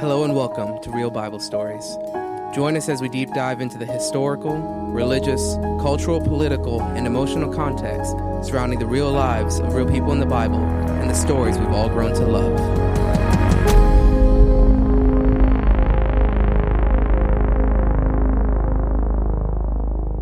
Hello 0.00 0.22
and 0.24 0.34
welcome 0.34 0.80
to 0.82 0.90
Real 0.90 1.10
Bible 1.10 1.40
Stories. 1.40 1.96
Join 2.54 2.76
us 2.76 2.88
as 2.88 3.00
we 3.02 3.08
deep 3.08 3.32
dive 3.34 3.60
into 3.60 3.78
the 3.78 3.84
historical, 3.84 4.56
religious, 4.92 5.56
cultural, 5.80 6.20
political, 6.20 6.80
and 6.80 7.06
emotional 7.06 7.52
context 7.52 8.12
surrounding 8.42 8.78
the 8.78 8.86
real 8.86 9.10
lives 9.10 9.58
of 9.58 9.74
real 9.74 9.86
people 9.90 10.12
in 10.12 10.20
the 10.20 10.26
Bible 10.26 10.58
and 10.60 11.10
the 11.10 11.14
stories 11.14 11.58
we've 11.58 11.68
all 11.70 11.88
grown 11.88 12.14
to 12.14 12.24
love. 12.24 12.58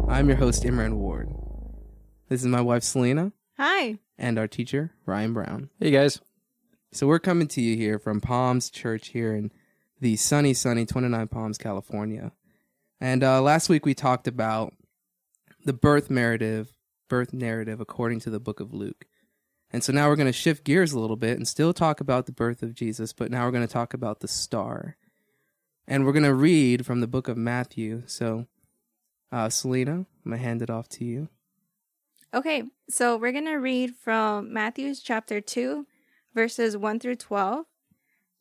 I'm 0.08 0.29
your 0.29 0.38
host, 0.38 0.62
Imran 0.62 0.95
Ward. 0.95 1.29
This 2.30 2.40
is 2.40 2.46
my 2.46 2.62
wife, 2.62 2.82
Selena, 2.82 3.32
Hi. 3.58 3.98
and 4.16 4.38
our 4.38 4.48
teacher, 4.48 4.93
Ryan 5.04 5.34
Brown. 5.34 5.70
Hey 5.79 5.90
guys. 5.90 6.20
So 6.93 7.06
we're 7.06 7.18
coming 7.18 7.48
to 7.48 7.60
you 7.60 7.77
here 7.77 7.98
from 7.98 8.22
Palms 8.22 8.70
Church 8.70 9.08
here 9.08 9.34
in 9.34 9.52
the 10.00 10.16
sunny, 10.16 10.55
sunny 10.55 10.86
29 10.86 11.28
Palms, 11.28 11.59
California. 11.59 12.32
And 13.00 13.23
uh, 13.23 13.42
last 13.42 13.68
week 13.68 13.84
we 13.84 13.95
talked 13.95 14.27
about 14.27 14.74
the 15.64 15.72
birth 15.72 16.10
narrative, 16.10 16.72
birth 17.09 17.32
narrative 17.32 17.80
according 17.80 18.20
to 18.20 18.30
the 18.30 18.41
book 18.41 18.60
of 18.60 18.72
Luke. 18.72 19.06
And 19.70 19.82
so 19.82 19.92
now 19.92 20.09
we're 20.09 20.16
going 20.16 20.27
to 20.27 20.32
shift 20.32 20.64
gears 20.64 20.92
a 20.92 21.00
little 21.00 21.16
bit 21.16 21.36
and 21.36 21.46
still 21.46 21.72
talk 21.72 22.00
about 22.00 22.27
the 22.27 22.32
birth 22.32 22.62
of 22.62 22.74
Jesus, 22.74 23.12
but 23.12 23.30
now 23.30 23.45
we're 23.45 23.50
going 23.52 23.66
to 23.66 23.72
talk 23.72 23.95
about 23.95 24.20
the 24.20 24.28
star. 24.28 24.96
And 25.88 26.05
we're 26.05 26.12
going 26.12 26.24
to 26.24 26.34
read 26.34 26.86
from 26.86 27.00
the 27.00 27.06
book 27.06 27.28
of 27.28 27.36
Matthew. 27.36 28.02
So, 28.06 28.47
uh, 29.30 29.50
Selena, 29.50 29.92
I'm 29.92 30.06
going 30.24 30.38
to 30.38 30.44
hand 30.44 30.62
it 30.62 30.70
off 30.70 30.88
to 30.91 31.05
you. 31.05 31.28
Okay, 32.34 32.64
so 32.88 33.16
we're 33.16 33.33
going 33.33 33.47
to 33.47 33.56
read 33.56 33.94
from 33.97 34.52
Matthew's 34.52 35.00
chapter 35.00 35.41
2, 35.41 35.86
verses 36.34 36.77
1 36.77 37.00
through 37.00 37.16
12. 37.16 37.66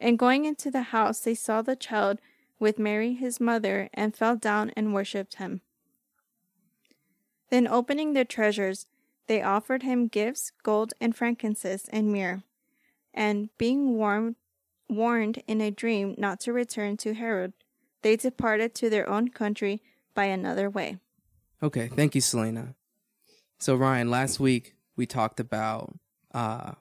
And 0.00 0.18
going 0.18 0.44
into 0.44 0.70
the 0.70 0.82
house, 0.82 1.20
they 1.20 1.34
saw 1.34 1.62
the 1.62 1.76
child 1.76 2.18
with 2.58 2.78
Mary 2.78 3.14
his 3.14 3.40
mother, 3.40 3.88
and 3.92 4.16
fell 4.16 4.36
down 4.36 4.72
and 4.76 4.94
worshipped 4.94 5.34
him. 5.34 5.60
Then, 7.50 7.68
opening 7.68 8.12
their 8.12 8.24
treasures, 8.24 8.86
they 9.26 9.42
offered 9.42 9.82
him 9.82 10.08
gifts, 10.08 10.52
gold 10.62 10.94
and 11.00 11.14
frankincense 11.14 11.86
and 11.90 12.12
myrrh. 12.12 12.42
And 13.12 13.50
being 13.58 13.96
warned, 13.96 14.36
warned 14.88 15.42
in 15.46 15.60
a 15.60 15.70
dream 15.70 16.14
not 16.18 16.40
to 16.40 16.52
return 16.52 16.96
to 16.98 17.14
Herod, 17.14 17.52
they 18.02 18.16
departed 18.16 18.74
to 18.76 18.90
their 18.90 19.08
own 19.08 19.28
country 19.28 19.82
by 20.14 20.24
another 20.24 20.70
way. 20.70 20.98
Okay, 21.62 21.88
thank 21.88 22.14
you, 22.14 22.20
Selena. 22.20 22.74
So, 23.58 23.74
Ryan, 23.74 24.10
last 24.10 24.38
week 24.38 24.74
we 24.96 25.06
talked 25.06 25.40
about 25.40 25.96
uh, 26.32 26.72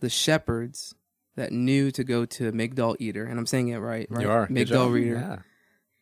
the 0.00 0.08
shepherds 0.08 0.94
that 1.36 1.52
knew 1.52 1.90
to 1.92 2.02
go 2.04 2.24
to 2.26 2.50
Migdal 2.52 2.96
Eder, 3.00 3.24
and 3.24 3.38
I'm 3.38 3.46
saying 3.46 3.68
it 3.68 3.76
right, 3.78 4.06
right? 4.10 4.22
You 4.22 4.30
are. 4.30 4.48
Migdal. 4.48 4.90
Reader, 4.92 5.14
Yeah. 5.14 5.38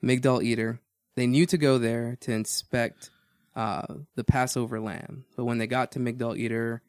Migdal 0.02 0.44
Eder. 0.44 0.80
They 1.16 1.26
knew 1.26 1.46
to 1.46 1.58
go 1.58 1.78
there 1.78 2.16
to 2.20 2.32
inspect 2.32 3.10
uh, 3.54 3.82
the 4.16 4.24
Passover 4.24 4.80
lamb, 4.80 5.24
but 5.36 5.44
when 5.44 5.58
they 5.58 5.66
got 5.66 5.92
to 5.92 5.98
Migdal 6.00 6.38
Eder, 6.38 6.82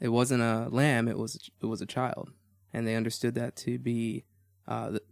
it 0.00 0.08
wasn't 0.08 0.42
a 0.42 0.68
lamb; 0.70 1.08
it 1.08 1.18
was 1.18 1.50
it 1.62 1.66
was 1.66 1.80
a 1.80 1.86
child, 1.86 2.30
and 2.72 2.86
they 2.86 2.94
understood 2.94 3.34
that 3.36 3.56
to 3.56 3.78
be 3.78 4.24
uh, 4.68 4.90
the, 4.90 5.02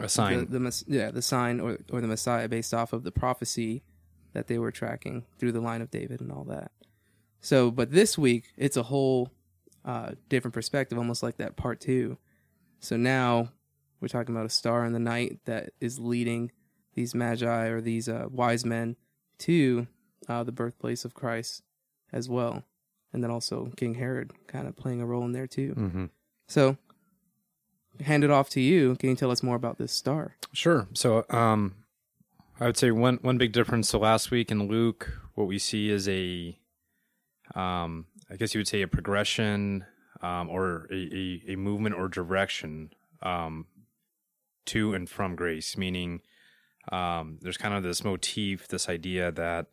A 0.00 0.08
sign. 0.08 0.46
the, 0.50 0.58
the 0.58 0.84
yeah 0.86 1.10
the 1.10 1.20
sign 1.22 1.60
or 1.60 1.78
or 1.90 2.00
the 2.00 2.06
Messiah 2.06 2.48
based 2.48 2.72
off 2.72 2.92
of 2.92 3.02
the 3.04 3.12
prophecy 3.12 3.82
that 4.34 4.46
they 4.46 4.58
were 4.58 4.70
tracking 4.70 5.24
through 5.38 5.52
the 5.52 5.60
line 5.60 5.82
of 5.82 5.90
David 5.90 6.20
and 6.20 6.30
all 6.32 6.44
that. 6.44 6.70
So, 7.40 7.70
but 7.70 7.90
this 7.92 8.16
week 8.18 8.44
it's 8.56 8.76
a 8.76 8.82
whole 8.84 9.30
uh, 9.88 10.12
different 10.28 10.52
perspective, 10.52 10.98
almost 10.98 11.22
like 11.22 11.38
that 11.38 11.56
part 11.56 11.80
two. 11.80 12.18
So 12.78 12.98
now 12.98 13.48
we're 14.00 14.08
talking 14.08 14.34
about 14.34 14.44
a 14.44 14.50
star 14.50 14.84
in 14.84 14.92
the 14.92 14.98
night 14.98 15.38
that 15.46 15.70
is 15.80 15.98
leading 15.98 16.52
these 16.94 17.14
magi 17.14 17.68
or 17.68 17.80
these 17.80 18.06
uh, 18.06 18.26
wise 18.30 18.66
men 18.66 18.96
to 19.38 19.86
uh, 20.28 20.44
the 20.44 20.52
birthplace 20.52 21.06
of 21.06 21.14
Christ 21.14 21.62
as 22.12 22.28
well, 22.28 22.64
and 23.14 23.24
then 23.24 23.30
also 23.30 23.72
King 23.76 23.94
Herod 23.94 24.32
kind 24.46 24.68
of 24.68 24.76
playing 24.76 25.00
a 25.00 25.06
role 25.06 25.24
in 25.24 25.32
there 25.32 25.46
too. 25.46 25.74
mm-hmm. 25.74 26.04
So, 26.48 26.76
hand 28.00 28.24
it 28.24 28.30
off 28.30 28.50
to 28.50 28.60
you. 28.60 28.94
Can 28.96 29.10
you 29.10 29.16
tell 29.16 29.30
us 29.30 29.42
more 29.42 29.56
about 29.56 29.78
this 29.78 29.92
star? 29.92 30.36
Sure. 30.52 30.86
So, 30.92 31.24
um, 31.30 31.74
I 32.60 32.66
would 32.66 32.76
say 32.76 32.90
one 32.90 33.18
one 33.22 33.38
big 33.38 33.52
difference. 33.52 33.88
So 33.88 33.98
last 33.98 34.30
week 34.30 34.50
in 34.50 34.68
Luke, 34.68 35.18
what 35.34 35.46
we 35.46 35.58
see 35.58 35.90
is 35.90 36.08
a, 36.08 36.58
um, 37.54 38.06
I 38.30 38.36
guess 38.36 38.54
you 38.54 38.60
would 38.60 38.68
say 38.68 38.82
a 38.82 38.88
progression, 38.88 39.84
um, 40.22 40.50
or 40.50 40.86
a, 40.90 40.94
a, 40.94 41.52
a 41.52 41.56
movement 41.56 41.94
or 41.94 42.08
direction, 42.08 42.90
um, 43.22 43.66
to 44.66 44.94
and 44.94 45.08
from 45.08 45.36
grace. 45.36 45.76
Meaning, 45.76 46.20
um, 46.92 47.38
there's 47.40 47.56
kind 47.56 47.74
of 47.74 47.82
this 47.82 48.04
motif, 48.04 48.68
this 48.68 48.88
idea 48.88 49.32
that 49.32 49.66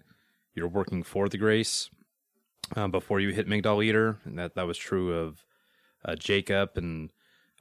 you're 0.54 0.68
working 0.68 1.04
for 1.04 1.28
the 1.28 1.38
grace 1.38 1.90
um, 2.76 2.92
before 2.92 3.20
you 3.20 3.30
hit 3.30 3.48
Migdal 3.48 3.86
Eder, 3.86 4.20
and 4.24 4.40
that 4.40 4.56
that 4.56 4.68
was 4.68 4.78
true 4.78 5.14
of 5.14 5.44
uh, 6.04 6.16
Jacob 6.16 6.72
and 6.76 7.10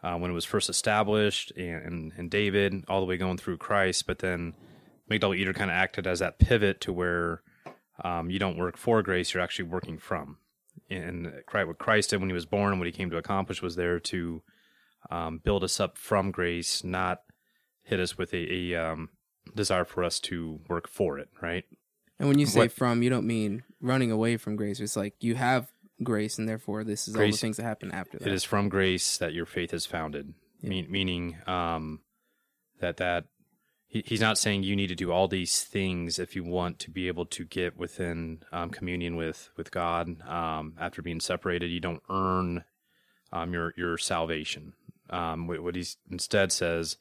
uh, 0.02 0.16
when 0.16 0.30
it 0.30 0.34
was 0.34 0.44
first 0.44 0.68
established, 0.68 1.52
and, 1.56 1.82
and 1.82 2.12
and 2.16 2.30
David, 2.30 2.84
all 2.88 3.00
the 3.00 3.06
way 3.06 3.16
going 3.16 3.38
through 3.38 3.56
Christ. 3.56 4.06
But 4.06 4.20
then 4.20 4.54
Migdal 5.10 5.38
Eder 5.38 5.52
kind 5.52 5.70
of 5.70 5.76
acted 5.76 6.06
as 6.06 6.20
that 6.20 6.38
pivot 6.38 6.80
to 6.82 6.92
where 6.92 7.42
um, 8.02 8.30
you 8.30 8.38
don't 8.38 8.58
work 8.58 8.76
for 8.76 9.02
grace; 9.02 9.34
you're 9.34 9.42
actually 9.42 9.68
working 9.68 9.98
from. 9.98 10.38
And 10.90 11.32
Christ, 11.46 11.66
what 11.68 11.78
Christ 11.78 12.10
did 12.10 12.20
when 12.20 12.28
he 12.28 12.34
was 12.34 12.46
born 12.46 12.72
and 12.72 12.80
what 12.80 12.86
he 12.86 12.92
came 12.92 13.10
to 13.10 13.16
accomplish 13.16 13.62
was 13.62 13.76
there 13.76 13.98
to 14.00 14.42
um, 15.10 15.38
build 15.38 15.64
us 15.64 15.80
up 15.80 15.96
from 15.98 16.30
grace, 16.30 16.84
not 16.84 17.22
hit 17.82 18.00
us 18.00 18.16
with 18.18 18.32
a, 18.34 18.52
a 18.72 18.74
um, 18.74 19.08
desire 19.54 19.84
for 19.84 20.04
us 20.04 20.20
to 20.20 20.60
work 20.68 20.88
for 20.88 21.18
it. 21.18 21.28
Right? 21.40 21.64
And 22.18 22.28
when 22.28 22.38
you 22.38 22.46
say 22.46 22.60
What- 22.60 22.72
from, 22.72 23.02
you 23.02 23.10
don't 23.10 23.26
mean 23.26 23.64
running 23.80 24.10
away 24.10 24.36
from 24.36 24.56
grace. 24.56 24.80
It's 24.80 24.96
like 24.96 25.14
you 25.20 25.34
have 25.34 25.72
grace, 26.02 26.38
and 26.38 26.48
therefore 26.48 26.84
this 26.84 27.08
is 27.08 27.14
all 27.14 27.20
the 27.20 27.26
Grace- 27.28 27.40
things 27.40 27.56
that 27.56 27.64
happen 27.64 27.92
after 27.92 28.18
that. 28.18 28.28
It 28.28 28.32
is 28.32 28.44
from 28.44 28.68
grace 28.68 29.18
that 29.18 29.32
your 29.32 29.46
faith 29.46 29.72
is 29.74 29.86
founded. 29.86 30.34
Yeah. 30.60 30.70
Mean, 30.70 30.86
meaning 30.90 31.36
um, 31.46 32.00
that 32.80 32.96
that 32.98 33.26
he's 34.04 34.20
not 34.20 34.38
saying 34.38 34.64
you 34.64 34.74
need 34.74 34.88
to 34.88 34.94
do 34.94 35.12
all 35.12 35.28
these 35.28 35.62
things 35.62 36.18
if 36.18 36.34
you 36.34 36.42
want 36.42 36.78
to 36.80 36.90
be 36.90 37.06
able 37.06 37.26
to 37.26 37.44
get 37.44 37.76
within 37.76 38.42
um, 38.52 38.70
communion 38.70 39.14
with 39.16 39.50
with 39.56 39.70
God 39.70 40.20
um, 40.28 40.74
after 40.78 41.00
being 41.00 41.20
separated. 41.20 41.70
You 41.70 41.80
don't 41.80 42.02
earn 42.10 42.64
um, 43.32 43.52
your 43.52 43.72
your 43.76 43.96
salvation. 43.96 44.74
Um, 45.10 45.46
what, 45.46 45.60
what 45.60 45.76
he 45.76 45.84
instead 46.10 46.50
says, 46.50 46.96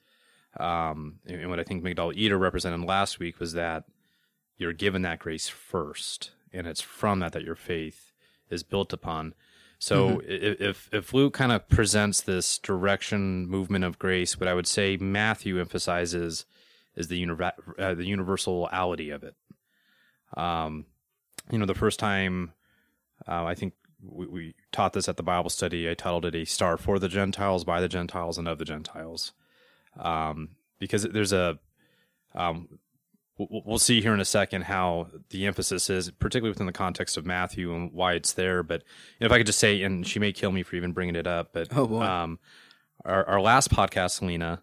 um, 0.60 1.20
and 1.26 1.50
what 1.50 1.60
I 1.60 1.64
think 1.64 1.84
Migdal 1.84 2.16
Eder 2.16 2.38
represented 2.38 2.82
last 2.82 3.18
week 3.18 3.40
was 3.40 3.54
that 3.54 3.86
you're 4.58 4.74
given 4.74 5.02
that 5.02 5.20
grace 5.20 5.48
first, 5.48 6.32
and 6.52 6.68
it's 6.68 6.82
from 6.82 7.20
that 7.20 7.32
that 7.32 7.44
your 7.44 7.56
faith 7.56 8.12
is 8.50 8.62
built 8.62 8.94
upon. 8.94 9.34
So 9.80 10.22
i 10.22 10.26
if 10.28 10.90
if 10.94 11.14
Luke 11.14 11.34
kind 11.34 11.52
of 11.52 11.68
presents 11.68 12.22
this 12.22 12.60
direction 12.60 13.48
movement 13.48 13.84
of 13.84 13.98
grace, 13.98 14.40
what 14.40 14.48
I 14.48 14.54
would 14.54 14.68
say 14.68 14.96
Matthew 14.96 15.60
emphasizes 15.60 16.46
is 16.96 17.08
the 17.08 17.26
uh, 17.80 17.94
the 17.94 18.06
universality 18.06 19.10
of 19.10 19.24
it. 19.24 19.36
Um, 20.36 20.86
you 21.52 21.58
know, 21.58 21.66
the 21.66 21.76
first 21.76 22.00
time 22.00 22.54
uh, 23.28 23.46
I 23.46 23.56
think 23.56 23.74
we, 24.02 24.28
we 24.28 24.56
taught 24.72 24.94
this 24.94 25.08
at 25.08 25.18
the 25.18 25.24
Bible 25.24 25.50
study, 25.50 25.90
I 25.90 25.94
titled 25.94 26.26
it 26.26 26.36
"A 26.36 26.46
Star 26.46 26.78
for 26.78 27.00
the 27.00 27.10
Gentiles, 27.10 27.64
by 27.64 27.82
the 27.82 27.88
Gentiles, 27.88 28.38
and 28.38 28.48
of 28.48 28.58
the 28.58 28.66
Gentiles," 28.66 29.34
um, 30.00 30.50
because 30.80 31.04
there's 31.04 31.34
a 31.34 31.60
um, 32.36 32.80
we'll 33.38 33.80
see 33.80 34.02
here 34.02 34.14
in 34.14 34.20
a 34.20 34.26
second 34.26 34.64
how 34.64 35.08
the 35.30 35.46
emphasis 35.46 35.90
is, 35.90 36.12
particularly 36.12 36.52
within 36.52 36.68
the 36.68 36.74
context 36.74 37.18
of 37.18 37.26
Matthew 37.26 37.74
and 37.74 37.92
why 37.92 38.14
it's 38.14 38.34
there. 38.34 38.64
But 38.64 38.84
if 39.20 39.32
I 39.32 39.38
could 39.38 39.48
just 39.48 39.60
say, 39.60 39.82
and 39.84 40.06
she 40.06 40.20
may 40.20 40.32
kill 40.32 40.52
me 40.52 40.64
for 40.64 40.76
even 40.76 40.92
bringing 40.94 41.16
it 41.16 41.28
up, 41.28 41.50
but 41.54 41.68
Oh, 41.76 42.02
um, 42.02 42.40
our, 43.06 43.26
our 43.28 43.42
last 43.42 43.70
podcast, 43.70 44.22
Lena, 44.22 44.62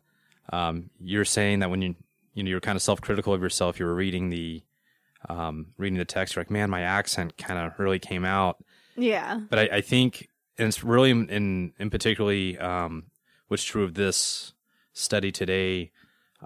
um, 0.53 0.91
you're 1.00 1.25
saying 1.25 1.61
that 1.61 1.71
when 1.71 1.82
you 1.82 1.94
you 2.35 2.43
know 2.43 2.50
you're 2.50 2.61
kind 2.61 2.77
of 2.77 2.82
self 2.82 3.00
critical 3.00 3.35
of 3.35 3.43
yourself, 3.43 3.79
you 3.79 3.87
were 3.87 3.94
reading 3.94 4.31
the 4.31 4.62
um, 5.29 5.67
reading 5.77 5.99
the 5.99 6.05
text, 6.05 6.35
you're 6.35 6.41
like, 6.41 6.50
man, 6.50 6.71
my 6.71 6.81
accent 6.82 7.37
kind 7.37 7.59
of 7.59 7.79
really 7.79 7.99
came 7.99 8.25
out. 8.25 8.65
Yeah. 8.97 9.41
But 9.50 9.59
I, 9.59 9.77
I 9.77 9.81
think, 9.81 10.29
and 10.59 10.69
it's 10.69 10.82
really 10.82 11.11
in 11.11 11.73
in, 11.79 11.91
particularly 11.91 12.59
um, 12.59 13.05
what's 13.49 13.65
true 13.65 13.85
of 13.85 13.94
this 13.94 14.55
study 14.93 15.31
today. 15.31 15.91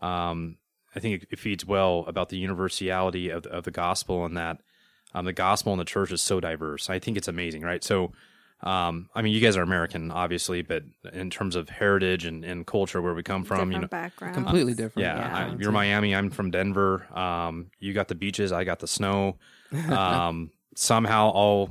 Um, 0.03 0.59
I 0.95 1.01
think 1.01 1.23
it, 1.23 1.29
it 1.33 1.39
feeds 1.39 1.65
well 1.65 2.05
about 2.07 2.29
the 2.29 2.39
universality 2.39 3.31
of 3.31 3.45
the, 3.45 3.51
of 3.51 3.65
the 3.65 3.71
gospel 3.71 4.25
and 4.25 4.37
that 4.37 4.59
um, 5.15 5.25
the 5.25 5.33
gospel 5.33 5.73
and 5.73 5.81
the 5.81 5.85
church 5.85 6.13
is 6.13 6.23
so 6.23 6.41
diverse. 6.41 6.91
I 6.91 6.99
think 6.99 7.17
it's 7.17 7.29
amazing, 7.29 7.63
right? 7.63 7.83
So, 7.83 8.13
um, 8.65 9.09
I 9.15 9.23
mean, 9.23 9.33
you 9.35 9.41
guys 9.41 9.57
are 9.57 9.63
American, 9.63 10.11
obviously, 10.11 10.63
but 10.63 10.83
in 11.13 11.31
terms 11.31 11.55
of 11.55 11.69
heritage 11.69 12.25
and, 12.25 12.45
and 12.45 12.67
culture, 12.67 13.01
where 13.03 13.15
we 13.15 13.23
come 13.23 13.45
from, 13.45 13.57
Different 13.59 13.73
you 13.75 13.81
know, 13.83 13.87
background. 13.89 14.35
Completely 14.35 14.73
different. 14.75 15.07
yeah, 15.07 15.19
Yeah. 15.19 15.53
I, 15.53 15.57
you're 15.59 15.71
Miami. 15.73 16.15
I'm 16.15 16.31
from 16.31 16.51
Denver. 16.51 17.07
Um, 17.17 17.71
you 17.79 17.93
got 17.93 18.09
the 18.09 18.15
beaches. 18.15 18.51
I 18.53 18.65
got 18.65 18.79
the 18.81 18.89
snow. 18.89 19.37
Um, 19.89 20.51
somehow 20.77 21.29
all 21.31 21.71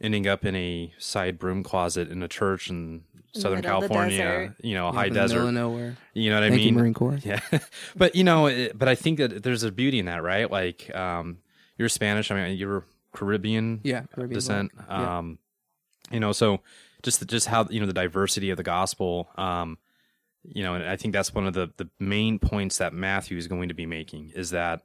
ending 0.00 0.26
up 0.26 0.44
in 0.44 0.54
a 0.56 0.92
side 0.98 1.38
broom 1.38 1.62
closet 1.62 2.10
in 2.10 2.22
a 2.22 2.28
church 2.28 2.70
in 2.70 3.02
Southern 3.32 3.58
middle 3.58 3.80
California. 3.80 4.54
You 4.62 4.74
know, 4.74 4.86
Yeah, 4.86 4.92
high 4.92 5.06
in 5.06 5.12
the 5.14 5.20
middle 5.20 5.36
desert. 5.36 5.48
of 5.48 5.54
nowhere. 5.54 5.96
You 6.14 6.30
know 6.30 6.36
what 6.36 6.44
I 6.44 6.48
Thank 6.50 6.60
you, 6.62 6.66
mean? 6.72 6.74
Marine 6.80 6.94
Corps. 6.94 7.18
Yeah, 7.24 7.40
but 7.96 8.14
you 8.14 8.24
know, 8.24 8.46
it, 8.46 8.78
but 8.78 8.88
I 8.88 8.94
think 8.94 9.18
that 9.18 9.42
there's 9.42 9.62
a 9.62 9.70
beauty 9.72 9.98
in 9.98 10.06
that, 10.06 10.22
right? 10.22 10.50
Like, 10.50 10.94
um, 10.94 11.38
you're 11.78 11.88
Spanish. 11.88 12.30
I 12.30 12.34
mean, 12.48 12.56
you're 12.58 12.84
Caribbean 13.14 13.80
Yeah, 13.84 14.02
Caribbean 14.14 14.34
descent. 14.34 14.72
black. 14.74 14.86
Yeah. 14.90 15.18
Um, 15.18 15.38
you 16.10 16.20
know, 16.20 16.32
so 16.32 16.60
just 17.02 17.26
just 17.26 17.46
how 17.46 17.66
you 17.70 17.80
know 17.80 17.86
the 17.86 17.92
diversity 17.92 18.50
of 18.50 18.56
the 18.56 18.62
gospel. 18.62 19.28
Um, 19.36 19.78
you 20.42 20.62
know, 20.62 20.74
and 20.74 20.84
I 20.84 20.96
think 20.96 21.12
that's 21.12 21.34
one 21.34 21.46
of 21.46 21.54
the 21.54 21.70
the 21.76 21.88
main 21.98 22.38
points 22.38 22.78
that 22.78 22.92
Matthew 22.92 23.36
is 23.36 23.46
going 23.46 23.68
to 23.68 23.74
be 23.74 23.86
making 23.86 24.32
is 24.34 24.50
that, 24.50 24.82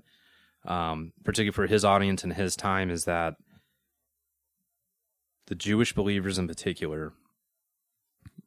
um, 0.66 1.14
particularly 1.24 1.54
for 1.54 1.68
his 1.68 1.86
audience 1.86 2.24
and 2.24 2.34
his 2.34 2.56
time, 2.56 2.90
is 2.90 3.06
that 3.06 3.36
the 5.48 5.56
Jewish 5.56 5.94
believers 5.94 6.38
in 6.38 6.48
particular 6.48 7.14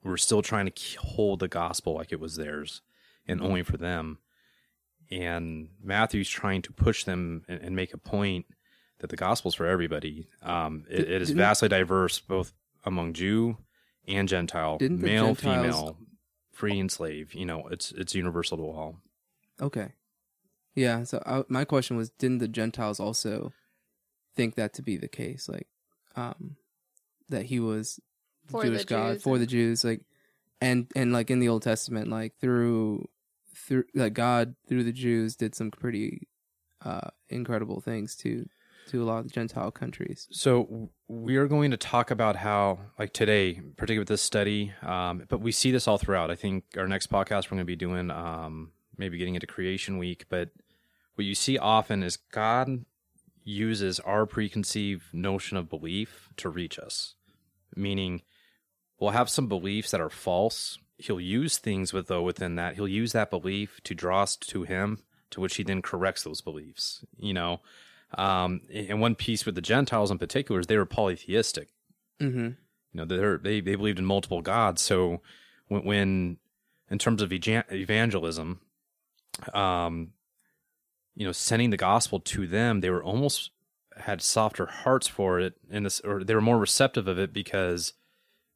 were 0.03 0.17
still 0.17 0.43
trying 0.43 0.71
to 0.71 0.99
hold 1.01 1.41
the 1.41 1.49
gospel 1.49 1.95
like 1.95 2.13
it 2.13 2.21
was 2.21 2.37
theirs 2.37 2.83
and 3.27 3.41
only 3.41 3.63
for 3.63 3.77
them. 3.77 4.19
And 5.11 5.69
Matthew's 5.83 6.29
trying 6.29 6.63
to 6.63 6.73
push 6.73 7.05
them 7.05 7.45
and, 7.49 7.61
and 7.61 7.77
make 7.77 7.95
a 7.95 7.99
point 7.99 8.47
that 8.99 9.11
the 9.11 9.17
gospel's 9.17 9.55
for 9.55 9.67
everybody. 9.67 10.29
Um, 10.43 10.85
it, 10.91 11.09
it 11.09 11.23
is 11.23 11.31
vastly 11.31 11.69
diverse, 11.69 12.19
both 12.19 12.53
among 12.89 13.13
Jew 13.13 13.59
and 14.07 14.27
Gentile, 14.29 14.79
Didn't 14.79 15.01
the 15.01 15.07
male, 15.07 15.35
Gentiles- 15.35 15.63
female, 15.77 15.99
free 16.53 16.81
and 16.81 16.91
slave. 16.91 17.35
You 17.35 17.47
know, 17.47 17.69
it's 17.69 17.93
it's 17.93 18.15
universal 18.15 18.57
to 18.59 18.65
all. 18.65 18.97
Okay. 19.61 19.93
Yeah. 20.75 21.05
So 21.05 21.23
I, 21.27 21.45
my 21.49 21.65
question 21.65 21.97
was, 21.97 22.11
didn't 22.11 22.39
the 22.39 22.49
Gentiles 22.49 22.99
also 23.01 23.53
think 24.37 24.55
that 24.57 24.75
to 24.75 24.83
be 24.83 24.97
the 24.97 25.09
case? 25.09 25.49
Like, 25.49 25.67
um, 26.17 26.57
that 27.29 27.47
he 27.47 27.61
was 27.61 28.01
the 28.47 28.53
For 28.53 28.63
the 28.65 28.69
Jewish 28.71 28.85
God 28.87 29.13
Jews 29.15 29.23
for 29.23 29.35
and- 29.35 29.43
the 29.43 29.47
Jews, 29.47 29.85
like, 29.85 30.01
and 30.61 30.91
and 30.97 31.13
like 31.13 31.31
in 31.31 31.39
the 31.41 31.49
Old 31.49 31.63
Testament, 31.63 32.09
like 32.09 32.35
through 32.41 33.09
through 33.55 33.85
like 33.95 34.15
God 34.15 34.55
through 34.69 34.85
the 34.85 34.93
Jews 34.93 35.37
did 35.37 35.55
some 35.55 35.71
pretty 35.71 36.29
uh 36.85 37.11
incredible 37.29 37.81
things 37.81 38.15
to 38.17 38.47
to 38.89 39.03
a 39.03 39.07
lot 39.07 39.25
of 39.25 39.33
Gentile 39.33 39.71
countries. 39.71 40.29
So 40.31 40.91
we 41.07 41.37
are 41.37 41.47
going 41.47 41.71
to 41.71 41.77
talk 41.77 42.11
about 42.11 42.37
how, 42.37 42.79
like 42.99 43.13
today, 43.13 43.55
particularly 43.77 44.01
with 44.01 44.09
this 44.09 44.23
study, 44.23 44.73
um, 44.83 45.25
but 45.29 45.41
we 45.41 45.53
see 45.53 45.71
this 45.71 45.87
all 45.87 45.99
throughout. 45.99 46.31
I 46.31 46.37
think 46.37 46.65
our 46.77 46.89
next 46.89 47.11
podcast 47.11 47.45
we're 47.45 47.57
going 47.57 47.61
to 47.61 47.65
be 47.65 47.77
doing 47.77 48.11
um, 48.11 48.73
maybe 48.97 49.19
getting 49.19 49.35
into 49.35 49.47
Creation 49.47 49.99
Week, 49.99 50.27
but 50.29 50.51
what 51.15 51.25
you 51.25 51.35
see 51.35 51.59
often 51.59 52.03
is 52.03 52.17
God 52.17 52.85
uses 53.45 53.99
our 54.01 54.27
preconceived 54.27 55.13
notion 55.13 55.57
of 55.57 55.71
belief 55.71 56.29
to 56.37 56.49
reach 56.49 56.79
us, 56.79 57.15
meaning 57.75 58.23
we'll 59.01 59.11
have 59.11 59.31
some 59.31 59.49
beliefs 59.49 59.91
that 59.91 60.01
are 60.01 60.11
false. 60.11 60.79
He'll 60.99 61.21
use 61.21 61.59
things 61.59 61.93
with 61.93 62.09
though 62.09 62.23
within 62.23 62.57
that. 62.57 62.75
He'll 62.75 62.89
use 62.89 63.13
that 63.13 63.31
belief 63.31 63.81
to 63.85 63.95
draw 63.95 64.23
us 64.23 64.37
to 64.37 64.65
him, 64.65 65.03
to 65.31 65.41
which 65.41 65.57
he 65.57 65.63
then 65.63 65.83
corrects 65.83 66.25
those 66.25 66.41
beliefs. 66.41 67.05
You 67.17 67.35
know, 67.35 67.61
um, 68.17 68.63
and 68.73 69.01
one 69.01 69.15
piece 69.15 69.45
with 69.45 69.55
the 69.55 69.61
Gentiles 69.61 70.11
in 70.11 70.19
particular 70.19 70.61
is 70.61 70.67
they 70.67 70.79
were 70.79 70.87
polytheistic. 70.87 71.69
Mm-hmm. 72.21 72.49
You 72.93 73.05
know, 73.05 73.05
they 73.05 73.61
they 73.61 73.77
believed 73.77 73.99
in 73.99 74.05
multiple 74.05 74.43
gods. 74.43 74.83
So 74.83 75.21
when, 75.69 75.85
when 75.85 76.37
in 76.91 76.99
terms 76.99 77.21
of 77.21 77.33
evangelism, 77.33 78.61
um, 79.53 80.13
you 81.15 81.27
know, 81.27 81.33
sending 81.33 81.71
the 81.71 81.77
gospel 81.77 82.21
to 82.21 82.47
them, 82.47 82.81
they 82.81 82.91
were 82.91 83.03
almost 83.03 83.51
had 83.97 84.23
softer 84.23 84.67
hearts 84.67 85.07
for 85.09 85.41
it, 85.41 85.55
in 85.71 85.83
this, 85.83 86.01
or 86.01 86.25
they 86.25 86.35
were 86.35 86.41
more 86.41 86.59
receptive 86.59 87.09
of 87.09 87.19
it 87.19 87.33
because 87.33 87.93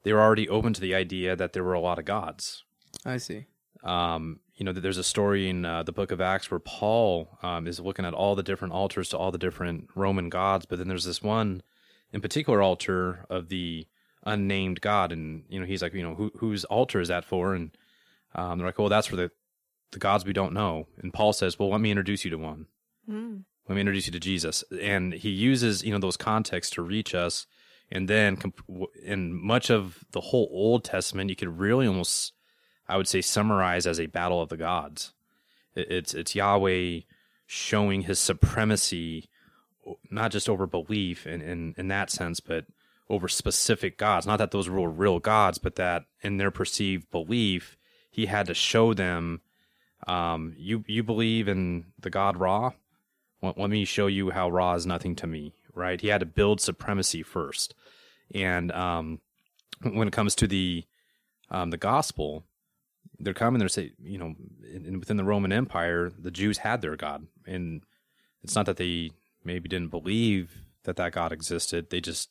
they 0.03 0.13
were 0.13 0.21
already 0.21 0.49
open 0.49 0.73
to 0.73 0.81
the 0.81 0.95
idea 0.95 1.37
that 1.37 1.53
there 1.53 1.65
were 1.65 1.75
a 1.75 1.81
lot 1.81 1.99
of 1.99 2.05
gods. 2.05 2.65
I 3.05 3.19
see. 3.19 3.47
Um, 3.83 4.41
you 4.55 4.65
know, 4.65 4.73
that 4.73 4.81
there's 4.81 4.99
a 4.99 5.05
story 5.05 5.49
in 5.49 5.65
uh, 5.65 5.83
the 5.83 5.93
book 5.93 6.11
of 6.11 6.21
Acts 6.21 6.51
where 6.51 6.61
Paul 6.61 7.39
um, 7.43 7.67
is 7.67 7.81
looking 7.81 8.05
at 8.05 8.15
all 8.15 8.35
the 8.35 8.43
different 8.43 8.75
altars 8.75 9.09
to 9.11 9.19
all 9.19 9.31
the 9.31 9.39
different 9.39 9.89
Roman 9.95 10.29
gods, 10.29 10.67
but 10.67 10.79
then 10.79 10.89
there's 10.89 11.05
this 11.05 11.23
one 11.23 11.63
in 12.13 12.21
particular 12.21 12.61
altar 12.61 13.25
of 13.31 13.49
the 13.49 13.87
unnamed 14.25 14.81
God, 14.81 15.11
and 15.13 15.45
you 15.49 15.59
know, 15.59 15.67
he's 15.67 15.83
like, 15.83 15.95
you 15.95 16.03
know, 16.03 16.15
who, 16.15 16.31
whose 16.37 16.65
altar 16.65 17.01
is 17.01 17.09
that 17.09 17.25
for? 17.25 17.55
And 17.55 17.71
um, 18.35 18.59
they're 18.59 18.67
like, 18.67 18.79
well, 18.79 18.89
that's 18.89 19.07
for 19.07 19.17
the 19.17 19.31
the 19.93 19.99
gods 19.99 20.25
we 20.25 20.33
don't 20.33 20.55
know. 20.55 20.87
And 20.99 21.13
Paul 21.13 21.33
says, 21.33 21.59
well, 21.59 21.71
let 21.71 21.81
me 21.81 21.91
introduce 21.91 22.25
you 22.25 22.31
to 22.31 22.39
one. 22.39 22.67
Mm. 23.09 23.45
Let 23.69 23.75
me 23.75 23.81
introduce 23.81 24.07
you 24.07 24.13
to 24.13 24.21
Jesus. 24.21 24.65
And 24.81 25.13
he 25.13 25.29
uses, 25.29 25.85
you 25.85 25.93
know, 25.93 25.99
those 25.99 26.17
contexts 26.17 26.75
to 26.75 26.83
reach 26.83 27.15
us. 27.15 27.47
And 27.91 28.09
then 28.09 28.37
comp- 28.37 28.63
in 29.05 29.35
much 29.35 29.71
of 29.71 30.03
the 30.13 30.21
whole 30.21 30.49
Old 30.51 30.83
Testament, 30.83 31.29
you 31.29 31.37
could 31.37 31.59
really 31.59 31.87
almost, 31.87 32.33
I 32.93 32.97
would 32.97 33.09
say, 33.09 33.23
summarize 33.23 33.87
as 33.87 33.99
a 33.99 34.07
battle 34.07 34.43
of 34.43 34.51
the 34.51 34.59
gods. 34.59 35.13
It's, 35.75 36.13
it's 36.13 36.35
Yahweh 36.35 37.01
showing 37.47 38.03
his 38.03 38.19
supremacy, 38.19 39.31
not 40.11 40.31
just 40.31 40.47
over 40.47 40.67
belief 40.67 41.27
in, 41.27 41.41
in, 41.41 41.75
in 41.79 41.89
that 41.89 42.11
sense, 42.11 42.39
but 42.39 42.67
over 43.09 43.29
specific 43.29 43.97
gods. 43.97 44.27
Not 44.27 44.37
that 44.37 44.51
those 44.51 44.69
were 44.69 44.91
real 44.91 45.21
gods, 45.21 45.57
but 45.57 45.77
that 45.77 46.05
in 46.21 46.37
their 46.37 46.51
perceived 46.51 47.11
belief, 47.11 47.79
he 48.11 48.27
had 48.27 48.47
to 48.49 48.55
show 48.55 48.93
them 48.93 49.41
um, 50.07 50.55
you 50.59 50.85
you 50.87 51.03
believe 51.03 51.49
in 51.49 51.87
the 51.99 52.11
god 52.11 52.37
Ra. 52.37 52.73
Let, 53.41 53.57
let 53.57 53.71
me 53.71 53.85
show 53.85 54.07
you 54.07 54.31
how 54.31 54.51
Ra 54.51 54.75
is 54.75 54.85
nothing 54.85 55.17
to 55.17 55.27
me. 55.27 55.55
Right? 55.75 56.01
He 56.01 56.09
had 56.09 56.21
to 56.21 56.27
build 56.27 56.61
supremacy 56.61 57.23
first, 57.23 57.75
and 58.35 58.71
um, 58.73 59.21
when 59.83 60.09
it 60.09 60.13
comes 60.13 60.35
to 60.37 60.47
the 60.47 60.85
um, 61.51 61.71
the 61.71 61.79
gospel, 61.79 62.45
they're 63.23 63.35
coming. 63.35 63.59
They're 63.59 63.69
say 63.69 63.93
you 64.03 64.19
know 64.19 64.35
in, 64.71 64.85
in- 64.85 64.99
within 65.01 65.17
the 65.17 65.25
Roman 65.25 65.53
Empire, 65.53 66.11
the 66.19 66.31
Jews 66.31 66.59
had 66.59 66.83
their 66.83 66.97
god, 66.97 67.27
and 67.47 67.83
it's 68.43 68.55
not 68.55 68.67
that 68.67 68.77
they 68.77 69.13
maybe 69.45 69.69
didn't 69.69 69.91
believe 69.91 70.57
that 70.85 70.97
that 70.97 71.13
God 71.13 71.33
existed. 71.33 71.91
They 71.91 72.01
just 72.01 72.29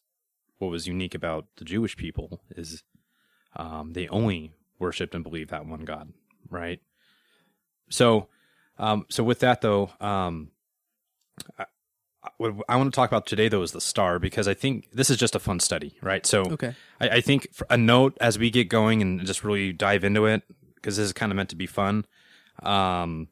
what 0.60 0.70
was 0.70 0.86
unique 0.88 1.16
about 1.16 1.48
the 1.58 1.66
Jewish 1.66 1.98
people 1.98 2.42
is 2.52 2.84
um, 3.56 3.94
they 3.94 4.08
only 4.10 4.52
worshipped 4.80 5.16
and 5.16 5.24
believed 5.24 5.50
that 5.50 5.66
one 5.66 5.86
God, 5.86 6.14
right? 6.50 6.80
So, 7.90 8.28
um, 8.78 9.06
so 9.10 9.24
with 9.24 9.40
that 9.40 9.62
though, 9.62 9.90
um, 10.00 10.52
I, 11.58 11.66
what 12.38 12.54
I 12.70 12.76
want 12.76 12.94
to 12.94 12.96
talk 12.96 13.10
about 13.10 13.26
today 13.26 13.48
though 13.50 13.64
is 13.64 13.72
the 13.72 13.82
star 13.82 14.20
because 14.20 14.48
I 14.48 14.54
think 14.54 14.90
this 14.94 15.10
is 15.10 15.18
just 15.18 15.36
a 15.36 15.40
fun 15.40 15.60
study, 15.60 15.96
right? 16.02 16.26
So, 16.26 16.42
Okay. 16.44 16.76
I, 17.00 17.10
I 17.10 17.22
think 17.22 17.48
a 17.70 17.78
note 17.78 18.18
as 18.22 18.38
we 18.38 18.50
get 18.52 18.70
going 18.70 19.02
and 19.02 19.26
just 19.26 19.44
really 19.44 19.74
dive 19.74 20.04
into 20.04 20.26
it 20.26 20.44
because 20.82 20.98
this 20.98 21.06
is 21.06 21.14
kind 21.14 21.32
of 21.32 21.36
meant 21.36 21.50
to 21.50 21.56
be 21.56 21.68
fun. 21.68 22.06
Um, 22.64 23.28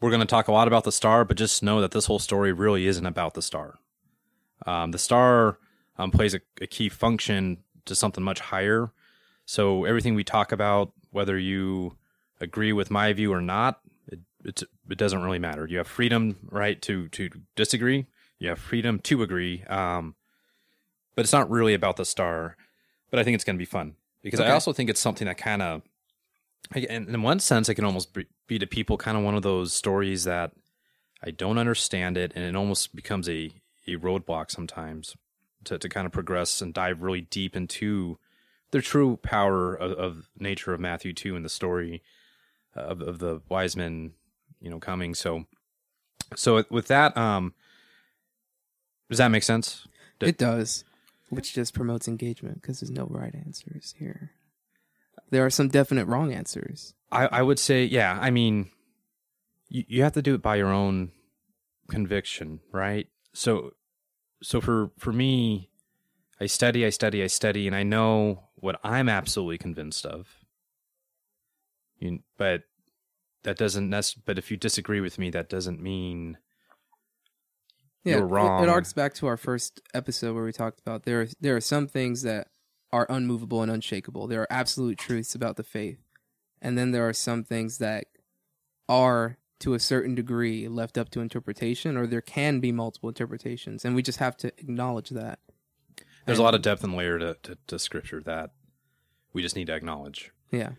we're 0.00 0.10
going 0.10 0.20
to 0.20 0.26
talk 0.26 0.48
a 0.48 0.52
lot 0.52 0.68
about 0.68 0.84
the 0.84 0.92
star, 0.92 1.24
but 1.24 1.36
just 1.36 1.62
know 1.62 1.80
that 1.80 1.90
this 1.90 2.06
whole 2.06 2.18
story 2.18 2.52
really 2.52 2.86
isn't 2.86 3.06
about 3.06 3.34
the 3.34 3.42
star. 3.42 3.78
Um, 4.66 4.92
the 4.92 4.98
star 4.98 5.58
um, 5.98 6.10
plays 6.10 6.34
a, 6.34 6.40
a 6.60 6.66
key 6.66 6.88
function 6.88 7.58
to 7.86 7.94
something 7.94 8.24
much 8.24 8.40
higher. 8.40 8.92
So 9.44 9.84
everything 9.84 10.14
we 10.14 10.24
talk 10.24 10.52
about, 10.52 10.92
whether 11.10 11.38
you 11.38 11.96
agree 12.40 12.72
with 12.72 12.90
my 12.90 13.12
view 13.12 13.32
or 13.32 13.40
not, 13.40 13.80
it, 14.44 14.62
it, 14.88 14.96
doesn't 14.96 15.22
really 15.22 15.38
matter. 15.38 15.66
You 15.66 15.78
have 15.78 15.86
freedom, 15.86 16.36
right, 16.50 16.80
to 16.82 17.08
to 17.08 17.28
disagree. 17.56 18.06
You 18.38 18.48
have 18.48 18.58
freedom 18.58 18.98
to 19.00 19.22
agree. 19.22 19.64
Um, 19.64 20.14
but 21.14 21.24
it's 21.24 21.32
not 21.32 21.50
really 21.50 21.74
about 21.74 21.96
the 21.96 22.06
star. 22.06 22.56
But 23.10 23.20
I 23.20 23.24
think 23.24 23.34
it's 23.34 23.44
going 23.44 23.56
to 23.56 23.58
be 23.58 23.66
fun 23.66 23.96
because 24.22 24.40
I 24.40 24.50
also 24.52 24.72
think 24.72 24.90
it's 24.90 25.00
something 25.00 25.26
that 25.26 25.38
kind 25.38 25.62
of, 25.62 25.82
in 26.74 27.22
one 27.22 27.40
sense, 27.40 27.68
it 27.68 27.74
can 27.74 27.84
almost 27.84 28.12
be, 28.14 28.26
be 28.46 28.58
to 28.58 28.66
people 28.66 28.96
kind 28.96 29.16
of 29.16 29.24
one 29.24 29.34
of 29.34 29.42
those 29.42 29.72
stories 29.72 30.24
that 30.24 30.52
I 31.24 31.30
don't 31.30 31.58
understand 31.58 32.16
it, 32.16 32.32
and 32.34 32.44
it 32.44 32.56
almost 32.56 32.94
becomes 32.94 33.28
a 33.28 33.50
a 33.86 33.96
roadblock 33.96 34.50
sometimes 34.50 35.16
to 35.64 35.78
to 35.78 35.88
kind 35.88 36.06
of 36.06 36.12
progress 36.12 36.60
and 36.62 36.72
dive 36.74 37.02
really 37.02 37.22
deep 37.22 37.56
into 37.56 38.18
the 38.70 38.80
true 38.80 39.16
power 39.16 39.74
of, 39.74 39.92
of 39.92 40.28
nature 40.38 40.72
of 40.72 40.80
Matthew 40.80 41.12
two 41.12 41.34
and 41.36 41.44
the 41.44 41.48
story 41.48 42.02
of 42.74 43.00
of 43.00 43.18
the 43.18 43.40
wise 43.48 43.74
men, 43.76 44.12
you 44.60 44.70
know, 44.70 44.78
coming. 44.78 45.14
So, 45.14 45.46
so 46.36 46.64
with 46.70 46.86
that, 46.88 47.16
um, 47.16 47.54
does 49.08 49.18
that 49.18 49.28
make 49.28 49.42
sense? 49.42 49.86
Did- 50.20 50.28
It 50.30 50.38
does, 50.38 50.84
which 51.30 51.54
just 51.54 51.74
promotes 51.74 52.08
engagement 52.08 52.60
because 52.60 52.80
there's 52.80 52.90
no 52.90 53.06
right 53.08 53.34
answers 53.34 53.94
here. 53.98 54.32
There 55.30 55.46
are 55.46 55.50
some 55.50 55.68
definite 55.68 56.06
wrong 56.06 56.32
answers. 56.32 56.94
I, 57.10 57.26
I 57.26 57.42
would 57.42 57.58
say, 57.58 57.84
yeah. 57.84 58.18
I 58.20 58.30
mean, 58.30 58.70
you, 59.68 59.84
you 59.86 60.02
have 60.02 60.12
to 60.12 60.22
do 60.22 60.34
it 60.34 60.42
by 60.42 60.56
your 60.56 60.72
own 60.72 61.12
conviction, 61.88 62.60
right? 62.72 63.06
So, 63.32 63.72
so 64.42 64.60
for 64.60 64.90
for 64.98 65.12
me, 65.12 65.70
I 66.40 66.46
study, 66.46 66.84
I 66.84 66.90
study, 66.90 67.22
I 67.22 67.28
study, 67.28 67.66
and 67.66 67.76
I 67.76 67.84
know 67.84 68.48
what 68.56 68.80
I'm 68.82 69.08
absolutely 69.08 69.58
convinced 69.58 70.04
of. 70.04 70.28
You, 71.98 72.20
but 72.36 72.62
that 73.44 73.56
doesn't. 73.56 73.88
Nec- 73.88 74.24
but 74.24 74.38
if 74.38 74.50
you 74.50 74.56
disagree 74.56 75.00
with 75.00 75.18
me, 75.18 75.30
that 75.30 75.48
doesn't 75.48 75.80
mean 75.80 76.38
Yeah, 78.04 78.16
You're 78.16 78.24
it- 78.24 78.28
wrong. 78.28 78.64
It, 78.64 78.68
arcs 78.68 78.92
back 78.92 79.14
to 79.14 79.26
our 79.26 79.36
first 79.36 79.80
episode 79.94 80.34
where 80.34 80.44
we 80.44 80.52
talked 80.52 80.80
about 80.80 81.04
there. 81.04 81.28
There 81.40 81.56
are 81.56 81.60
some 81.60 81.86
things 81.86 82.22
that 82.22 82.48
are 82.92 83.06
unmovable 83.08 83.62
and 83.62 83.70
unshakable. 83.70 84.26
There 84.26 84.40
are 84.42 84.52
absolute 84.52 84.98
truths 84.98 85.34
about 85.34 85.56
the 85.56 85.62
faith, 85.62 85.98
and 86.60 86.76
then 86.78 86.92
there 86.92 87.08
are 87.08 87.12
some 87.12 87.44
things 87.44 87.78
that 87.78 88.06
are, 88.88 89.38
to 89.60 89.74
a 89.74 89.78
certain 89.78 90.14
degree, 90.14 90.66
left 90.66 90.96
up 90.98 91.10
to 91.10 91.20
interpretation, 91.20 91.96
or 91.96 92.06
there 92.06 92.20
can 92.22 92.58
be 92.60 92.72
multiple 92.72 93.08
interpretations, 93.10 93.84
and 93.84 93.94
we 93.94 94.02
just 94.02 94.18
have 94.18 94.36
to 94.38 94.48
acknowledge 94.58 95.10
that. 95.10 95.38
there's 96.26 96.38
a 96.38 96.42
lot 96.42 96.54
of 96.54 96.62
depth 96.62 96.82
and 96.82 96.96
layer 96.96 97.18
to, 97.18 97.36
to, 97.42 97.58
to 97.66 97.78
scripture 97.78 98.22
that 98.22 98.50
we 99.32 99.42
just 99.42 99.56
need 99.56 99.66
to 99.66 99.74
acknowledge. 99.74 100.32
Yeah, 100.50 100.70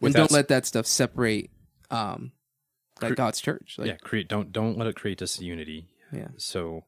With 0.00 0.08
and 0.08 0.14
don't 0.14 0.30
let 0.30 0.48
that 0.48 0.66
stuff 0.66 0.86
separate, 0.86 1.50
um, 1.90 2.32
like 3.00 3.14
God's 3.14 3.40
church. 3.40 3.76
Like, 3.78 3.86
yeah, 3.88 3.96
create 3.96 4.28
don't 4.28 4.52
don't 4.52 4.76
let 4.76 4.86
it 4.86 4.96
create 4.96 5.18
disunity. 5.18 5.86
Yeah. 6.12 6.28
So, 6.36 6.84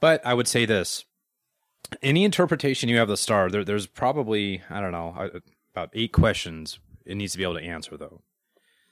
but 0.00 0.24
I 0.24 0.34
would 0.34 0.48
say 0.48 0.66
this: 0.66 1.04
any 2.02 2.24
interpretation 2.24 2.88
you 2.88 2.96
have 2.96 3.04
of 3.04 3.10
the 3.10 3.16
star, 3.16 3.50
there, 3.50 3.64
there's 3.64 3.86
probably 3.86 4.62
I 4.70 4.80
don't 4.80 4.92
know 4.92 5.30
about 5.72 5.90
eight 5.94 6.12
questions 6.12 6.78
it 7.04 7.16
needs 7.16 7.32
to 7.32 7.38
be 7.38 7.44
able 7.44 7.58
to 7.58 7.64
answer 7.64 7.96
though. 7.96 8.22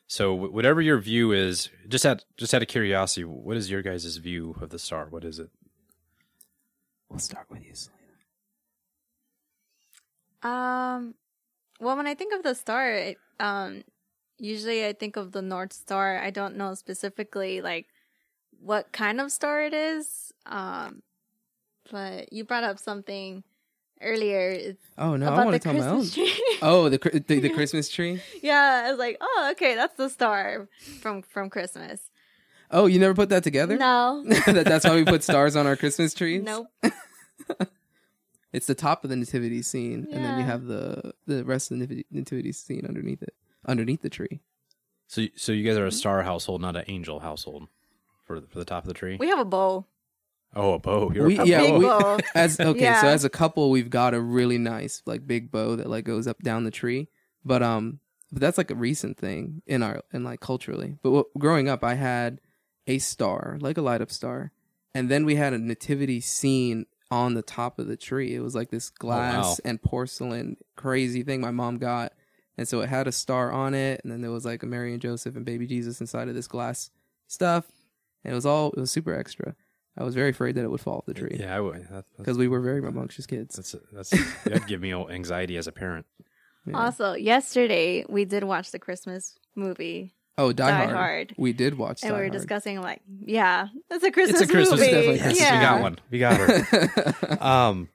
So 0.06 0.32
whatever 0.32 0.80
your 0.80 0.99
view 0.99 1.32
is, 1.32 1.68
just 1.87 2.06
out 2.06 2.25
just 2.37 2.54
out 2.54 2.62
of 2.62 2.68
curiosity, 2.68 3.25
what 3.25 3.56
is 3.56 3.70
your 3.70 3.82
guys' 3.82 4.16
view 4.16 4.56
of 4.61 4.70
the 4.70 4.78
star? 4.78 5.06
What 5.11 5.25
is 5.25 5.38
it? 5.38 5.50
We'll 7.08 7.18
start 7.18 7.47
with 7.50 7.64
you. 7.64 7.75
Selena. 7.75 7.99
Um, 10.42 11.14
well, 11.80 11.97
when 11.97 12.06
I 12.06 12.14
think 12.14 12.35
of 12.35 12.42
the 12.42 12.54
star, 12.54 12.90
it, 12.92 13.18
um, 13.38 13.82
usually 14.38 14.87
I 14.87 14.92
think 14.94 15.16
of 15.16 15.32
the 15.32 15.42
North 15.42 15.73
Star. 15.73 16.18
I 16.18 16.30
don't 16.30 16.56
know 16.56 16.75
specifically 16.75 17.61
like 17.61 17.87
what 18.61 18.93
kind 18.93 19.21
of 19.21 19.31
star 19.33 19.62
it 19.62 19.75
is. 19.75 20.33
Um, 20.47 21.03
but 21.91 22.33
you 22.33 22.45
brought 22.45 22.65
up 22.65 22.79
something 22.79 23.43
earlier 24.00 24.50
it's 24.50 24.83
Oh 24.97 25.17
no, 25.17 25.27
I 25.27 25.33
about 25.33 25.47
want 25.47 25.53
the 25.55 25.59
to 25.59 25.65
tell 25.65 25.75
my 25.75 25.87
own. 25.88 25.97
Christmas 26.09 26.15
tree. 26.15 26.45
Oh, 26.62 26.88
the, 26.88 26.99
the 27.27 27.41
the 27.41 27.49
Christmas 27.55 27.88
tree. 27.88 28.21
yeah, 28.43 28.85
I 28.87 28.91
was 28.91 28.99
like, 28.99 29.17
oh, 29.21 29.49
okay, 29.53 29.75
that's 29.75 29.97
the 29.97 30.09
star 30.09 30.69
from 31.00 31.23
from 31.23 31.50
Christmas. 31.50 32.00
Oh, 32.71 32.87
you 32.87 32.99
never 32.99 33.15
put 33.15 33.31
that 33.31 33.43
together? 33.45 33.77
No, 33.79 34.23
that, 34.47 34.65
that's 34.67 34.85
why 34.85 34.95
we 34.95 35.05
put 35.05 35.23
stars 35.23 35.57
on 35.57 35.67
our 35.67 35.77
Christmas 35.77 36.12
trees. 36.15 36.43
nope. 36.45 36.67
It's 38.53 38.67
the 38.67 38.75
top 38.75 39.05
of 39.05 39.11
the 39.11 39.17
nativity 39.17 39.61
scene, 39.61 40.07
and 40.11 40.25
then 40.25 40.38
you 40.38 40.45
have 40.45 40.65
the 40.65 41.12
the 41.27 41.45
rest 41.45 41.71
of 41.71 41.77
the 41.79 41.85
nativity, 41.85 42.07
nativity 42.11 42.53
scene 42.53 42.87
underneath 42.88 43.23
it, 43.23 43.35
underneath 43.67 44.00
the 44.00 44.09
tree. 44.09 44.41
So 45.07 45.23
y- 45.23 45.31
so 45.37 45.53
you 45.53 45.65
guys 45.69 45.77
are 45.77 45.87
a 45.87 45.93
star 45.93 46.23
household, 46.23 46.62
not 46.62 46.75
an 46.75 46.85
angel 46.88 47.21
household 47.21 47.69
for 48.28 48.38
the, 48.40 48.47
for 48.47 48.58
the 48.61 48.64
top 48.64 48.85
of 48.85 48.88
the 48.88 48.94
tree. 48.94 49.16
We 49.18 49.28
have 49.30 49.40
a 49.40 49.44
bow. 49.44 49.87
oh, 50.54 50.75
a 50.75 50.78
bow. 50.78 51.11
You're 51.12 51.26
We- 51.26 51.38
a 51.38 51.44
yeah, 51.44 51.61
big 51.62 51.70
bow. 51.73 51.78
we- 51.78 51.85
bow. 51.87 52.18
As 52.37 52.61
okay, 52.61 52.80
Yeah. 52.80 53.00
so 53.00 53.08
as 53.08 53.25
a 53.25 53.30
couple, 53.30 53.70
we've 53.70 53.90
got 53.90 54.14
a 54.14 54.20
really 54.20 54.58
nice 54.58 55.02
like 55.06 55.26
big 55.26 55.50
bow 55.50 55.75
that 55.76 55.90
like 55.90 56.04
goes 56.04 56.26
up 56.28 56.38
down 56.42 56.62
the 56.64 56.70
tree. 56.70 57.08
But 57.44 57.62
um, 57.62 57.99
but 58.30 58.40
that's 58.40 58.58
like 58.58 58.70
a 58.70 58.75
recent 58.76 59.18
thing 59.18 59.62
in 59.66 59.82
our 59.82 60.02
and 60.12 60.23
like 60.25 60.40
culturally. 60.40 60.97
But 61.02 61.11
what, 61.11 61.26
growing 61.38 61.68
up, 61.68 61.82
I 61.82 61.94
had 61.94 62.40
a 62.87 62.99
star, 62.99 63.58
like 63.61 63.76
a 63.78 63.82
light 63.82 64.00
up 64.02 64.11
star, 64.11 64.52
and 64.94 65.11
then 65.11 65.25
we 65.25 65.35
had 65.37 65.52
a 65.54 65.58
nativity 65.58 66.20
scene 66.20 66.87
on 67.11 67.32
the 67.35 67.42
top 67.42 67.78
of 67.78 67.87
the 67.87 67.97
tree. 67.97 68.35
It 68.35 68.40
was 68.40 68.54
like 68.54 68.70
this 68.70 68.90
glass 68.90 69.44
wow. 69.44 69.56
and 69.64 69.82
porcelain 69.82 70.56
crazy 70.76 71.23
thing 71.23 71.40
my 71.40 71.50
mom 71.50 71.78
got. 71.78 72.12
And 72.58 72.66
so 72.68 72.80
it 72.80 72.88
had 72.88 73.06
a 73.06 73.12
star 73.12 73.52
on 73.52 73.73
it, 73.73 74.00
and 74.02 74.12
then 74.12 74.20
there 74.20 74.32
was 74.32 74.44
like 74.44 74.62
a 74.62 74.66
Mary 74.66 74.92
and 74.92 75.00
Joseph 75.00 75.37
and 75.37 75.44
baby 75.47 75.66
Jesus 75.66 76.00
inside 76.00 76.28
of 76.28 76.35
this 76.35 76.49
glass 76.49 76.90
stuff. 77.28 77.64
And 78.28 78.35
it 78.35 78.37
was 78.37 78.44
all 78.47 78.73
it 78.73 78.80
was 78.80 78.90
super 78.90 79.14
extra. 79.14 79.54
I 79.97 80.04
was 80.04 80.14
very 80.14 80.28
afraid 80.30 80.54
that 80.56 80.64
it 80.64 80.70
would 80.70 80.82
fall 80.82 80.99
off 80.99 81.06
the 81.06 81.14
tree 81.14 81.38
Yeah, 81.40 81.56
I 81.56 81.61
would. 81.61 81.88
Because 82.18 82.37
we 82.37 82.47
were 82.47 82.61
very 82.61 82.80
rambunctious 82.80 83.26
kids. 83.26 83.56
that's 83.56 83.75
that's 83.90 84.11
that'd 84.44 84.66
give 84.66 84.82
me 84.82 84.92
anxiety 84.92 85.56
as 85.56 85.66
a 85.66 85.73
parent. 85.73 86.06
Yeah. 86.66 86.85
Also, 86.85 87.14
yesterday 87.14 88.04
we 88.11 88.26
did 88.26 88.44
watch 88.44 88.73
the 88.73 88.78
Christmas 88.78 89.38
movie, 89.56 90.12
Oh, 90.37 90.52
Die, 90.52 90.68
Die 90.70 90.76
Hard. 90.85 90.90
Hard. 90.90 91.35
We 91.38 91.54
did 91.54 91.78
watch 91.78 92.02
and 92.02 92.11
Die 92.11 92.14
we 92.14 92.18
were 92.18 92.25
Hard. 92.25 92.32
discussing 92.32 92.82
like, 92.82 93.00
yeah, 93.25 93.68
it's 93.90 94.04
a 94.04 94.11
Christmas, 94.11 94.42
it's 94.42 94.50
a 94.50 94.52
Christmas 94.52 94.80
movie. 94.80 94.92
definitely 94.92 95.16
Yes, 95.16 95.40
yeah. 95.40 95.54
we 95.54 95.64
got 95.64 95.80
one. 95.80 95.99
We 96.11 96.18
got 96.18 96.37
her. 96.37 97.38
um, 97.40 97.88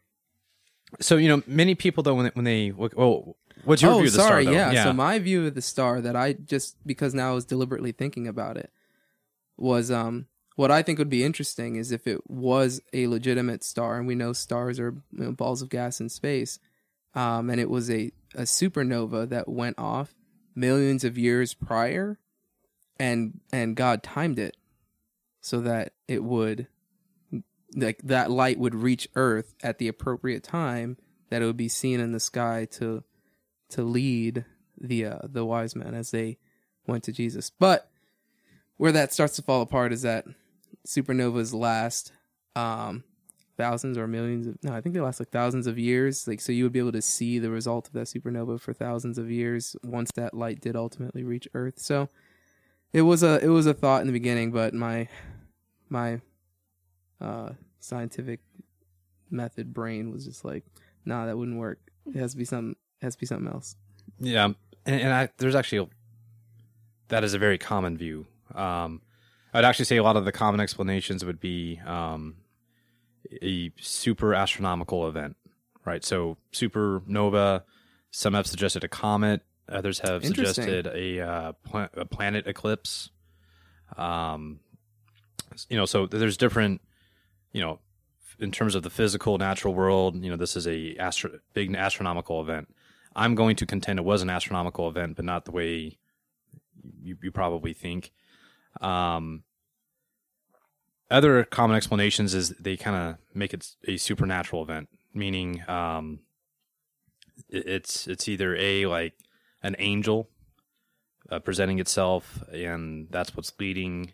so 1.00 1.18
you 1.18 1.30
know, 1.30 1.44
many 1.46 1.76
people 1.76 2.02
though 2.02 2.16
when 2.16 2.26
they, 2.26 2.32
when 2.34 2.46
they 2.46 2.72
look, 2.72 2.94
oh, 2.98 3.36
what's 3.64 3.84
your 3.84 3.92
oh, 3.92 3.98
view 3.98 4.08
of 4.08 4.14
the 4.14 4.20
sorry. 4.20 4.44
star? 4.44 4.54
Though? 4.56 4.72
yeah. 4.72 4.84
So 4.86 4.94
my 4.94 5.20
view 5.20 5.46
of 5.46 5.54
the 5.54 5.62
star 5.62 6.02
that 6.02 6.16
I 6.16 6.34
just 6.34 6.76
because 6.86 7.14
now 7.14 7.32
I 7.32 7.34
was 7.36 7.46
deliberately 7.46 7.92
thinking 7.92 8.28
about 8.28 8.58
it 8.58 8.72
was 9.58 9.92
um 9.92 10.28
what 10.56 10.72
I 10.72 10.84
think 10.84 11.00
would 11.00 11.10
be 11.10 11.24
interesting 11.24 11.76
is 11.76 11.92
if 11.92 12.06
it 12.06 12.30
was 12.30 12.80
a 12.94 13.08
legitimate 13.08 13.64
star, 13.64 13.98
and 13.98 14.08
we 14.08 14.16
know 14.16 14.34
stars 14.34 14.80
are 14.80 14.96
you 15.12 15.24
know, 15.24 15.32
balls 15.32 15.62
of 15.62 15.70
gas 15.70 16.00
in 16.00 16.10
space, 16.10 16.60
um, 17.16 17.50
and 17.50 17.60
it 17.60 17.70
was 17.70 17.90
a 17.90 18.12
a 18.36 18.44
supernova 18.44 19.30
that 19.30 19.48
went 19.48 19.78
off 19.80 20.14
millions 20.56 21.04
of 21.04 21.18
years 21.18 21.54
prior, 21.54 22.20
and 23.00 23.40
and 23.52 23.76
God 23.76 24.04
timed 24.04 24.40
it 24.40 24.58
so 25.42 25.60
that 25.62 25.94
it 26.08 26.24
would 26.24 26.68
like 27.76 28.00
that 28.04 28.32
light 28.32 28.60
would 28.60 28.76
reach 28.76 29.08
Earth 29.16 29.56
at 29.64 29.80
the 29.80 29.88
appropriate 29.88 30.44
time 30.44 30.98
that 31.30 31.42
it 31.42 31.46
would 31.46 31.58
be 31.58 31.70
seen 31.70 32.00
in 32.00 32.12
the 32.12 32.20
sky 32.20 32.68
to 32.72 33.04
to 33.70 33.84
lead 33.84 34.46
the 34.80 35.06
uh, 35.06 35.20
the 35.24 35.46
wise 35.46 35.76
men 35.76 35.96
as 35.96 36.12
they 36.12 36.38
went 36.86 37.04
to 37.06 37.12
Jesus. 37.12 37.50
But 37.50 37.90
where 38.84 38.92
that 38.92 39.14
starts 39.14 39.38
to 39.38 39.42
fall 39.42 39.62
apart 39.62 39.94
is 39.94 40.02
that 40.02 40.26
supernovas 40.86 41.54
last 41.54 42.12
um 42.58 43.02
thousands 43.56 43.98
or 43.98 44.08
millions 44.08 44.46
of 44.46 44.62
no, 44.62 44.74
I 44.74 44.82
think 44.82 44.94
they 44.94 45.00
last 45.00 45.22
like 45.22 45.30
thousands 45.30 45.68
of 45.68 45.80
years. 45.80 46.28
Like 46.28 46.42
so 46.42 46.52
you 46.52 46.66
would 46.66 46.74
be 46.74 46.80
able 46.80 46.92
to 46.92 47.02
see 47.02 47.40
the 47.40 47.50
result 47.50 47.88
of 47.88 47.94
that 47.94 48.08
supernova 48.08 48.60
for 48.60 48.74
thousands 48.74 49.18
of 49.18 49.32
years 49.32 49.78
once 49.86 50.12
that 50.16 50.34
light 50.34 50.60
did 50.60 50.76
ultimately 50.76 51.24
reach 51.24 51.48
Earth. 51.54 51.80
So 51.80 52.10
it 52.92 53.04
was 53.04 53.24
a 53.24 53.42
it 53.42 53.48
was 53.48 53.68
a 53.68 53.74
thought 53.74 54.02
in 54.02 54.08
the 54.08 54.12
beginning, 54.12 54.52
but 54.52 54.74
my 54.74 55.08
my 55.88 56.20
uh 57.22 57.52
scientific 57.80 58.42
method 59.30 59.74
brain 59.74 60.12
was 60.12 60.26
just 60.26 60.44
like, 60.44 60.66
nah, 61.06 61.26
that 61.26 61.38
wouldn't 61.38 61.58
work. 61.58 61.80
It 62.14 62.18
has 62.18 62.34
to 62.34 62.38
be 62.38 62.44
something 62.44 62.76
has 63.02 63.16
to 63.16 63.20
be 63.22 63.28
something 63.28 63.48
else. 63.48 63.78
Yeah, 64.20 64.50
and, 64.86 65.02
and 65.02 65.14
I, 65.14 65.30
there's 65.38 65.56
actually 65.56 65.78
a, 65.78 65.88
that 67.08 67.24
is 67.24 67.34
a 67.34 67.40
very 67.40 67.58
common 67.58 67.98
view. 67.98 68.28
Um, 68.56 69.02
I'd 69.54 69.66
actually 69.66 69.86
say 69.86 69.98
a 69.98 70.04
lot 70.04 70.18
of 70.18 70.26
the 70.26 70.32
common 70.32 70.60
explanations 70.60 71.24
would 71.24 71.40
be 71.40 71.80
um, 71.86 72.38
a 73.42 73.72
super 73.80 74.34
astronomical 74.34 75.08
event, 75.08 75.36
right? 75.86 76.04
So 76.04 76.38
supernova. 76.52 77.64
Some 78.12 78.34
have 78.34 78.48
suggested 78.48 78.84
a 78.84 78.88
comet. 78.88 79.42
Others 79.70 80.00
have 80.00 80.24
suggested 80.26 80.88
a, 80.88 81.20
uh, 81.20 81.52
pla- 81.64 81.90
a 81.94 82.06
planet 82.06 82.48
eclipse. 82.48 83.10
Um, 83.98 84.60
you 85.70 85.78
know, 85.78 85.86
so 85.86 86.06
there's 86.06 86.38
different, 86.38 86.82
you 87.54 87.62
know, 87.62 87.80
in 88.40 88.52
terms 88.52 88.76
of 88.76 88.84
the 88.84 88.90
physical 88.90 89.38
natural 89.38 89.74
world. 89.74 90.22
You 90.24 90.32
know, 90.32 90.38
this 90.38 90.56
is 90.56 90.68
a 90.68 90.96
astro- 90.98 91.40
big 91.54 91.74
astronomical 91.76 92.42
event. 92.42 92.74
I'm 93.16 93.36
going 93.36 93.56
to 93.58 93.66
contend 93.66 94.00
it 94.00 94.06
was 94.06 94.22
an 94.22 94.30
astronomical 94.30 94.90
event, 94.90 95.16
but 95.16 95.26
not 95.26 95.46
the 95.46 95.52
way 95.52 95.98
you, 97.02 97.18
you 97.22 97.32
probably 97.32 97.74
think. 97.74 98.12
Um, 98.82 99.44
other 101.12 101.44
common 101.44 101.76
explanations 101.76 102.34
is 102.34 102.50
they 102.60 102.78
kind 102.78 102.96
of 102.96 103.18
make 103.36 103.54
it 103.54 103.68
a 103.88 103.98
supernatural 103.98 104.64
event, 104.64 104.90
meaning 105.14 105.68
um, 105.70 106.20
it's 107.50 108.08
it's 108.08 108.28
either 108.28 108.56
a 108.56 108.86
like 108.88 109.14
an 109.62 109.76
angel 109.80 110.30
uh, 111.30 111.40
presenting 111.40 111.80
itself, 111.80 112.44
and 112.52 113.08
that's 113.12 113.36
what's 113.36 113.54
leading 113.60 114.14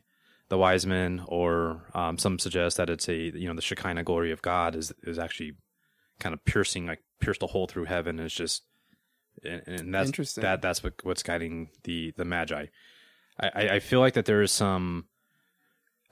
the 0.50 0.58
wise 0.58 0.86
men, 0.86 1.24
or 1.28 1.84
um, 1.94 2.18
some 2.18 2.40
suggest 2.40 2.78
that 2.78 2.90
it's 2.90 3.08
a 3.08 3.16
you 3.16 3.48
know 3.48 3.56
the 3.56 3.62
Shekinah 3.62 4.04
glory 4.04 4.32
of 4.32 4.42
God 4.42 4.76
is 4.76 4.92
is 5.04 5.20
actually 5.20 5.54
kind 6.20 6.34
of 6.34 6.44
piercing 6.44 6.86
like 6.86 7.00
pierced 7.20 7.44
a 7.44 7.48
hole 7.48 7.68
through 7.68 7.86
heaven. 7.86 8.20
And 8.20 8.26
it's 8.26 8.36
just 8.36 8.64
and, 9.44 9.62
and 9.68 9.94
that's 9.94 10.36
that 10.36 10.62
that's 10.62 10.84
what 10.84 10.94
what's 11.04 11.24
guiding 11.24 11.70
the 11.84 12.14
the 12.18 12.26
magi. 12.26 12.66
I, 13.40 13.70
I 13.70 13.80
feel 13.80 14.00
like 14.00 14.14
that 14.14 14.26
there 14.26 14.42
is 14.42 14.52
some 14.52 15.06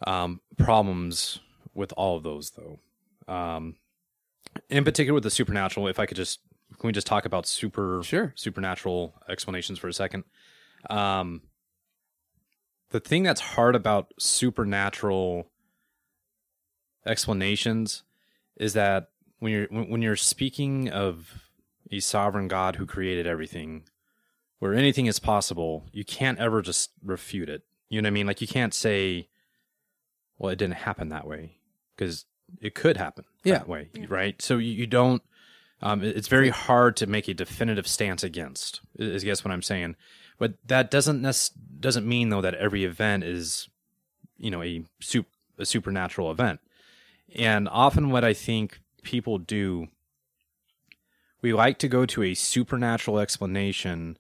um, 0.05 0.41
problems 0.57 1.39
with 1.73 1.93
all 1.97 2.17
of 2.17 2.23
those 2.23 2.51
though. 2.51 2.79
Um, 3.31 3.75
in 4.69 4.83
particular 4.83 5.13
with 5.13 5.23
the 5.23 5.29
supernatural, 5.29 5.87
if 5.87 5.99
I 5.99 6.05
could 6.05 6.17
just 6.17 6.39
can 6.79 6.87
we 6.87 6.91
just 6.91 7.07
talk 7.07 7.25
about 7.25 7.47
super 7.47 8.01
Sure. 8.03 8.33
supernatural 8.35 9.15
explanations 9.29 9.79
for 9.79 9.87
a 9.87 9.93
second? 9.93 10.23
Um, 10.89 11.41
the 12.89 12.99
thing 12.99 13.23
that's 13.23 13.41
hard 13.41 13.75
about 13.75 14.13
supernatural 14.19 15.49
explanations 17.05 18.03
is 18.57 18.73
that 18.73 19.09
when 19.39 19.51
you're 19.51 19.67
when 19.69 19.89
when 19.89 20.01
you're 20.01 20.15
speaking 20.15 20.89
of 20.89 21.49
a 21.91 21.99
sovereign 21.99 22.47
God 22.47 22.75
who 22.75 22.85
created 22.85 23.27
everything, 23.27 23.83
where 24.59 24.73
anything 24.73 25.05
is 25.05 25.19
possible, 25.19 25.85
you 25.91 26.03
can't 26.05 26.39
ever 26.39 26.61
just 26.61 26.91
refute 27.03 27.49
it. 27.49 27.63
You 27.89 28.01
know 28.01 28.07
what 28.07 28.11
I 28.11 28.13
mean? 28.13 28.27
Like 28.27 28.41
you 28.41 28.47
can't 28.47 28.73
say, 28.73 29.27
"Well, 30.37 30.51
it 30.51 30.57
didn't 30.57 30.75
happen 30.75 31.09
that 31.09 31.27
way," 31.27 31.57
because 31.95 32.25
it 32.61 32.73
could 32.75 32.97
happen 32.97 33.25
Yeah. 33.43 33.59
that 33.59 33.67
way, 33.67 33.89
right? 34.07 34.41
So 34.41 34.57
you, 34.57 34.71
you 34.71 34.87
don't. 34.87 35.21
Um, 35.81 36.03
it- 36.03 36.17
it's 36.17 36.27
very 36.27 36.49
hard 36.49 36.95
to 36.97 37.07
make 37.07 37.27
a 37.27 37.33
definitive 37.33 37.87
stance 37.87 38.23
against. 38.23 38.81
Is 38.97 39.23
I 39.23 39.25
guess 39.25 39.45
what 39.45 39.51
I'm 39.51 39.61
saying, 39.61 39.95
but 40.39 40.53
that 40.67 40.89
doesn't 40.91 41.21
nec- 41.21 41.51
doesn't 41.79 42.07
mean 42.07 42.29
though 42.29 42.41
that 42.41 42.55
every 42.55 42.83
event 42.83 43.23
is, 43.23 43.69
you 44.37 44.49
know, 44.49 44.63
a 44.63 44.83
sup- 44.99 45.25
a 45.57 45.65
supernatural 45.65 46.31
event. 46.31 46.59
And 47.35 47.67
often, 47.69 48.09
what 48.09 48.23
I 48.23 48.33
think 48.33 48.79
people 49.03 49.37
do, 49.37 49.87
we 51.41 51.53
like 51.53 51.77
to 51.79 51.87
go 51.87 52.05
to 52.07 52.23
a 52.23 52.33
supernatural 52.33 53.19
explanation. 53.19 54.17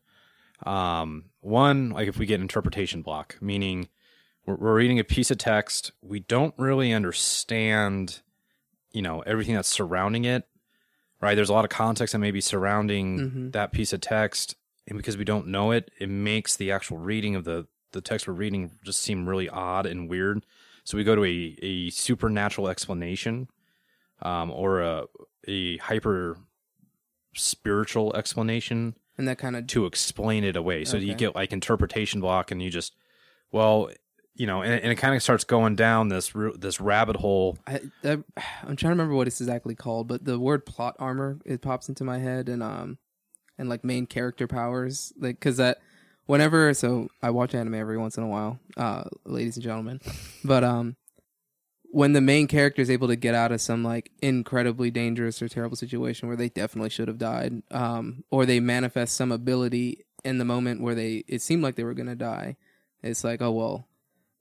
Um, 0.65 1.25
one, 1.41 1.89
like 1.91 2.07
if 2.07 2.17
we 2.17 2.25
get 2.25 2.35
an 2.35 2.41
interpretation 2.41 3.01
block, 3.01 3.37
meaning 3.41 3.89
we're, 4.45 4.55
we're 4.55 4.75
reading 4.75 4.99
a 4.99 5.03
piece 5.03 5.29
of 5.31 5.37
text, 5.37 5.91
we 6.01 6.19
don't 6.19 6.53
really 6.57 6.91
understand, 6.93 8.21
you 8.91 9.01
know, 9.01 9.21
everything 9.21 9.55
that's 9.55 9.69
surrounding 9.69 10.25
it. 10.25 10.47
Right? 11.19 11.33
There's 11.35 11.49
a 11.49 11.53
lot 11.53 11.65
of 11.65 11.69
context 11.71 12.11
that 12.13 12.19
may 12.19 12.29
be 12.31 12.41
surrounding 12.41 13.19
Mhm. 13.19 13.51
that 13.53 13.71
piece 13.71 13.91
of 13.91 14.01
text, 14.01 14.55
and 14.87 14.97
because 14.97 15.17
we 15.17 15.23
don't 15.25 15.47
know 15.47 15.71
it, 15.71 15.89
it 15.99 16.09
makes 16.09 16.55
the 16.55 16.71
actual 16.71 16.97
reading 16.97 17.35
of 17.35 17.43
the 17.43 17.67
the 17.93 18.01
text 18.01 18.27
we're 18.27 18.33
reading 18.33 18.71
just 18.83 18.99
seem 18.99 19.27
really 19.27 19.49
odd 19.49 19.85
and 19.87 20.09
weird. 20.09 20.45
So 20.83 20.95
we 20.97 21.03
go 21.03 21.15
to 21.15 21.23
a, 21.25 21.57
a 21.61 21.89
supernatural 21.89 22.67
explanation, 22.69 23.47
um, 24.21 24.51
or 24.51 24.81
a 24.81 25.05
a 25.47 25.77
hyper 25.77 26.37
spiritual 27.33 28.15
explanation 28.15 28.95
And 29.17 29.27
that 29.27 29.37
kind 29.37 29.55
of 29.55 29.65
to 29.67 29.85
explain 29.85 30.43
it 30.43 30.55
away. 30.55 30.85
So 30.85 30.97
you 30.97 31.15
get 31.15 31.33
like 31.33 31.51
interpretation 31.51 32.21
block, 32.21 32.51
and 32.51 32.61
you 32.61 32.69
just, 32.69 32.95
well, 33.51 33.89
you 34.35 34.45
know, 34.45 34.61
and, 34.61 34.73
and 34.73 34.91
it 34.91 34.95
kind 34.95 35.15
of 35.15 35.23
starts 35.23 35.43
going 35.43 35.75
down 35.75 36.09
this 36.09 36.31
this 36.55 36.79
rabbit 36.79 37.15
hole. 37.15 37.57
I, 37.65 37.81
I'm 38.03 38.23
trying 38.63 38.75
to 38.75 38.89
remember 38.89 39.15
what 39.15 39.27
it's 39.27 39.41
exactly 39.41 39.73
called, 39.73 40.07
but 40.07 40.23
the 40.23 40.39
word 40.39 40.65
plot 40.65 40.95
armor 40.99 41.39
it 41.45 41.61
pops 41.61 41.89
into 41.89 42.03
my 42.03 42.19
head, 42.19 42.47
and 42.47 42.61
um, 42.61 42.99
and 43.57 43.69
like 43.69 43.83
main 43.83 44.05
character 44.05 44.47
powers, 44.47 45.11
like 45.17 45.39
because 45.39 45.57
that 45.57 45.79
whenever 46.27 46.73
so 46.75 47.07
I 47.23 47.31
watch 47.31 47.55
anime 47.55 47.73
every 47.73 47.97
once 47.97 48.17
in 48.17 48.23
a 48.23 48.27
while, 48.27 48.59
uh, 48.77 49.05
ladies 49.25 49.57
and 49.57 49.63
gentlemen, 49.63 49.99
but 50.43 50.63
um, 50.63 50.95
when 51.97 52.13
the 52.13 52.21
main 52.21 52.45
character 52.45 52.79
is 52.79 52.91
able 52.91 53.07
to 53.07 53.15
get 53.15 53.33
out 53.33 53.51
of 53.51 53.59
some 53.59 53.83
like 53.83 54.11
incredibly 54.21 54.91
dangerous 54.91 55.41
or 55.41 55.49
terrible 55.49 55.75
situation 55.75 56.27
where 56.27 56.37
they 56.37 56.47
definitely 56.47 56.91
should 56.91 57.07
have 57.07 57.17
died, 57.17 57.63
um, 57.71 58.23
or 58.29 58.45
they 58.45 58.59
manifest 58.59 59.15
some 59.15 59.31
ability 59.31 60.05
in 60.23 60.37
the 60.37 60.45
moment 60.45 60.79
where 60.79 60.93
they 60.93 61.23
it 61.27 61.41
seemed 61.41 61.63
like 61.63 61.73
they 61.73 61.83
were 61.83 61.95
gonna 61.95 62.13
die, 62.13 62.55
it's 63.01 63.23
like 63.23 63.41
oh 63.41 63.49
well 63.49 63.87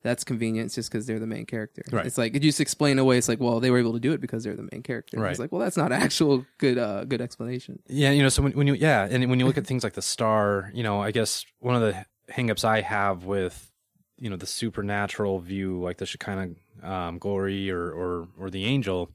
that's 0.03 0.23
convenient 0.23 0.71
just 0.71 0.93
because 0.93 1.07
they're 1.07 1.19
the 1.19 1.27
main 1.27 1.47
character. 1.47 1.83
Right. 1.91 2.05
It's 2.05 2.19
like 2.19 2.35
you 2.35 2.41
just 2.41 2.61
explain 2.61 2.99
away. 2.99 3.17
It's 3.17 3.29
like, 3.29 3.41
well, 3.41 3.59
they 3.59 3.71
were 3.71 3.79
able 3.79 3.95
to 3.95 4.01
do 4.01 4.13
it 4.13 4.21
because 4.21 4.45
they're 4.45 4.55
the 4.55 4.69
main 4.71 4.83
character. 4.83 5.19
Right. 5.19 5.31
It's 5.31 5.41
like, 5.41 5.51
well, 5.51 5.63
that's 5.63 5.79
not 5.79 5.93
actual 6.07 6.45
good, 6.59 6.77
uh, 6.77 7.05
good 7.07 7.23
explanation. 7.23 7.81
Yeah, 7.89 8.11
you 8.11 8.23
know, 8.23 8.29
so 8.29 8.43
when, 8.43 8.53
when 8.53 8.67
you 8.67 8.75
yeah, 8.75 9.09
and 9.11 9.31
when 9.31 9.41
you 9.41 9.47
look 9.47 9.57
at 9.57 9.67
things 9.67 9.83
like 9.83 9.95
the 9.95 10.03
star, 10.03 10.71
you 10.75 10.83
know, 10.83 11.01
I 11.01 11.11
guess 11.11 11.47
one 11.61 11.75
of 11.75 11.81
the 11.81 12.05
hangups 12.31 12.67
I 12.67 12.83
have 12.83 13.25
with 13.25 13.73
you 14.19 14.29
know 14.29 14.37
the 14.37 14.47
supernatural 14.47 15.39
view, 15.39 15.81
like 15.81 15.97
the 15.97 16.07
Shekinah 16.07 16.51
um, 16.83 17.19
glory 17.19 17.71
or 17.71 17.91
or 17.91 18.29
or 18.39 18.51
the 18.51 18.65
angel, 18.65 19.11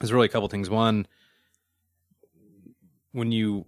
is 0.00 0.12
really 0.12 0.26
a 0.26 0.30
couple 0.30 0.48
things. 0.48 0.70
One, 0.70 1.06
when 3.12 3.32
you 3.32 3.66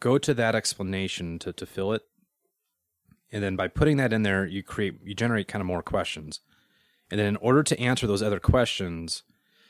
go 0.00 0.18
to 0.18 0.34
that 0.34 0.54
explanation 0.54 1.38
to 1.40 1.52
to 1.52 1.66
fill 1.66 1.92
it, 1.92 2.02
and 3.32 3.42
then 3.42 3.56
by 3.56 3.68
putting 3.68 3.96
that 3.98 4.12
in 4.12 4.22
there, 4.22 4.46
you 4.46 4.62
create 4.62 4.94
you 5.04 5.14
generate 5.14 5.48
kind 5.48 5.60
of 5.60 5.66
more 5.66 5.82
questions, 5.82 6.40
and 7.10 7.18
then 7.18 7.26
in 7.26 7.36
order 7.36 7.62
to 7.62 7.78
answer 7.80 8.06
those 8.06 8.22
other 8.22 8.40
questions. 8.40 9.22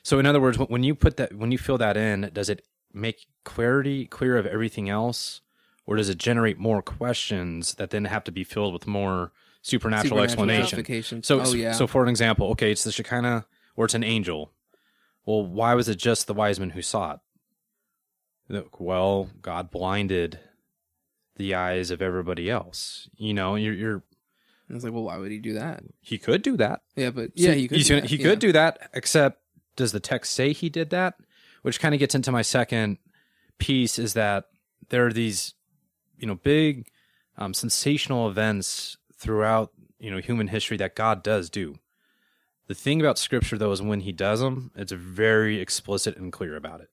So 0.02 0.18
in 0.18 0.26
other 0.26 0.40
words, 0.40 0.58
when- 0.58 0.68
when 0.68 0.82
you 0.84 0.94
put 0.94 1.16
that, 1.16 1.34
when 1.34 1.50
you 1.50 1.58
fill 1.58 1.78
that 1.78 1.96
in, 1.96 2.30
does 2.34 2.50
it 2.50 2.66
make 2.92 3.26
clarity 3.42 4.06
clear 4.06 4.36
of 4.36 4.46
everything 4.46 4.88
else, 4.88 5.40
or 5.86 5.96
does 5.96 6.08
it 6.08 6.18
generate 6.18 6.58
more 6.58 6.82
questions 6.82 7.74
that 7.74 7.90
then 7.90 8.04
have 8.04 8.22
to 8.24 8.32
be 8.32 8.44
filled 8.44 8.72
with 8.72 8.86
more 8.86 9.32
supernatural, 9.64 10.28
Supernatural 10.28 10.50
explanation? 10.62 11.22
So, 11.22 11.40
oh 11.40 11.54
yeah, 11.54 11.72
so 11.72 11.86
for 11.86 12.02
an 12.02 12.08
example, 12.08 12.48
okay, 12.50 12.70
it's 12.70 12.84
the 12.84 12.92
Shekinah 12.92 13.46
or 13.76 13.86
it's 13.86 13.94
an 13.94 14.04
angel. 14.04 14.52
Well, 15.24 15.44
why 15.44 15.74
was 15.74 15.88
it 15.88 15.96
just 15.96 16.26
the 16.26 16.34
wise 16.34 16.60
men 16.60 16.70
who 16.70 16.82
saw 16.82 17.14
it? 17.14 17.20
Look, 18.48 18.78
Well, 18.78 19.30
God 19.40 19.70
blinded 19.70 20.38
the 21.36 21.54
eyes 21.54 21.90
of 21.90 22.02
everybody 22.02 22.50
else. 22.50 23.08
You 23.16 23.32
know, 23.32 23.54
you're, 23.54 23.72
you're 23.72 24.02
I 24.68 24.74
was 24.74 24.84
like, 24.84 24.92
well, 24.92 25.04
why 25.04 25.16
would 25.16 25.30
he 25.30 25.38
do 25.38 25.54
that? 25.54 25.82
he 26.00 26.18
could 26.18 26.42
do 26.42 26.56
that. 26.58 26.82
Yeah, 26.94 27.10
but 27.10 27.30
yeah, 27.34 27.52
he 27.52 27.66
could. 27.66 27.88
gonna- 27.88 28.02
that, 28.02 28.10
he 28.10 28.16
yeah. 28.16 28.22
could 28.22 28.38
do 28.38 28.52
that, 28.52 28.90
except 28.92 29.40
does 29.76 29.92
the 29.92 30.00
text 30.00 30.32
say 30.32 30.52
he 30.52 30.68
did 30.68 30.90
that? 30.90 31.14
Which 31.62 31.80
kind 31.80 31.94
of 31.94 31.98
gets 31.98 32.14
into 32.14 32.30
my 32.30 32.42
second 32.42 32.98
piece 33.58 33.98
is 33.98 34.12
that 34.12 34.44
there 34.90 35.06
are 35.06 35.12
these, 35.12 35.54
you 36.18 36.26
know, 36.26 36.34
big 36.34 36.86
um, 37.38 37.54
sensational 37.54 38.28
events 38.28 38.98
throughout, 39.24 39.72
you 39.98 40.10
know, 40.10 40.18
human 40.18 40.48
history 40.48 40.76
that 40.76 40.94
God 40.94 41.22
does 41.22 41.48
do. 41.50 41.78
The 42.66 42.74
thing 42.74 43.00
about 43.00 43.18
scripture 43.18 43.58
though 43.58 43.72
is 43.72 43.82
when 43.82 44.00
he 44.00 44.12
does 44.12 44.40
them, 44.40 44.70
it's 44.76 44.92
very 44.92 45.60
explicit 45.60 46.16
and 46.16 46.32
clear 46.32 46.56
about 46.56 46.80
it. 46.80 46.88